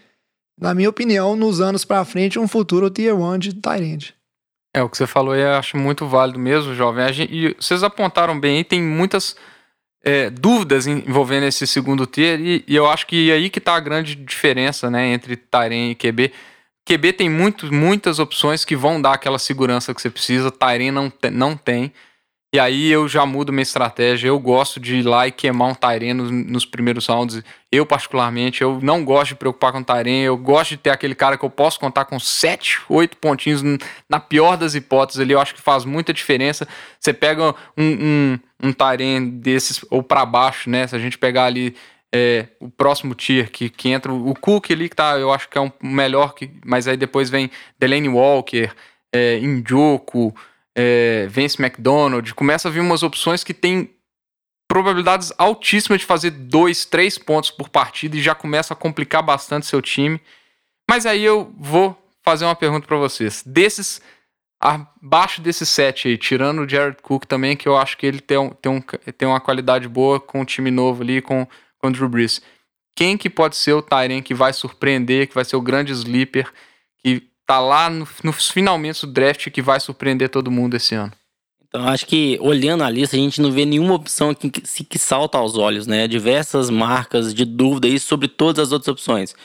na 0.59 0.73
minha 0.73 0.89
opinião, 0.89 1.35
nos 1.35 1.61
anos 1.61 1.85
pra 1.85 2.03
frente, 2.03 2.39
um 2.39 2.47
futuro 2.47 2.89
Tier 2.89 3.15
1 3.15 3.37
de 3.37 3.53
Tyrande. 3.53 4.15
É, 4.75 4.81
o 4.83 4.89
que 4.89 4.97
você 4.97 5.07
falou 5.07 5.33
aí 5.33 5.41
eu 5.41 5.53
acho 5.53 5.77
muito 5.77 6.05
válido 6.07 6.37
mesmo, 6.39 6.73
jovem. 6.75 7.13
Gente- 7.13 7.33
e 7.33 7.55
vocês 7.59 7.81
apontaram 7.83 8.37
bem 8.39 8.57
aí, 8.57 8.63
tem 8.63 8.81
muitas 8.81 9.35
é, 10.03 10.29
dúvidas 10.29 10.87
envolvendo 10.87 11.43
esse 11.45 11.65
segundo 11.67 12.05
tier, 12.05 12.39
e, 12.39 12.63
e 12.67 12.75
eu 12.75 12.87
acho 12.87 13.05
que 13.07 13.31
aí 13.31 13.49
que 13.49 13.59
tá 13.59 13.75
a 13.75 13.79
grande 13.79 14.15
diferença, 14.15 14.89
né, 14.89 15.07
entre 15.13 15.35
Tairen 15.35 15.91
e 15.91 15.95
QB. 15.95 16.31
QB 16.85 17.13
tem 17.13 17.29
muito, 17.29 17.73
muitas 17.73 18.17
opções 18.17 18.63
que 18.63 18.75
vão 18.75 19.01
dar 19.01 19.13
aquela 19.13 19.37
segurança 19.39 19.93
que 19.93 20.01
você 20.01 20.09
precisa, 20.09 20.49
Tairen 20.49 20.91
não, 20.91 21.09
te- 21.09 21.29
não 21.29 21.57
tem. 21.57 21.91
E 22.57 22.59
aí 22.59 22.91
eu 22.91 23.07
já 23.07 23.23
mudo 23.23 23.53
minha 23.53 23.61
estratégia. 23.61 24.29
Eu 24.29 24.39
gosto 24.39 24.79
de 24.79 24.95
ir 24.95 25.03
lá 25.03 25.27
e 25.27 25.31
queimar 25.31 25.67
um 25.69 25.75
Tairen 25.75 26.15
nos, 26.15 26.31
nos 26.31 26.65
primeiros 26.65 27.05
rounds. 27.05 27.43
Eu, 27.71 27.85
particularmente, 27.85 28.63
eu 28.63 28.79
não 28.81 29.05
gosto 29.05 29.29
de 29.29 29.35
preocupar 29.35 29.71
com 29.71 29.77
o 29.77 29.83
Tairen. 29.83 30.23
Eu 30.23 30.35
gosto 30.35 30.71
de 30.71 30.77
ter 30.77 30.89
aquele 30.89 31.13
cara 31.13 31.37
que 31.37 31.45
eu 31.45 31.51
posso 31.51 31.79
contar 31.79 32.05
com 32.05 32.19
7, 32.19 32.81
8 32.89 33.17
pontinhos 33.17 33.61
na 34.09 34.19
pior 34.19 34.57
das 34.57 34.73
hipóteses 34.73 35.21
ali. 35.21 35.33
Eu 35.33 35.39
acho 35.39 35.53
que 35.53 35.61
faz 35.61 35.85
muita 35.85 36.11
diferença. 36.11 36.67
Você 36.99 37.13
pega 37.13 37.53
um, 37.77 37.85
um, 37.85 38.39
um 38.63 38.73
Tairen 38.73 39.29
desses, 39.29 39.85
ou 39.91 40.01
para 40.01 40.25
baixo, 40.25 40.67
né? 40.67 40.87
Se 40.87 40.95
a 40.95 40.99
gente 40.99 41.15
pegar 41.15 41.43
ali 41.45 41.75
é, 42.11 42.47
o 42.59 42.71
próximo 42.71 43.13
tier, 43.13 43.51
que, 43.51 43.69
que 43.69 43.89
entra 43.89 44.11
o 44.11 44.33
Cook 44.33 44.71
ali, 44.71 44.89
que 44.89 44.95
tá, 44.95 45.15
eu 45.19 45.31
acho 45.31 45.47
que 45.47 45.59
é 45.59 45.61
um 45.61 45.71
melhor, 45.79 46.33
que, 46.33 46.49
mas 46.65 46.87
aí 46.87 46.97
depois 46.97 47.29
vem 47.29 47.51
Delaney 47.77 48.09
Walker, 48.09 48.71
é, 49.13 49.37
é, 50.77 51.27
McDonald, 51.59 52.33
começa 52.35 52.67
a 52.67 52.71
vir 52.71 52.81
umas 52.81 53.01
opções 53.01 53.43
que 53.43 53.53
tem 53.53 53.89
probabilidades 54.67 55.33
altíssimas 55.37 56.01
de 56.01 56.05
fazer 56.05 56.29
dois, 56.29 56.85
três 56.85 57.17
pontos 57.17 57.49
por 57.49 57.67
partida 57.67 58.15
e 58.15 58.21
já 58.21 58.35
começa 58.35 58.73
a 58.73 58.77
complicar 58.77 59.23
bastante 59.23 59.65
seu 59.65 59.81
time. 59.81 60.21
Mas 60.87 61.07
aí 61.07 61.23
eu 61.23 61.51
vou 61.57 61.97
fazer 62.23 62.45
uma 62.45 62.55
pergunta 62.55 62.85
para 62.85 62.97
vocês. 62.97 63.41
Desses, 63.43 63.99
abaixo 64.61 65.41
desses 65.41 65.67
sete 65.67 66.09
aí, 66.09 66.17
tirando 66.17 66.59
o 66.59 66.69
Jared 66.69 67.01
Cook 67.01 67.25
também, 67.25 67.57
que 67.57 67.67
eu 67.67 67.75
acho 67.75 67.97
que 67.97 68.05
ele 68.05 68.19
tem, 68.19 68.37
um, 68.37 68.49
tem, 68.49 68.71
um, 68.71 68.81
tem 68.81 69.27
uma 69.27 69.39
qualidade 69.39 69.87
boa 69.87 70.19
com 70.19 70.41
o 70.41 70.45
time 70.45 70.69
novo 70.69 71.01
ali, 71.01 71.21
com, 71.21 71.47
com 71.79 71.87
o 71.87 71.91
Drew 71.91 72.07
Brees. 72.07 72.39
Quem 72.95 73.17
que 73.17 73.29
pode 73.29 73.55
ser 73.55 73.73
o 73.73 73.81
Tyrion 73.81 74.21
que 74.21 74.33
vai 74.33 74.53
surpreender, 74.53 75.27
que 75.27 75.35
vai 75.35 75.45
ser 75.45 75.55
o 75.55 75.61
grande 75.61 75.91
sleeper, 75.91 76.51
que 76.99 77.27
tá 77.47 77.59
lá 77.61 77.89
no, 77.89 78.07
nos 78.23 78.51
finalmente 78.51 79.05
do 79.05 79.11
draft 79.11 79.49
que 79.49 79.61
vai 79.61 79.79
surpreender 79.79 80.29
todo 80.29 80.51
mundo 80.51 80.75
esse 80.75 80.93
ano? 80.93 81.13
Então, 81.67 81.87
acho 81.87 82.05
que 82.05 82.37
olhando 82.41 82.83
a 82.83 82.89
lista, 82.89 83.15
a 83.15 83.19
gente 83.19 83.41
não 83.41 83.51
vê 83.51 83.65
nenhuma 83.65 83.95
opção 83.95 84.33
que, 84.33 84.49
que, 84.49 84.83
que 84.83 84.99
salta 84.99 85.37
aos 85.37 85.57
olhos, 85.57 85.87
né? 85.87 86.07
Diversas 86.07 86.69
marcas 86.69 87.33
de 87.33 87.45
dúvida 87.45 87.87
aí 87.87 87.99
sobre 87.99 88.27
todas 88.27 88.67
as 88.67 88.71
outras 88.71 88.89
opções. 88.89 89.35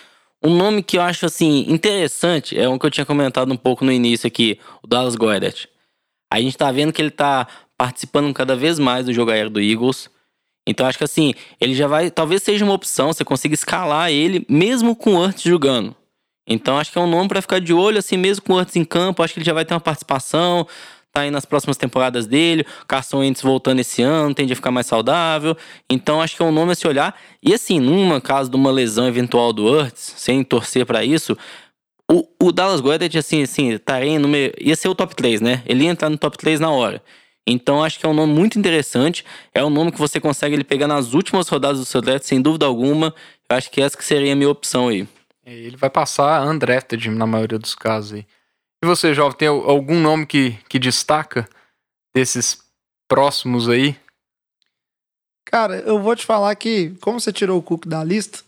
Um 0.44 0.56
nome 0.56 0.82
que 0.82 0.98
eu 0.98 1.02
acho, 1.02 1.26
assim, 1.26 1.64
interessante 1.68 2.58
é 2.58 2.68
um 2.68 2.78
que 2.78 2.86
eu 2.86 2.90
tinha 2.90 3.06
comentado 3.06 3.52
um 3.52 3.56
pouco 3.56 3.84
no 3.84 3.92
início 3.92 4.26
aqui, 4.26 4.58
o 4.82 4.86
Dallas 4.86 5.14
Goedert. 5.14 5.68
A 6.32 6.40
gente 6.40 6.56
tá 6.56 6.70
vendo 6.72 6.92
que 6.92 7.00
ele 7.00 7.10
tá 7.10 7.46
participando 7.76 8.32
cada 8.34 8.56
vez 8.56 8.78
mais 8.78 9.06
do 9.06 9.12
jogo 9.12 9.30
aéreo 9.30 9.50
do 9.50 9.60
Eagles. 9.60 10.10
Então, 10.66 10.86
acho 10.86 10.98
que, 10.98 11.04
assim, 11.04 11.34
ele 11.60 11.74
já 11.74 11.86
vai... 11.86 12.10
Talvez 12.10 12.42
seja 12.42 12.64
uma 12.64 12.74
opção, 12.74 13.12
você 13.12 13.24
consiga 13.24 13.54
escalar 13.54 14.10
ele, 14.10 14.44
mesmo 14.48 14.96
com 14.96 15.16
Hurts 15.16 15.42
jogando. 15.42 15.94
Então, 16.46 16.78
acho 16.78 16.92
que 16.92 16.98
é 16.98 17.00
um 17.00 17.06
nome 17.06 17.28
pra 17.28 17.40
ficar 17.42 17.60
de 17.60 17.72
olho, 17.72 17.98
assim, 17.98 18.16
mesmo 18.16 18.44
com 18.44 18.54
o 18.54 18.56
Hurts 18.56 18.76
em 18.76 18.84
campo. 18.84 19.22
Acho 19.22 19.34
que 19.34 19.40
ele 19.40 19.46
já 19.46 19.52
vai 19.52 19.64
ter 19.64 19.74
uma 19.74 19.80
participação 19.80 20.66
tá 21.12 21.20
aí 21.20 21.30
nas 21.30 21.44
próximas 21.44 21.76
temporadas 21.76 22.26
dele. 22.26 22.64
Carson 22.88 23.18
Wentz 23.18 23.42
voltando 23.42 23.80
esse 23.80 24.02
ano, 24.02 24.34
tende 24.34 24.52
a 24.52 24.56
ficar 24.56 24.70
mais 24.70 24.86
saudável. 24.86 25.56
Então 25.88 26.22
acho 26.22 26.34
que 26.36 26.42
é 26.42 26.44
um 26.44 26.50
nome 26.50 26.72
a 26.72 26.74
se 26.74 26.88
olhar. 26.88 27.14
E 27.42 27.52
assim, 27.52 27.78
numa 27.78 28.20
caso 28.20 28.50
de 28.50 28.56
uma 28.56 28.70
lesão 28.70 29.06
eventual 29.06 29.52
do 29.52 29.66
Hurts, 29.66 30.14
sem 30.16 30.42
torcer 30.42 30.86
pra 30.86 31.04
isso, 31.04 31.36
o, 32.10 32.26
o 32.42 32.50
Dallas 32.50 32.80
Goedert, 32.80 33.14
assim, 33.16 33.42
assim, 33.42 33.78
aí 33.86 34.18
no 34.18 34.26
meio, 34.26 34.52
ia 34.58 34.74
ser 34.74 34.88
o 34.88 34.94
top 34.94 35.14
3, 35.14 35.40
né? 35.40 35.62
Ele 35.66 35.84
ia 35.84 35.90
entrar 35.90 36.08
no 36.08 36.16
top 36.16 36.36
3 36.38 36.58
na 36.58 36.70
hora. 36.70 37.02
Então 37.46 37.82
acho 37.82 37.98
que 37.98 38.06
é 38.06 38.08
um 38.08 38.14
nome 38.14 38.32
muito 38.32 38.58
interessante. 38.58 39.24
É 39.54 39.62
um 39.64 39.70
nome 39.70 39.92
que 39.92 39.98
você 39.98 40.18
consegue 40.18 40.54
ele 40.54 40.64
pegar 40.64 40.86
nas 40.86 41.12
últimas 41.12 41.48
rodadas 41.48 41.78
do 41.78 41.84
seu 41.84 42.00
draft, 42.00 42.24
sem 42.24 42.40
dúvida 42.40 42.64
alguma. 42.64 43.14
Eu 43.50 43.56
acho 43.56 43.70
que 43.70 43.82
essa 43.82 43.96
que 43.96 44.04
seria 44.04 44.32
a 44.32 44.36
minha 44.36 44.48
opção 44.48 44.88
aí. 44.88 45.06
É, 45.44 45.52
Ele 45.52 45.76
vai 45.76 45.90
passar 45.90 46.46
undrafted 46.46 47.10
na 47.10 47.26
maioria 47.26 47.58
dos 47.58 47.74
casos 47.74 48.12
aí. 48.14 48.26
E 48.82 48.86
você, 48.86 49.14
jovem, 49.14 49.36
tem 49.36 49.48
al- 49.48 49.68
algum 49.68 50.00
nome 50.00 50.26
que, 50.26 50.52
que 50.68 50.78
destaca 50.78 51.48
desses 52.14 52.58
próximos 53.08 53.68
aí? 53.68 53.96
Cara, 55.44 55.76
eu 55.80 56.00
vou 56.00 56.16
te 56.16 56.24
falar 56.24 56.54
que, 56.54 56.90
como 57.00 57.20
você 57.20 57.32
tirou 57.32 57.58
o 57.58 57.62
Cook 57.62 57.86
da 57.86 58.02
lista, 58.02 58.42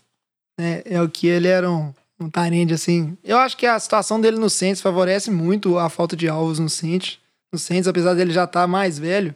né, 0.59 0.81
é 0.85 1.01
o 1.01 1.09
que 1.09 1.27
ele 1.27 1.47
era 1.47 1.69
um, 1.69 1.93
um 2.19 2.29
Tyrande, 2.29 2.73
assim. 2.73 3.17
Eu 3.23 3.37
acho 3.37 3.55
que 3.55 3.65
a 3.65 3.79
situação 3.79 4.19
dele 4.19 4.37
no 4.37 4.49
Saints 4.49 4.81
favorece 4.81 5.29
muito 5.29 5.77
a 5.77 5.89
falta 5.89 6.15
de 6.15 6.27
alvos 6.27 6.59
no 6.59 6.69
Saints. 6.69 7.19
No 7.51 7.59
Saints, 7.59 7.87
apesar 7.87 8.13
dele 8.13 8.33
já 8.33 8.45
estar 8.45 8.61
tá 8.61 8.67
mais 8.67 8.97
velho. 8.97 9.35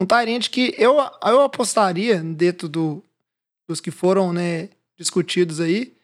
Um 0.00 0.06
Tyrande 0.06 0.50
que 0.50 0.74
eu, 0.76 0.96
eu 1.24 1.42
apostaria 1.42 2.22
dentro 2.22 2.68
do, 2.68 3.02
dos 3.68 3.80
que 3.80 3.90
foram 3.90 4.32
né, 4.32 4.68
discutidos 4.98 5.60
aí 5.60 5.95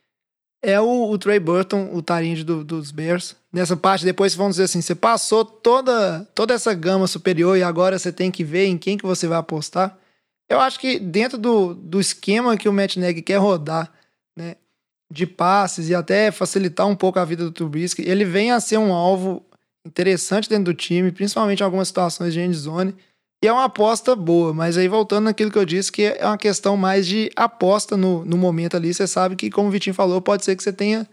é 0.62 0.80
o, 0.80 1.10
o 1.10 1.18
Trey 1.18 1.40
Burton, 1.40 1.90
o 1.92 2.00
Tyrande 2.00 2.44
do, 2.44 2.62
dos 2.64 2.92
Bears. 2.92 3.34
Nessa 3.52 3.76
parte, 3.76 4.04
depois 4.04 4.34
vamos 4.34 4.54
dizer 4.54 4.64
assim, 4.64 4.80
você 4.80 4.94
passou 4.94 5.44
toda, 5.44 6.26
toda 6.34 6.54
essa 6.54 6.72
gama 6.72 7.06
superior 7.06 7.58
e 7.58 7.62
agora 7.62 7.98
você 7.98 8.12
tem 8.12 8.30
que 8.30 8.44
ver 8.44 8.66
em 8.66 8.78
quem 8.78 8.96
que 8.96 9.04
você 9.04 9.26
vai 9.26 9.38
apostar. 9.38 9.98
Eu 10.48 10.60
acho 10.60 10.78
que 10.78 10.98
dentro 10.98 11.36
do, 11.36 11.74
do 11.74 12.00
esquema 12.00 12.56
que 12.56 12.68
o 12.68 12.72
Matt 12.72 12.96
Nagy 12.96 13.22
quer 13.22 13.38
rodar, 13.38 13.92
né, 14.36 14.56
de 15.10 15.26
passes 15.26 15.88
e 15.88 15.94
até 15.94 16.30
facilitar 16.30 16.86
um 16.86 16.96
pouco 16.96 17.18
a 17.18 17.24
vida 17.24 17.44
do 17.44 17.50
Trubisky, 17.50 18.02
ele 18.08 18.24
vem 18.24 18.52
a 18.52 18.60
ser 18.60 18.78
um 18.78 18.92
alvo 18.92 19.44
interessante 19.84 20.48
dentro 20.48 20.66
do 20.66 20.74
time, 20.74 21.10
principalmente 21.10 21.60
em 21.60 21.64
algumas 21.64 21.88
situações 21.88 22.32
de 22.32 22.40
end 22.40 22.56
zone. 22.56 22.94
E 23.42 23.48
é 23.48 23.52
uma 23.52 23.64
aposta 23.64 24.14
boa, 24.14 24.54
mas 24.54 24.78
aí 24.78 24.86
voltando 24.86 25.24
naquilo 25.24 25.50
que 25.50 25.58
eu 25.58 25.64
disse, 25.64 25.90
que 25.90 26.04
é 26.04 26.24
uma 26.24 26.38
questão 26.38 26.76
mais 26.76 27.06
de 27.06 27.28
aposta 27.34 27.96
no, 27.96 28.24
no 28.24 28.38
momento 28.38 28.76
ali. 28.76 28.94
Você 28.94 29.06
sabe 29.06 29.34
que, 29.34 29.50
como 29.50 29.66
o 29.66 29.70
Vitinho 29.70 29.94
falou, 29.94 30.20
pode 30.22 30.44
ser 30.44 30.54
que 30.54 30.62
você 30.62 30.72
tenha 30.72 31.08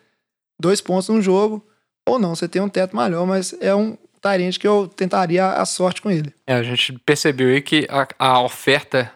dois 0.61 0.79
pontos 0.79 1.09
no 1.09 1.21
jogo, 1.21 1.65
ou 2.07 2.19
não, 2.19 2.35
você 2.35 2.47
tem 2.47 2.61
um 2.61 2.69
teto 2.69 2.95
maior, 2.95 3.25
mas 3.25 3.55
é 3.59 3.73
um 3.73 3.97
Tyrande 4.21 4.59
que 4.59 4.67
eu 4.67 4.87
tentaria 4.87 5.47
a 5.47 5.65
sorte 5.65 6.01
com 6.01 6.11
ele. 6.11 6.33
É, 6.45 6.53
a 6.53 6.63
gente 6.63 6.93
percebeu 7.05 7.49
aí 7.49 7.61
que 7.61 7.87
a, 7.89 8.07
a 8.19 8.41
oferta 8.41 9.11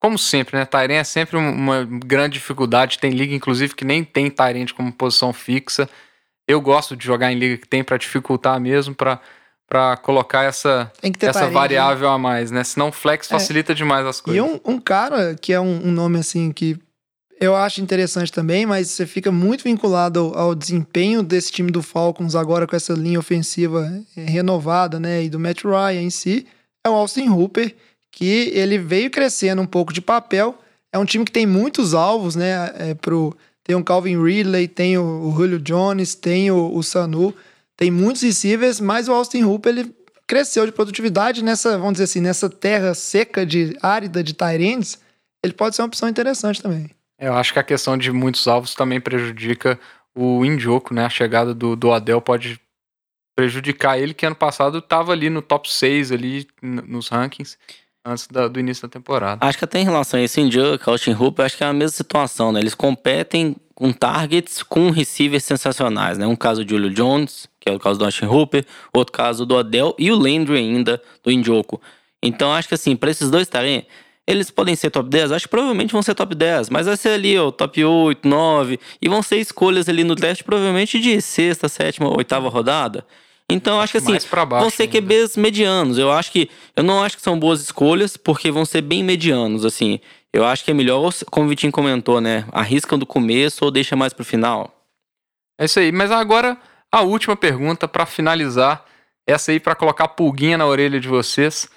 como 0.00 0.18
sempre, 0.18 0.56
né? 0.56 0.64
Tyrene 0.64 0.94
é 0.94 1.04
sempre 1.04 1.36
uma 1.36 1.84
grande 1.84 2.34
dificuldade. 2.34 2.98
Tem 2.98 3.10
liga, 3.10 3.34
inclusive, 3.34 3.74
que 3.74 3.84
nem 3.84 4.04
tem 4.04 4.30
Tyrene 4.30 4.72
como 4.72 4.92
posição 4.92 5.32
fixa. 5.32 5.88
Eu 6.46 6.60
gosto 6.60 6.96
de 6.96 7.04
jogar 7.04 7.32
em 7.32 7.38
liga 7.38 7.58
que 7.58 7.66
tem 7.66 7.82
para 7.82 7.96
dificultar 7.96 8.60
mesmo, 8.60 8.94
para 8.94 9.20
para 9.68 9.96
colocar 9.96 10.44
essa, 10.44 10.90
essa 11.20 11.50
variável 11.50 12.08
a 12.08 12.18
mais, 12.18 12.50
né? 12.50 12.62
Senão 12.62 12.92
flex 12.92 13.26
é. 13.26 13.30
facilita 13.30 13.74
demais 13.74 14.06
as 14.06 14.20
coisas. 14.20 14.38
E 14.38 14.40
um, 14.40 14.60
um 14.64 14.78
cara 14.78 15.34
que 15.34 15.52
é 15.52 15.60
um, 15.60 15.88
um, 15.88 15.90
nome 15.90 16.18
assim 16.18 16.52
que 16.52 16.78
eu 17.40 17.54
acho 17.54 17.82
interessante 17.82 18.32
também, 18.32 18.64
mas 18.64 18.90
você 18.90 19.04
fica 19.06 19.30
muito 19.30 19.64
vinculado 19.64 20.20
ao, 20.20 20.38
ao, 20.38 20.54
desempenho 20.54 21.22
desse 21.22 21.50
time 21.50 21.70
do 21.70 21.82
Falcons 21.82 22.34
agora 22.34 22.66
com 22.66 22.76
essa 22.76 22.94
linha 22.94 23.18
ofensiva 23.18 23.92
é, 24.16 24.24
renovada, 24.24 25.00
né? 25.00 25.24
E 25.24 25.28
do 25.28 25.38
Matt 25.38 25.64
Ryan 25.64 26.02
em 26.02 26.10
si, 26.10 26.46
é 26.84 26.88
o 26.88 26.94
Austin 26.94 27.28
Hooper, 27.28 27.74
que 28.12 28.50
ele 28.54 28.78
veio 28.78 29.10
crescendo 29.10 29.60
um 29.60 29.66
pouco 29.66 29.92
de 29.92 30.00
papel. 30.00 30.56
É 30.92 30.98
um 30.98 31.04
time 31.04 31.24
que 31.24 31.32
tem 31.32 31.44
muitos 31.44 31.92
alvos, 31.92 32.36
né? 32.36 32.72
É, 32.78 32.94
pro, 32.94 33.36
tem 33.64 33.74
o 33.74 33.84
Calvin 33.84 34.22
Ridley, 34.22 34.68
tem 34.68 34.96
o, 34.96 35.28
o 35.28 35.34
Julio 35.36 35.58
Jones, 35.58 36.14
tem 36.14 36.50
o, 36.52 36.72
o 36.72 36.82
Sanu, 36.82 37.34
tem 37.76 37.90
muitos 37.90 38.22
receivers, 38.22 38.80
mas 38.80 39.08
o 39.08 39.12
Austin 39.12 39.44
Hooper 39.44 39.76
ele 39.76 39.94
cresceu 40.26 40.66
de 40.66 40.72
produtividade 40.72 41.44
nessa, 41.44 41.78
vamos 41.78 41.94
dizer 41.94 42.04
assim, 42.04 42.20
nessa 42.20 42.50
terra 42.50 42.94
seca 42.94 43.46
de 43.46 43.76
árida 43.82 44.24
de 44.24 44.34
Tyrands, 44.34 44.98
ele 45.44 45.52
pode 45.52 45.76
ser 45.76 45.82
uma 45.82 45.88
opção 45.88 46.08
interessante 46.08 46.60
também. 46.60 46.90
Eu 47.18 47.34
acho 47.34 47.52
que 47.52 47.58
a 47.58 47.62
questão 47.62 47.96
de 47.96 48.10
muitos 48.10 48.46
alvos 48.48 48.74
também 48.74 49.00
prejudica 49.00 49.78
o 50.14 50.44
Indioco, 50.44 50.92
né? 50.92 51.04
A 51.04 51.10
chegada 51.10 51.54
do, 51.54 51.76
do 51.76 51.92
Adel 51.92 52.20
pode 52.20 52.60
prejudicar 53.36 53.98
ele, 53.98 54.14
que 54.14 54.26
ano 54.26 54.34
passado 54.34 54.78
estava 54.78 55.12
ali 55.12 55.28
no 55.28 55.42
top 55.42 55.70
6 55.70 56.10
ali 56.10 56.48
nos 56.62 57.08
rankings 57.08 57.58
antes 58.04 58.26
da, 58.28 58.48
do 58.48 58.58
início 58.58 58.82
da 58.82 58.88
temporada. 58.88 59.44
Acho 59.44 59.58
que 59.58 59.64
até 59.64 59.78
em 59.78 59.84
relação 59.84 60.18
a 60.18 60.22
esse 60.22 60.40
Induck, 60.40 60.88
Austin 60.88 61.12
Hooper, 61.12 61.44
acho 61.44 61.56
que 61.56 61.64
é 61.64 61.66
a 61.66 61.72
mesma 61.72 61.94
situação, 61.96 62.52
né? 62.52 62.60
Eles 62.60 62.74
competem 62.74 63.56
com 63.74 63.92
targets 63.92 64.62
com 64.62 64.90
receivers 64.90 65.44
sensacionais, 65.44 66.16
né? 66.16 66.26
Um 66.26 66.36
caso 66.36 66.64
de 66.64 66.74
Julio 66.74 66.90
Jones, 66.90 67.46
que 67.66 67.72
é 67.72 67.74
o 67.74 67.80
caso 67.80 67.98
do 67.98 68.04
Austin 68.04 68.26
Hooper, 68.26 68.64
outro 68.94 69.12
caso 69.12 69.44
do 69.44 69.56
Odell 69.56 69.92
e 69.98 70.12
o 70.12 70.16
Landry 70.16 70.56
ainda, 70.56 71.02
do 71.24 71.32
Indioco. 71.32 71.80
Então 72.22 72.52
acho 72.52 72.68
que 72.68 72.74
assim, 72.74 72.94
para 72.94 73.10
esses 73.10 73.28
dois 73.28 73.42
estarem, 73.42 73.84
eles 74.24 74.52
podem 74.52 74.76
ser 74.76 74.90
top 74.90 75.10
10? 75.10 75.32
Acho 75.32 75.46
que 75.46 75.50
provavelmente 75.50 75.92
vão 75.92 76.00
ser 76.00 76.14
top 76.14 76.32
10, 76.32 76.70
mas 76.70 76.86
vai 76.86 76.96
ser 76.96 77.08
ali, 77.10 77.36
ó, 77.36 77.50
top 77.50 77.84
8, 77.84 78.26
9, 78.26 78.78
e 79.02 79.08
vão 79.08 79.20
ser 79.20 79.38
escolhas 79.38 79.88
ali 79.88 80.04
no 80.04 80.14
draft 80.14 80.44
provavelmente 80.44 81.00
de 81.00 81.20
sexta, 81.20 81.68
sétima, 81.68 82.16
oitava 82.16 82.48
rodada. 82.48 83.04
Então, 83.50 83.80
acho 83.80 83.92
que 83.92 83.98
assim, 83.98 84.16
vão 84.48 84.70
ser 84.70 84.88
QBs 84.88 85.36
medianos. 85.36 85.98
Eu 85.98 86.10
acho 86.10 86.32
que. 86.32 86.50
Eu 86.74 86.82
não 86.82 87.00
acho 87.00 87.16
que 87.16 87.22
são 87.22 87.38
boas 87.38 87.60
escolhas, 87.60 88.16
porque 88.16 88.50
vão 88.50 88.64
ser 88.64 88.80
bem 88.80 89.04
medianos, 89.04 89.64
assim. 89.64 90.00
Eu 90.32 90.44
acho 90.44 90.64
que 90.64 90.72
é 90.72 90.74
melhor, 90.74 91.12
como 91.30 91.46
o 91.46 91.48
Vitinho 91.48 91.70
comentou, 91.70 92.20
né? 92.20 92.44
Arriscam 92.50 92.98
do 92.98 93.06
começo 93.06 93.64
ou 93.64 93.70
deixa 93.70 93.94
mais 93.94 94.12
pro 94.12 94.24
final. 94.24 94.76
É 95.60 95.64
isso 95.64 95.78
aí. 95.78 95.92
Mas 95.92 96.10
agora, 96.10 96.58
a 96.98 97.02
última 97.02 97.36
pergunta 97.36 97.86
para 97.86 98.06
finalizar. 98.06 98.84
Essa 99.26 99.50
aí 99.50 99.58
para 99.58 99.74
colocar 99.74 100.08
pulguinha 100.08 100.56
na 100.56 100.66
orelha 100.66 101.00
de 101.00 101.08
vocês. 101.08 101.68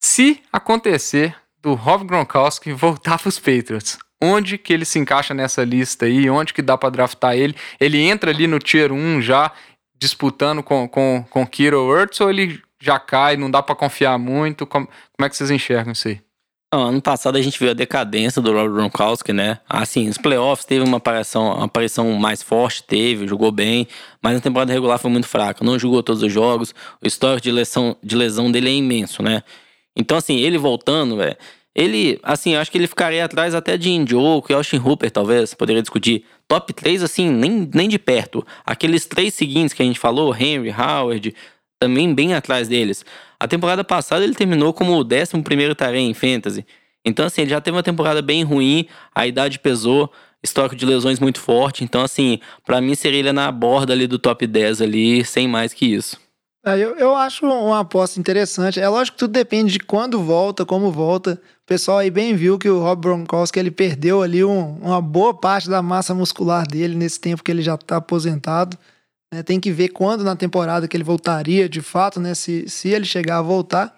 Se 0.00 0.42
acontecer 0.52 1.36
do 1.60 1.74
Rob 1.74 2.04
Gronkowski 2.04 2.72
voltar 2.72 3.18
para 3.18 3.28
os 3.28 3.38
Patriots, 3.38 3.98
onde 4.20 4.58
que 4.58 4.72
ele 4.72 4.84
se 4.84 4.98
encaixa 4.98 5.34
nessa 5.34 5.62
lista 5.64 6.06
aí? 6.06 6.28
Onde 6.30 6.54
que 6.54 6.62
dá 6.62 6.76
para 6.76 6.90
draftar 6.90 7.36
ele? 7.36 7.54
Ele 7.78 8.00
entra 8.00 8.30
ali 8.30 8.46
no 8.46 8.58
Tier 8.58 8.90
1 8.92 9.20
já 9.20 9.52
disputando 9.96 10.62
com, 10.62 10.88
com, 10.88 11.24
com 11.30 11.46
Kiro 11.46 11.96
Ertz 11.96 12.20
ou 12.20 12.30
ele 12.30 12.60
já 12.80 12.98
cai, 12.98 13.36
não 13.36 13.48
dá 13.48 13.62
para 13.62 13.76
confiar 13.76 14.18
muito? 14.18 14.66
Como, 14.66 14.86
como 14.86 15.26
é 15.26 15.28
que 15.28 15.36
vocês 15.36 15.50
enxergam 15.50 15.92
isso 15.92 16.08
aí? 16.08 16.20
Ano 16.74 17.02
passado 17.02 17.36
a 17.36 17.42
gente 17.42 17.58
viu 17.58 17.70
a 17.70 17.74
decadência 17.74 18.40
do 18.40 18.50
Rob 18.50 18.72
Gronkowski, 18.72 19.32
né? 19.32 19.60
Assim, 19.68 20.06
nos 20.06 20.16
playoffs 20.16 20.64
teve 20.64 20.82
uma 20.82 20.96
aparição, 20.96 21.54
uma 21.56 21.66
aparição 21.66 22.10
mais 22.12 22.42
forte, 22.42 22.82
teve, 22.82 23.28
jogou 23.28 23.52
bem, 23.52 23.86
mas 24.22 24.34
na 24.34 24.40
temporada 24.40 24.72
regular 24.72 24.98
foi 24.98 25.10
muito 25.10 25.28
fraca. 25.28 25.62
Não 25.62 25.78
jogou 25.78 26.02
todos 26.02 26.22
os 26.22 26.32
jogos, 26.32 26.74
o 27.02 27.06
histórico 27.06 27.42
de 27.42 27.52
lesão, 27.52 27.94
de 28.02 28.16
lesão 28.16 28.50
dele 28.50 28.70
é 28.70 28.72
imenso, 28.72 29.22
né? 29.22 29.42
Então, 29.94 30.16
assim, 30.16 30.38
ele 30.38 30.56
voltando, 30.56 31.16
velho 31.16 31.36
ele, 31.74 32.18
assim, 32.22 32.54
acho 32.54 32.70
que 32.70 32.76
ele 32.76 32.86
ficaria 32.86 33.24
atrás 33.24 33.54
até 33.54 33.78
de 33.78 33.90
Indioco 33.90 34.52
e 34.52 34.54
Austin 34.54 34.76
Hooper, 34.76 35.10
talvez, 35.10 35.54
poderia 35.54 35.80
discutir. 35.80 36.24
Top 36.46 36.70
3, 36.72 37.02
assim, 37.02 37.30
nem, 37.30 37.68
nem 37.72 37.88
de 37.88 37.98
perto. 37.98 38.46
Aqueles 38.64 39.06
três 39.06 39.32
seguintes 39.32 39.72
que 39.72 39.82
a 39.82 39.86
gente 39.86 39.98
falou, 39.98 40.34
Henry, 40.34 40.70
Howard, 40.70 41.34
também 41.82 42.14
bem 42.14 42.32
atrás 42.32 42.68
deles. 42.68 43.04
A 43.40 43.48
temporada 43.48 43.82
passada 43.82 44.22
ele 44.22 44.36
terminou 44.36 44.72
como 44.72 44.92
o 44.92 45.00
11 45.00 45.42
primeiro 45.42 45.74
Tarém 45.74 46.08
em 46.08 46.14
Fantasy. 46.14 46.64
Então, 47.04 47.26
assim, 47.26 47.40
ele 47.40 47.50
já 47.50 47.60
teve 47.60 47.76
uma 47.76 47.82
temporada 47.82 48.22
bem 48.22 48.44
ruim, 48.44 48.86
a 49.12 49.26
idade 49.26 49.58
pesou, 49.58 50.08
histórico 50.40 50.76
de 50.76 50.86
lesões 50.86 51.18
muito 51.18 51.40
forte. 51.40 51.82
Então, 51.82 52.00
assim, 52.00 52.38
para 52.64 52.80
mim 52.80 52.94
seria 52.94 53.18
ele 53.18 53.32
na 53.32 53.50
borda 53.50 53.92
ali 53.92 54.06
do 54.06 54.16
top 54.16 54.46
10 54.46 54.80
ali, 54.80 55.24
sem 55.24 55.48
mais 55.48 55.72
que 55.72 55.86
isso. 55.86 56.16
É, 56.64 56.78
eu, 56.78 56.94
eu 56.94 57.16
acho 57.16 57.44
uma 57.44 57.80
aposta 57.80 58.20
interessante. 58.20 58.78
É 58.78 58.88
lógico 58.88 59.16
que 59.16 59.24
tudo 59.24 59.32
depende 59.32 59.72
de 59.72 59.80
quando 59.80 60.22
volta, 60.22 60.64
como 60.64 60.92
volta. 60.92 61.32
O 61.64 61.66
pessoal 61.66 61.98
aí 61.98 62.12
bem 62.12 62.36
viu 62.36 62.56
que 62.60 62.68
o 62.68 62.78
Rob 62.78 63.02
Gronkowski 63.02 63.58
ele 63.58 63.72
perdeu 63.72 64.22
ali 64.22 64.44
um, 64.44 64.76
uma 64.76 65.02
boa 65.02 65.34
parte 65.34 65.68
da 65.68 65.82
massa 65.82 66.14
muscular 66.14 66.64
dele 66.64 66.94
nesse 66.94 67.20
tempo 67.20 67.42
que 67.42 67.50
ele 67.50 67.62
já 67.62 67.74
está 67.74 67.96
aposentado. 67.96 68.78
Né? 69.32 69.42
Tem 69.42 69.58
que 69.58 69.72
ver 69.72 69.88
quando 69.88 70.22
na 70.22 70.36
temporada 70.36 70.86
que 70.86 70.96
ele 70.96 71.02
voltaria 71.02 71.68
de 71.68 71.80
fato, 71.80 72.20
né? 72.20 72.34
Se, 72.34 72.68
se 72.68 72.88
ele 72.88 73.06
chegar 73.06 73.38
a 73.38 73.42
voltar. 73.42 73.96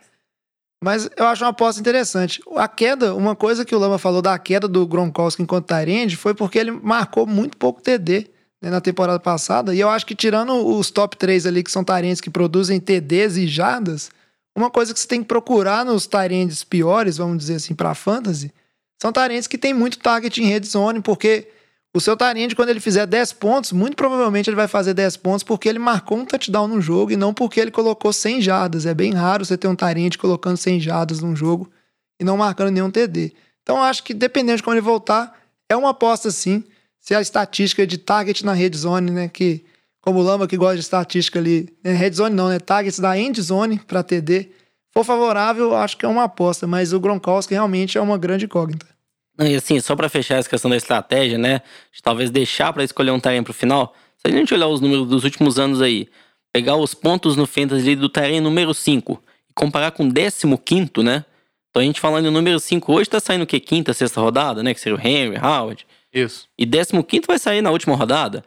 Mas 0.83 1.09
eu 1.17 1.27
acho 1.27 1.43
uma 1.43 1.51
aposta 1.51 1.81
interessante. 1.81 2.41
A 2.57 2.69
queda, 2.69 3.15
uma 3.15 3.35
coisa 3.35 3.65
que 3.65 3.75
o 3.75 3.79
Lama 3.79 3.99
falou 3.99 4.23
da 4.23 4.39
queda 4.39 4.69
do 4.69 4.87
Gronkowski 4.87 5.43
enquanto 5.43 5.67
Tyrande 5.67 6.17
foi 6.17 6.35
porque 6.35 6.59
ele 6.59 6.71
marcou 6.71 7.27
muito 7.27 7.57
pouco 7.57 7.83
TD 7.83 8.29
né, 8.61 8.71
na 8.71 8.81
temporada 8.81 9.19
passada. 9.19 9.75
E 9.75 9.81
eu 9.81 9.89
acho 9.89 10.05
que 10.07 10.15
tirando 10.15 10.55
os 10.67 10.91
top 10.91 11.17
3 11.17 11.47
ali, 11.47 11.63
que 11.63 11.71
são 11.71 11.83
Tyrants 11.83 12.21
que 12.21 12.31
produzem 12.31 12.79
TDs 12.79 13.39
e 13.39 13.49
jardas, 13.49 14.11
uma 14.55 14.71
coisa 14.71 14.93
que 14.93 15.01
você 15.01 15.09
tem 15.09 15.23
que 15.23 15.27
procurar 15.27 15.85
nos 15.85 16.07
Tyrants 16.07 16.63
piores, 16.63 17.17
vamos 17.17 17.39
dizer 17.39 17.55
assim, 17.55 17.75
para 17.75 17.95
fantasy, 17.95 18.53
são 19.01 19.11
Tyrants 19.11 19.47
que 19.47 19.59
tem 19.59 19.75
muito 19.75 19.99
target 19.99 20.43
em 20.43 20.47
red 20.47 20.65
zone, 20.65 21.01
porque 21.01 21.49
o 21.95 22.01
seu 22.01 22.17
Tyrant, 22.17 22.55
quando 22.57 22.71
ele 22.71 22.81
fizer 22.81 23.07
10 23.07 23.35
pontos, 23.35 23.71
muito 23.71 23.97
provavelmente 23.97 24.51
ele 24.51 24.57
vai 24.57 24.67
fazer 24.67 24.93
10 24.95 25.17
pontos 25.19 25.45
porque 25.45 25.69
ele 25.69 25.79
marcou 25.79 26.19
um 26.19 26.25
touchdown 26.25 26.67
no 26.67 26.81
jogo 26.81 27.13
e 27.13 27.17
não 27.17 27.33
porque 27.33 27.61
ele 27.61 27.71
colocou 27.71 28.13
100 28.13 28.43
jardas. 28.43 28.85
É 28.85 28.93
bem 28.93 29.13
raro 29.13 29.45
você 29.45 29.57
ter 29.57 29.69
um 29.69 29.77
Tyrant 29.77 30.17
colocando 30.17 30.57
100 30.57 30.81
jardas 30.81 31.21
num 31.21 31.37
jogo 31.37 31.71
e 32.19 32.25
não 32.25 32.37
marcando 32.37 32.71
nenhum 32.71 32.91
TD. 32.91 33.33
Então 33.63 33.81
acho 33.81 34.03
que 34.03 34.13
dependendo 34.13 34.57
de 34.57 34.63
quando 34.65 34.79
ele 34.79 34.85
voltar, 34.85 35.39
é 35.69 35.77
uma 35.77 35.91
aposta 35.91 36.33
sim 36.33 36.65
se 36.99 37.15
a 37.15 37.21
estatística 37.21 37.87
de 37.87 37.97
target 37.97 38.45
na 38.45 38.53
red 38.53 38.73
zone, 38.75 39.13
né? 39.13 39.29
Que, 39.29 39.65
como 40.01 40.19
o 40.19 40.23
Lamba 40.23 40.49
que 40.49 40.57
gosta 40.57 40.75
de 40.75 40.81
estatística 40.81 41.39
ali, 41.39 41.69
né, 41.85 41.93
red 41.93 42.13
zone 42.13 42.35
não, 42.35 42.49
né? 42.49 42.59
Targets 42.59 42.99
da 42.99 43.17
end 43.17 43.41
zone 43.41 43.79
para 43.79 44.03
TD, 44.03 44.49
for 44.91 45.05
favorável, 45.05 45.77
acho 45.77 45.97
que 45.97 46.05
é 46.05 46.09
uma 46.09 46.25
aposta, 46.25 46.67
mas 46.67 46.93
o 46.93 46.99
Gronkowski 46.99 47.55
realmente 47.55 47.97
é 47.97 48.01
uma 48.01 48.19
grande 48.19 48.47
incógnita. 48.47 48.94
E 49.39 49.55
assim, 49.55 49.81
só 49.81 49.97
para 49.97 50.09
fechar 50.09 50.37
essa 50.37 50.49
questão 50.49 50.71
da 50.71 50.77
estratégia, 50.77 51.39
né? 51.39 51.61
De 51.93 52.03
talvez 52.03 52.31
deixar 52.31 52.73
para 52.73 52.85
escolher 52.85 53.11
um 53.11 53.21
terreno 53.21 53.45
pro 53.45 53.53
final. 53.53 53.95
Se 54.17 54.29
a 54.29 54.31
gente 54.31 54.55
olhar 54.55 54.69
os 54.69 54.81
números 54.81 55.09
dos 55.09 55.25
últimos 55.25 55.59
anos 55.59 55.83
aí, 55.83 56.09
pegar 56.53 56.77
os 56.77 56.95
pontos 56.95 57.37
no 57.37 57.47
fantasy 57.47 57.97
do 57.97 58.09
terreno 58.09 58.49
número 58.49 58.73
5 58.73 59.23
e 59.51 59.53
comparar 59.53 59.91
com 59.91 60.07
o 60.07 60.13
15, 60.13 61.03
né? 61.03 61.25
Então 61.71 61.83
a 61.83 61.85
gente 61.85 62.01
falando 62.01 62.29
em 62.29 62.31
número 62.31 62.61
5 62.61 62.93
hoje, 62.93 63.11
tá 63.11 63.19
saindo 63.19 63.43
o 63.43 63.47
quê? 63.47 63.59
Quinta, 63.59 63.93
sexta 63.93 64.21
rodada, 64.21 64.63
né? 64.63 64.73
Que 64.73 64.81
seria 64.81 64.97
o 64.97 65.01
Henry, 65.01 65.37
Howard. 65.37 65.85
Isso. 66.13 66.49
E 66.57 66.65
15 66.65 67.27
vai 67.27 67.39
sair 67.39 67.61
na 67.61 67.73
última 67.73 67.97
rodada. 67.97 68.45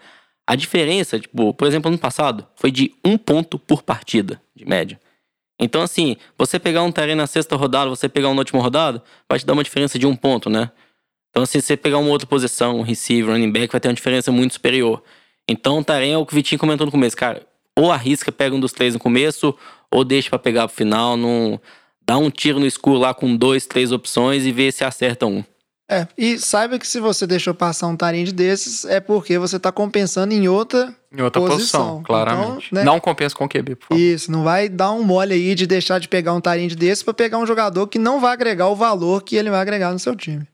A 0.48 0.56
diferença, 0.56 1.20
tipo, 1.20 1.54
por 1.54 1.68
exemplo, 1.68 1.90
ano 1.90 1.98
passado, 1.98 2.48
foi 2.56 2.72
de 2.72 2.94
um 3.04 3.18
ponto 3.18 3.60
por 3.60 3.84
partida, 3.84 4.42
de 4.56 4.66
média. 4.66 4.98
Então, 5.60 5.82
assim, 5.82 6.18
você 6.38 6.60
pegar 6.60 6.84
um 6.84 6.92
Tyrene 6.92 7.16
na 7.16 7.28
sexta 7.28 7.56
rodada, 7.56 7.90
você 7.90 8.08
pegar 8.08 8.30
um 8.30 8.34
na 8.34 8.42
última 8.42 8.62
rodada, 8.62 9.02
vai 9.28 9.40
te 9.40 9.46
dar 9.46 9.54
uma 9.54 9.64
diferença 9.64 9.98
de 9.98 10.06
um 10.06 10.16
ponto, 10.16 10.50
né? 10.50 10.70
Então, 11.32 11.44
assim, 11.44 11.60
se 11.60 11.68
você 11.68 11.78
pegar 11.78 11.98
uma 11.98 12.10
outra 12.10 12.28
posição, 12.28 12.80
um 12.80 12.84
receiver, 12.84 13.32
running 13.32 13.52
back, 13.52 13.72
vai 13.72 13.82
ter 13.82 13.88
uma 13.88 13.94
diferença 13.94 14.32
muito 14.32 14.54
superior. 14.54 15.04
Então, 15.48 15.80
o 15.80 15.84
Tyrene 15.84 16.12
é 16.12 16.18
o 16.18 16.26
que 16.26 16.34
o 16.34 16.36
Vitinho 16.36 16.60
comentou 16.60 16.86
no 16.86 16.92
começo, 16.92 17.16
cara. 17.16 17.46
Ou 17.76 17.92
arrisca, 17.92 18.32
pega 18.32 18.56
um 18.56 18.60
dos 18.60 18.72
três 18.72 18.94
no 18.94 19.00
começo, 19.00 19.56
ou 19.92 20.04
deixa 20.04 20.30
para 20.30 20.40
pegar 20.40 20.68
pro 20.68 20.76
final, 20.76 21.16
não 21.16 21.60
dá 22.06 22.18
um 22.18 22.30
tiro 22.30 22.60
no 22.60 22.66
escuro 22.66 23.00
lá 23.00 23.14
com 23.14 23.36
dois, 23.36 23.68
três 23.68 23.92
opções 23.92 24.46
e 24.46 24.52
vê 24.52 24.72
se 24.72 24.84
acerta 24.84 25.26
um. 25.26 25.44
É, 25.90 26.06
e 26.18 26.38
saiba 26.38 26.78
que 26.78 26.86
se 26.86 27.00
você 27.00 27.26
deixou 27.26 27.54
passar 27.54 27.88
um 27.88 27.96
Tarinde 27.96 28.34
desses, 28.34 28.84
é 28.84 29.00
porque 29.00 29.40
você 29.40 29.58
tá 29.58 29.72
compensando 29.72 30.34
em 30.34 30.46
outra 30.50 30.94
Em 31.10 31.22
outra 31.22 31.42
posição, 31.42 31.82
Posição. 31.82 32.04
claramente. 32.04 32.68
Então, 32.68 32.80
né? 32.80 32.84
Não 32.84 33.00
compensa 33.00 33.34
com 33.34 33.46
o 33.46 33.50
QB, 33.50 33.76
por 33.76 33.88
favor. 33.88 34.02
Isso, 34.02 34.30
não 34.30 34.44
vai 34.44 34.68
dar 34.68 34.92
um 34.92 35.02
mole 35.02 35.34
aí 35.34 35.56
de 35.56 35.66
deixar 35.66 36.00
de 36.00 36.10
pegar 36.10 36.34
um 36.34 36.42
Tarinde 36.42 36.76
desse 36.76 37.06
pra 37.06 37.14
pegar 37.14 37.38
um 37.38 37.46
jogador 37.48 37.88
que 37.88 37.98
não 37.98 38.20
vai 38.20 38.34
agregar 38.34 38.68
o 38.68 38.76
valor 38.76 39.24
que 39.24 39.38
ele 39.38 39.50
vai 39.50 39.62
agregar 39.62 39.94
no 39.94 40.00
seu 40.00 40.14
time. 40.14 40.46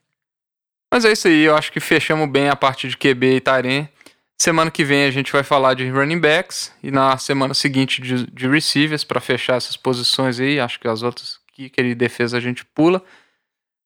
Mas 0.93 1.03
é 1.03 1.11
isso 1.11 1.27
aí, 1.27 1.41
eu 1.45 1.55
acho 1.55 1.71
que 1.71 1.79
fechamos 1.79 2.29
bem 2.29 2.49
a 2.49 2.55
parte 2.55 2.87
de 2.87 2.95
QB 2.95 3.37
e 3.37 3.41
Tyrene. 3.41 3.89
Semana 4.37 4.69
que 4.69 4.83
vem 4.83 5.05
a 5.05 5.11
gente 5.11 5.31
vai 5.31 5.41
falar 5.41 5.73
de 5.73 5.89
running 5.89 6.19
backs 6.19 6.71
e 6.83 6.91
na 6.91 7.17
semana 7.17 7.55
seguinte 7.55 7.99
de, 8.01 8.27
de 8.27 8.47
receivers 8.47 9.03
para 9.03 9.19
fechar 9.19 9.55
essas 9.55 9.75
posições 9.75 10.39
aí. 10.39 10.59
Acho 10.59 10.79
que 10.79 10.87
as 10.87 11.01
outras 11.01 11.37
kicker 11.55 11.85
e 11.85 11.95
defesa 11.95 12.37
a 12.37 12.39
gente 12.39 12.63
pula. 12.63 13.01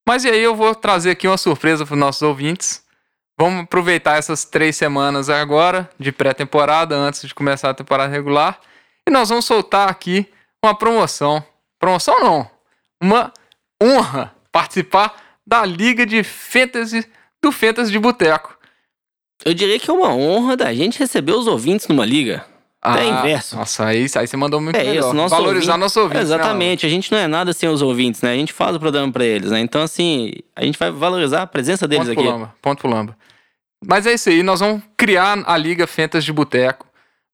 Mas 0.07 0.23
e 0.23 0.29
aí 0.29 0.41
eu 0.41 0.55
vou 0.55 0.73
trazer 0.73 1.11
aqui 1.11 1.27
uma 1.27 1.37
surpresa 1.37 1.85
para 1.85 1.93
os 1.93 1.99
nossos 1.99 2.21
ouvintes. 2.21 2.81
Vamos 3.37 3.63
aproveitar 3.63 4.17
essas 4.17 4.45
três 4.45 4.77
semanas 4.77 5.29
agora 5.29 5.89
de 5.99 6.13
pré-temporada 6.13 6.95
antes 6.95 7.27
de 7.27 7.35
começar 7.35 7.71
a 7.71 7.73
temporada 7.73 8.09
regular 8.09 8.57
e 9.05 9.11
nós 9.11 9.27
vamos 9.27 9.43
soltar 9.43 9.89
aqui 9.89 10.25
uma 10.63 10.73
promoção. 10.73 11.43
Promoção 11.77 12.21
não, 12.21 12.49
uma 13.03 13.33
honra 13.83 14.33
participar 14.49 15.13
da 15.45 15.65
Liga 15.65 16.05
de 16.05 16.23
Fantasy 16.23 17.05
do 17.41 17.51
Fantasy 17.51 17.91
de 17.91 17.99
Boteco. 17.99 18.57
Eu 19.43 19.53
diria 19.53 19.77
que 19.77 19.89
é 19.89 19.93
uma 19.93 20.15
honra 20.15 20.55
da 20.55 20.73
gente 20.73 20.99
receber 20.99 21.33
os 21.33 21.47
ouvintes 21.47 21.85
numa 21.89 22.05
liga. 22.05 22.45
É 22.85 23.05
inverso. 23.05 23.55
Nossa, 23.55 23.85
aí, 23.85 24.05
aí 24.15 24.27
você 24.27 24.37
mandou 24.37 24.61
muito 24.61 24.75
É 24.75 24.83
melhor. 24.83 24.99
isso, 25.05 25.13
nosso 25.13 25.35
Valorizar 25.35 25.71
ouvinte- 25.73 25.79
nosso 25.79 25.99
ouvinte. 25.99 26.19
É, 26.19 26.21
exatamente, 26.21 26.85
a 26.85 26.89
gente 26.89 27.11
não 27.11 27.17
é 27.17 27.27
nada 27.27 27.51
sem 27.51 27.67
os 27.67 27.81
ouvintes, 27.81 28.21
né? 28.21 28.31
A 28.31 28.35
gente 28.35 28.53
faz 28.53 28.75
o 28.75 28.79
programa 28.79 29.11
pra 29.11 29.25
eles, 29.25 29.51
né? 29.51 29.59
Então, 29.59 29.81
assim, 29.81 30.31
a 30.55 30.63
gente 30.63 30.77
vai 30.77 30.91
valorizar 30.91 31.41
a 31.41 31.47
presença 31.47 31.87
deles 31.87 32.07
Ponto 32.07 32.19
aqui. 32.19 32.29
Lamba. 32.29 32.55
Ponto 32.61 32.79
pro 32.81 32.89
Lamba. 32.89 33.17
Mas 33.85 34.05
é 34.07 34.13
isso 34.13 34.29
aí, 34.29 34.41
nós 34.43 34.59
vamos 34.59 34.81
criar 34.95 35.37
a 35.45 35.57
Liga 35.57 35.85
Fantasy 35.85 36.25
de 36.25 36.33
Boteco. 36.33 36.85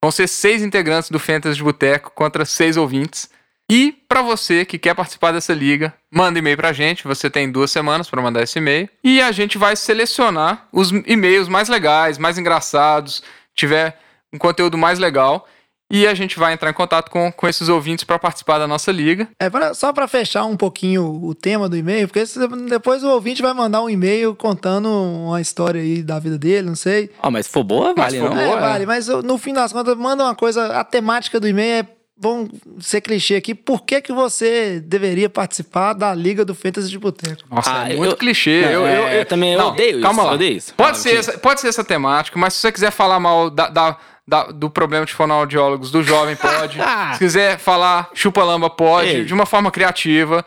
Vão 0.02 0.12
ser 0.12 0.28
seis 0.28 0.62
integrantes 0.64 1.10
do 1.10 1.20
Fantasy 1.20 1.56
de 1.58 1.64
Boteco 1.64 2.12
contra 2.16 2.46
seis 2.46 2.76
ouvintes. 2.76 3.30
E 3.72 3.94
para 4.10 4.22
você 4.22 4.66
que 4.66 4.78
quer 4.78 4.94
participar 4.94 5.32
dessa 5.32 5.54
liga, 5.54 5.94
manda 6.12 6.38
e-mail 6.38 6.58
pra 6.58 6.74
gente. 6.74 7.06
Você 7.06 7.30
tem 7.30 7.50
duas 7.50 7.72
semanas 7.72 8.10
para 8.10 8.22
mandar 8.22 8.44
esse 8.44 8.60
e-mail. 8.60 8.90
E 9.04 9.22
a 9.22 9.32
gente 9.32 9.58
vai 9.58 9.76
selecionar 9.78 10.68
os 10.74 10.92
e-mails 11.06 11.48
mais 11.48 11.70
legais, 11.70 12.18
mais 12.18 12.38
engraçados, 12.38 13.24
tiver 13.56 13.98
um 14.34 14.38
conteúdo 14.38 14.78
mais 14.78 15.00
legal. 15.00 15.48
E 15.92 16.08
a 16.08 16.14
gente 16.16 16.40
vai 16.40 16.54
entrar 16.54 16.72
em 16.72 16.74
contato 16.74 17.12
com, 17.12 17.32
com 17.32 17.48
esses 17.48 17.70
ouvintes 17.70 18.04
para 18.04 18.18
participar 18.18 18.58
da 18.58 18.66
nossa 18.68 18.92
liga. 18.92 19.28
É, 19.40 19.48
pra- 19.48 19.76
só 19.76 19.94
pra 19.94 20.08
fechar 20.08 20.44
um 20.46 20.58
pouquinho 20.58 21.04
o 21.24 21.36
tema 21.36 21.70
do 21.70 21.78
e-mail, 21.78 22.08
porque 22.08 22.26
se- 22.26 22.40
depois 22.68 23.04
o 23.04 23.10
ouvinte 23.10 23.44
vai 23.44 23.54
mandar 23.54 23.82
um 23.84 23.90
e-mail 23.90 24.34
contando 24.34 24.90
uma 24.90 25.40
história 25.40 25.80
aí 25.82 26.02
da 26.02 26.18
vida 26.18 26.38
dele, 26.38 26.68
não 26.68 26.76
sei. 26.76 27.12
Ó, 27.22 27.30
mas 27.30 27.46
se 27.46 27.52
for 27.52 27.64
boa, 27.64 27.94
Mas 27.96 28.06
vale, 28.06 28.16
se 28.18 28.22
for 28.22 28.30
não? 28.30 28.36
boa, 28.44 28.56
é, 28.56 28.58
é. 28.58 28.60
vale, 28.60 28.86
mas 28.88 29.08
no 29.08 29.38
fim 29.38 29.54
das 29.54 29.72
contas, 29.72 29.96
manda 29.96 30.24
uma 30.24 30.34
coisa, 30.34 30.80
a 30.80 30.84
temática 30.84 31.40
do 31.40 31.48
e-mail 31.48 31.84
é, 31.84 31.88
vamos 32.18 32.50
ser 32.80 33.02
clichê 33.02 33.36
aqui, 33.36 33.54
por 33.54 33.84
que 33.84 34.02
que 34.02 34.14
você 34.14 34.80
deveria 34.80 35.30
participar 35.30 35.94
da 35.94 36.16
Liga 36.16 36.44
do 36.44 36.56
Fantasy 36.56 36.90
de 36.90 36.98
Boteco? 36.98 37.44
Nossa, 37.52 37.72
Ah, 37.72 37.92
é 37.92 37.96
muito 37.96 38.14
eu- 38.14 38.18
clichê. 38.18 38.62
Não, 38.62 38.72
eu, 38.72 38.88
eu, 38.88 39.08
é, 39.10 39.22
eu 39.22 39.26
também 39.26 39.56
não, 39.56 39.68
odeio 39.68 39.92
isso, 39.98 40.02
Calma 40.02 40.24
lá. 40.24 40.30
eu 40.30 40.36
odeio 40.36 40.58
isso. 40.58 40.74
Pode, 40.74 40.98
ser 40.98 41.18
essa, 41.18 41.38
pode 41.38 41.62
ser 41.62 41.68
essa 41.68 41.84
temática, 41.84 42.40
mas 42.40 42.54
se 42.56 42.62
você 42.62 42.72
quiser 42.72 42.90
falar 42.92 43.20
mal 43.20 43.52
da, 43.52 43.70
da- 43.70 43.98
da- 44.28 44.46
do 44.52 44.70
problema 44.70 45.06
de 45.06 45.14
fonoaudiólogos 45.14 45.92
do 45.92 46.04
jovem, 46.04 46.36
pode. 46.36 46.78
se 47.14 47.20
quiser 47.20 47.58
falar 47.60 48.10
chupa-lamba, 48.14 48.70
pode, 48.70 49.10
Ei. 49.10 49.26
de 49.26 49.34
uma 49.34 49.46
forma 49.46 49.70
criativa. 49.72 50.46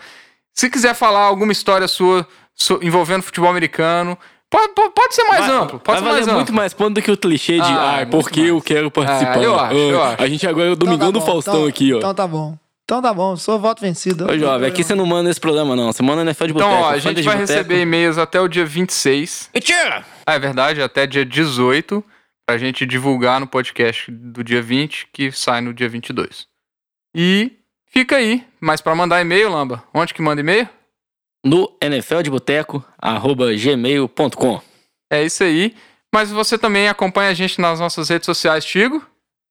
Se 0.55 0.71
quiser 0.71 0.95
falar 0.95 1.21
alguma 1.25 1.53
história 1.53 1.87
sua, 1.87 2.27
su- 2.55 2.79
envolvendo 2.83 3.23
futebol 3.23 3.51
americano, 3.51 4.17
pode, 4.49 4.73
pode, 4.73 5.15
ser 5.15 5.25
mais 5.25 5.47
Vai- 5.47 5.57
amplo. 5.57 5.79
Pode 5.79 6.01
vai 6.01 6.09
ser 6.09 6.15
mais 6.15 6.27
valer 6.27 6.35
muito 6.37 6.49
amplo. 6.49 6.55
mais 6.57 6.73
ponto 6.73 6.95
do 6.95 7.03
que 7.03 7.11
o 7.11 7.17
clichê 7.17 7.55
de 7.57 7.61
Ah, 7.63 7.97
ah, 7.97 8.01
é 8.01 8.07
porque 8.07 8.41
mais. 8.41 8.51
eu 8.53 8.61
quero 8.63 8.91
participar. 8.91 9.39
É, 9.43 9.45
eu 9.45 9.61
acho, 9.61 9.75
eu 9.77 10.03
Ah, 10.03 10.09
acho. 10.15 10.23
A 10.23 10.27
gente 10.29 10.47
agora 10.47 10.69
é 10.69 10.73
o 10.73 10.77
Domingão 10.77 11.09
Então 11.09 11.13
do 11.13 11.21
tá 11.21 11.27
bom, 11.27 11.33
Faustão 11.33 11.55
então- 11.57 11.69
aqui, 11.69 11.93
ó. 11.93 11.99
Então 11.99 12.15
tá 12.15 12.27
bom. 12.27 12.57
Então 12.85 13.03
tá 13.03 13.13
bom, 13.13 13.37
sou 13.37 13.59
voto 13.59 13.81
vencido. 13.83 14.31
Ô, 14.31 14.39
jovem, 14.39 14.69
aqui 14.69 14.85
você 14.85 14.95
não 14.95 15.05
manda 15.05 15.29
esse 15.29 15.41
programa, 15.41 15.75
não. 15.75 15.93
Você 15.93 16.05
manda 16.05 16.23
NFL 16.23 16.47
de 16.47 16.53
Então, 16.53 16.69
boteco. 16.69 16.85
ó, 16.87 16.91
a 16.91 16.99
gente 16.99 17.21
vai 17.23 17.37
receber 17.37 17.83
e-mails 17.83 18.17
até 18.17 18.41
o 18.41 18.47
dia 18.47 18.65
26. 18.65 19.51
Mentira! 19.53 20.05
Ah, 20.25 20.35
é 20.35 20.39
verdade, 20.39 20.81
até 20.81 21.05
dia 21.05 21.25
18, 21.27 22.03
pra 22.47 22.57
gente 22.59 22.87
divulgar 22.87 23.41
no 23.41 23.47
podcast 23.47 24.11
do 24.11 24.45
dia 24.45 24.63
20, 24.63 25.09
que 25.13 25.33
sai 25.33 25.61
no 25.61 25.75
dia 25.75 25.89
22. 25.89 26.47
E 27.15 27.53
fica 27.89 28.17
aí, 28.17 28.47
mas 28.61 28.81
pra 28.81 28.95
mandar 28.95 29.21
e-mail, 29.21 29.51
Lamba, 29.51 29.83
onde 29.93 30.15
que 30.15 30.23
manda 30.23 30.41
e-mail? 30.41 30.69
No 31.45 31.77
NFL 31.81 32.23
de 32.23 32.31
boteco, 32.31 32.85
arroba 32.99 33.53
gmail.com. 33.55 34.61
É 35.11 35.25
isso 35.25 35.43
aí. 35.45 35.75
Mas 36.15 36.31
você 36.31 36.57
também 36.57 36.89
acompanha 36.89 37.31
a 37.31 37.35
gente 37.35 37.61
nas 37.61 37.79
nossas 37.81 38.09
redes 38.09 38.27
sociais, 38.27 38.65
Tigo. 38.65 39.05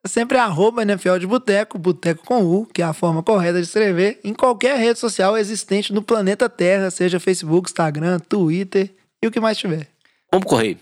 Sempre 0.08 0.38
arroba 0.38 0.84
NFL 0.84 1.18
de 1.18 1.26
Boteco, 1.26 1.80
Boteco 1.80 2.24
com 2.24 2.44
U, 2.44 2.68
que 2.68 2.82
é 2.82 2.86
a 2.86 2.94
forma 2.94 3.24
correta 3.24 3.60
de 3.60 3.66
escrever, 3.66 4.20
em 4.24 4.34
qualquer 4.34 4.78
rede 4.78 5.00
social 5.00 5.36
existente 5.36 5.92
no 5.92 6.04
planeta 6.04 6.48
Terra, 6.48 6.92
seja 6.92 7.20
Facebook, 7.20 7.70
Instagram, 7.70 8.20
Twitter 8.20 8.94
e 9.22 9.28
o 9.28 9.32
que 9.32 9.40
mais 9.40 9.58
tiver. 9.58 9.88
Vamos 10.32 10.48
correr. 10.48 10.78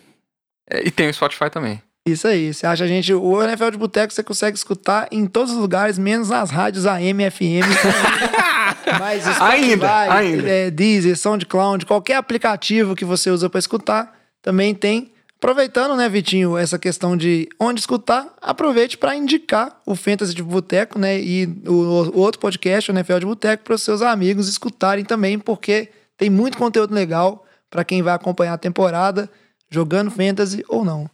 É, 0.69 0.85
E 0.85 0.91
tem 0.91 1.07
o 1.09 1.13
Spotify 1.13 1.49
também. 1.49 1.81
Isso 2.05 2.27
aí, 2.27 2.53
você 2.53 2.67
acha 2.67 2.83
a 2.83 2.87
gente, 2.87 3.13
o 3.13 3.41
NFL 3.41 3.69
de 3.71 3.77
Boteco 3.77 4.11
você 4.11 4.21
consegue 4.21 4.57
escutar 4.57 5.07
em 5.09 5.25
todos 5.25 5.53
os 5.53 5.57
lugares, 5.57 5.97
menos 5.97 6.29
nas 6.29 6.51
rádios 6.51 6.85
AM, 6.85 7.31
FM. 7.31 7.63
Mas 8.99 9.23
Spotify, 9.23 9.41
Ainda, 9.41 10.01
ainda. 10.11 10.49
É, 10.49 10.69
Deezer, 10.69 11.17
SoundCloud, 11.17 11.85
qualquer 11.85 12.15
aplicativo 12.15 12.93
que 12.93 13.05
você 13.05 13.29
usa 13.29 13.49
para 13.49 13.59
escutar, 13.59 14.19
também 14.41 14.75
tem. 14.75 15.13
Aproveitando, 15.37 15.95
né, 15.95 16.09
Vitinho, 16.09 16.57
essa 16.57 16.77
questão 16.77 17.15
de 17.15 17.47
onde 17.57 17.79
escutar, 17.79 18.27
aproveite 18.41 18.97
para 18.97 19.15
indicar 19.15 19.81
o 19.85 19.95
Fantasy 19.95 20.33
de 20.33 20.43
Boteco, 20.43 20.99
né, 20.99 21.19
e 21.19 21.45
o, 21.65 21.71
o 21.71 22.19
outro 22.19 22.39
podcast, 22.39 22.91
o 22.91 22.93
NFL 22.93 23.19
de 23.19 23.25
Boteco, 23.25 23.63
para 23.63 23.75
os 23.75 23.81
seus 23.81 24.01
amigos 24.01 24.49
escutarem 24.49 25.05
também, 25.05 25.39
porque 25.39 25.89
tem 26.17 26.29
muito 26.29 26.57
conteúdo 26.57 26.93
legal 26.93 27.45
para 27.69 27.85
quem 27.85 28.01
vai 28.01 28.13
acompanhar 28.13 28.53
a 28.53 28.57
temporada, 28.57 29.29
jogando 29.69 30.11
Fantasy 30.11 30.63
ou 30.67 30.83
não. 30.83 31.09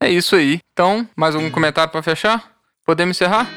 É 0.00 0.08
isso 0.08 0.36
aí. 0.36 0.60
Então, 0.72 1.08
mais 1.16 1.34
algum 1.34 1.50
comentário 1.50 1.90
pra 1.90 2.02
fechar? 2.02 2.52
Podemos 2.84 3.16
encerrar? 3.16 3.48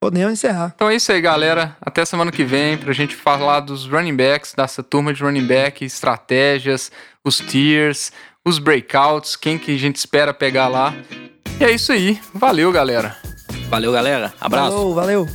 Podemos 0.00 0.32
encerrar. 0.32 0.72
Então 0.74 0.90
é 0.90 0.96
isso 0.96 1.10
aí, 1.10 1.20
galera. 1.20 1.76
Até 1.80 2.04
semana 2.04 2.30
que 2.30 2.44
vem 2.44 2.76
pra 2.76 2.92
gente 2.92 3.14
falar 3.14 3.60
dos 3.60 3.86
running 3.86 4.14
backs, 4.14 4.52
dessa 4.54 4.82
turma 4.82 5.12
de 5.12 5.22
running 5.22 5.46
back, 5.46 5.84
estratégias, 5.84 6.92
os 7.24 7.38
tiers, 7.38 8.12
os 8.44 8.58
breakouts, 8.58 9.36
quem 9.36 9.58
que 9.58 9.74
a 9.74 9.78
gente 9.78 9.96
espera 9.96 10.34
pegar 10.34 10.68
lá. 10.68 10.94
E 11.58 11.64
é 11.64 11.70
isso 11.70 11.92
aí. 11.92 12.20
Valeu, 12.34 12.70
galera. 12.70 13.16
Valeu, 13.68 13.92
galera. 13.92 14.34
Abraço. 14.40 14.76
Falou, 14.76 14.94
valeu. 14.94 15.26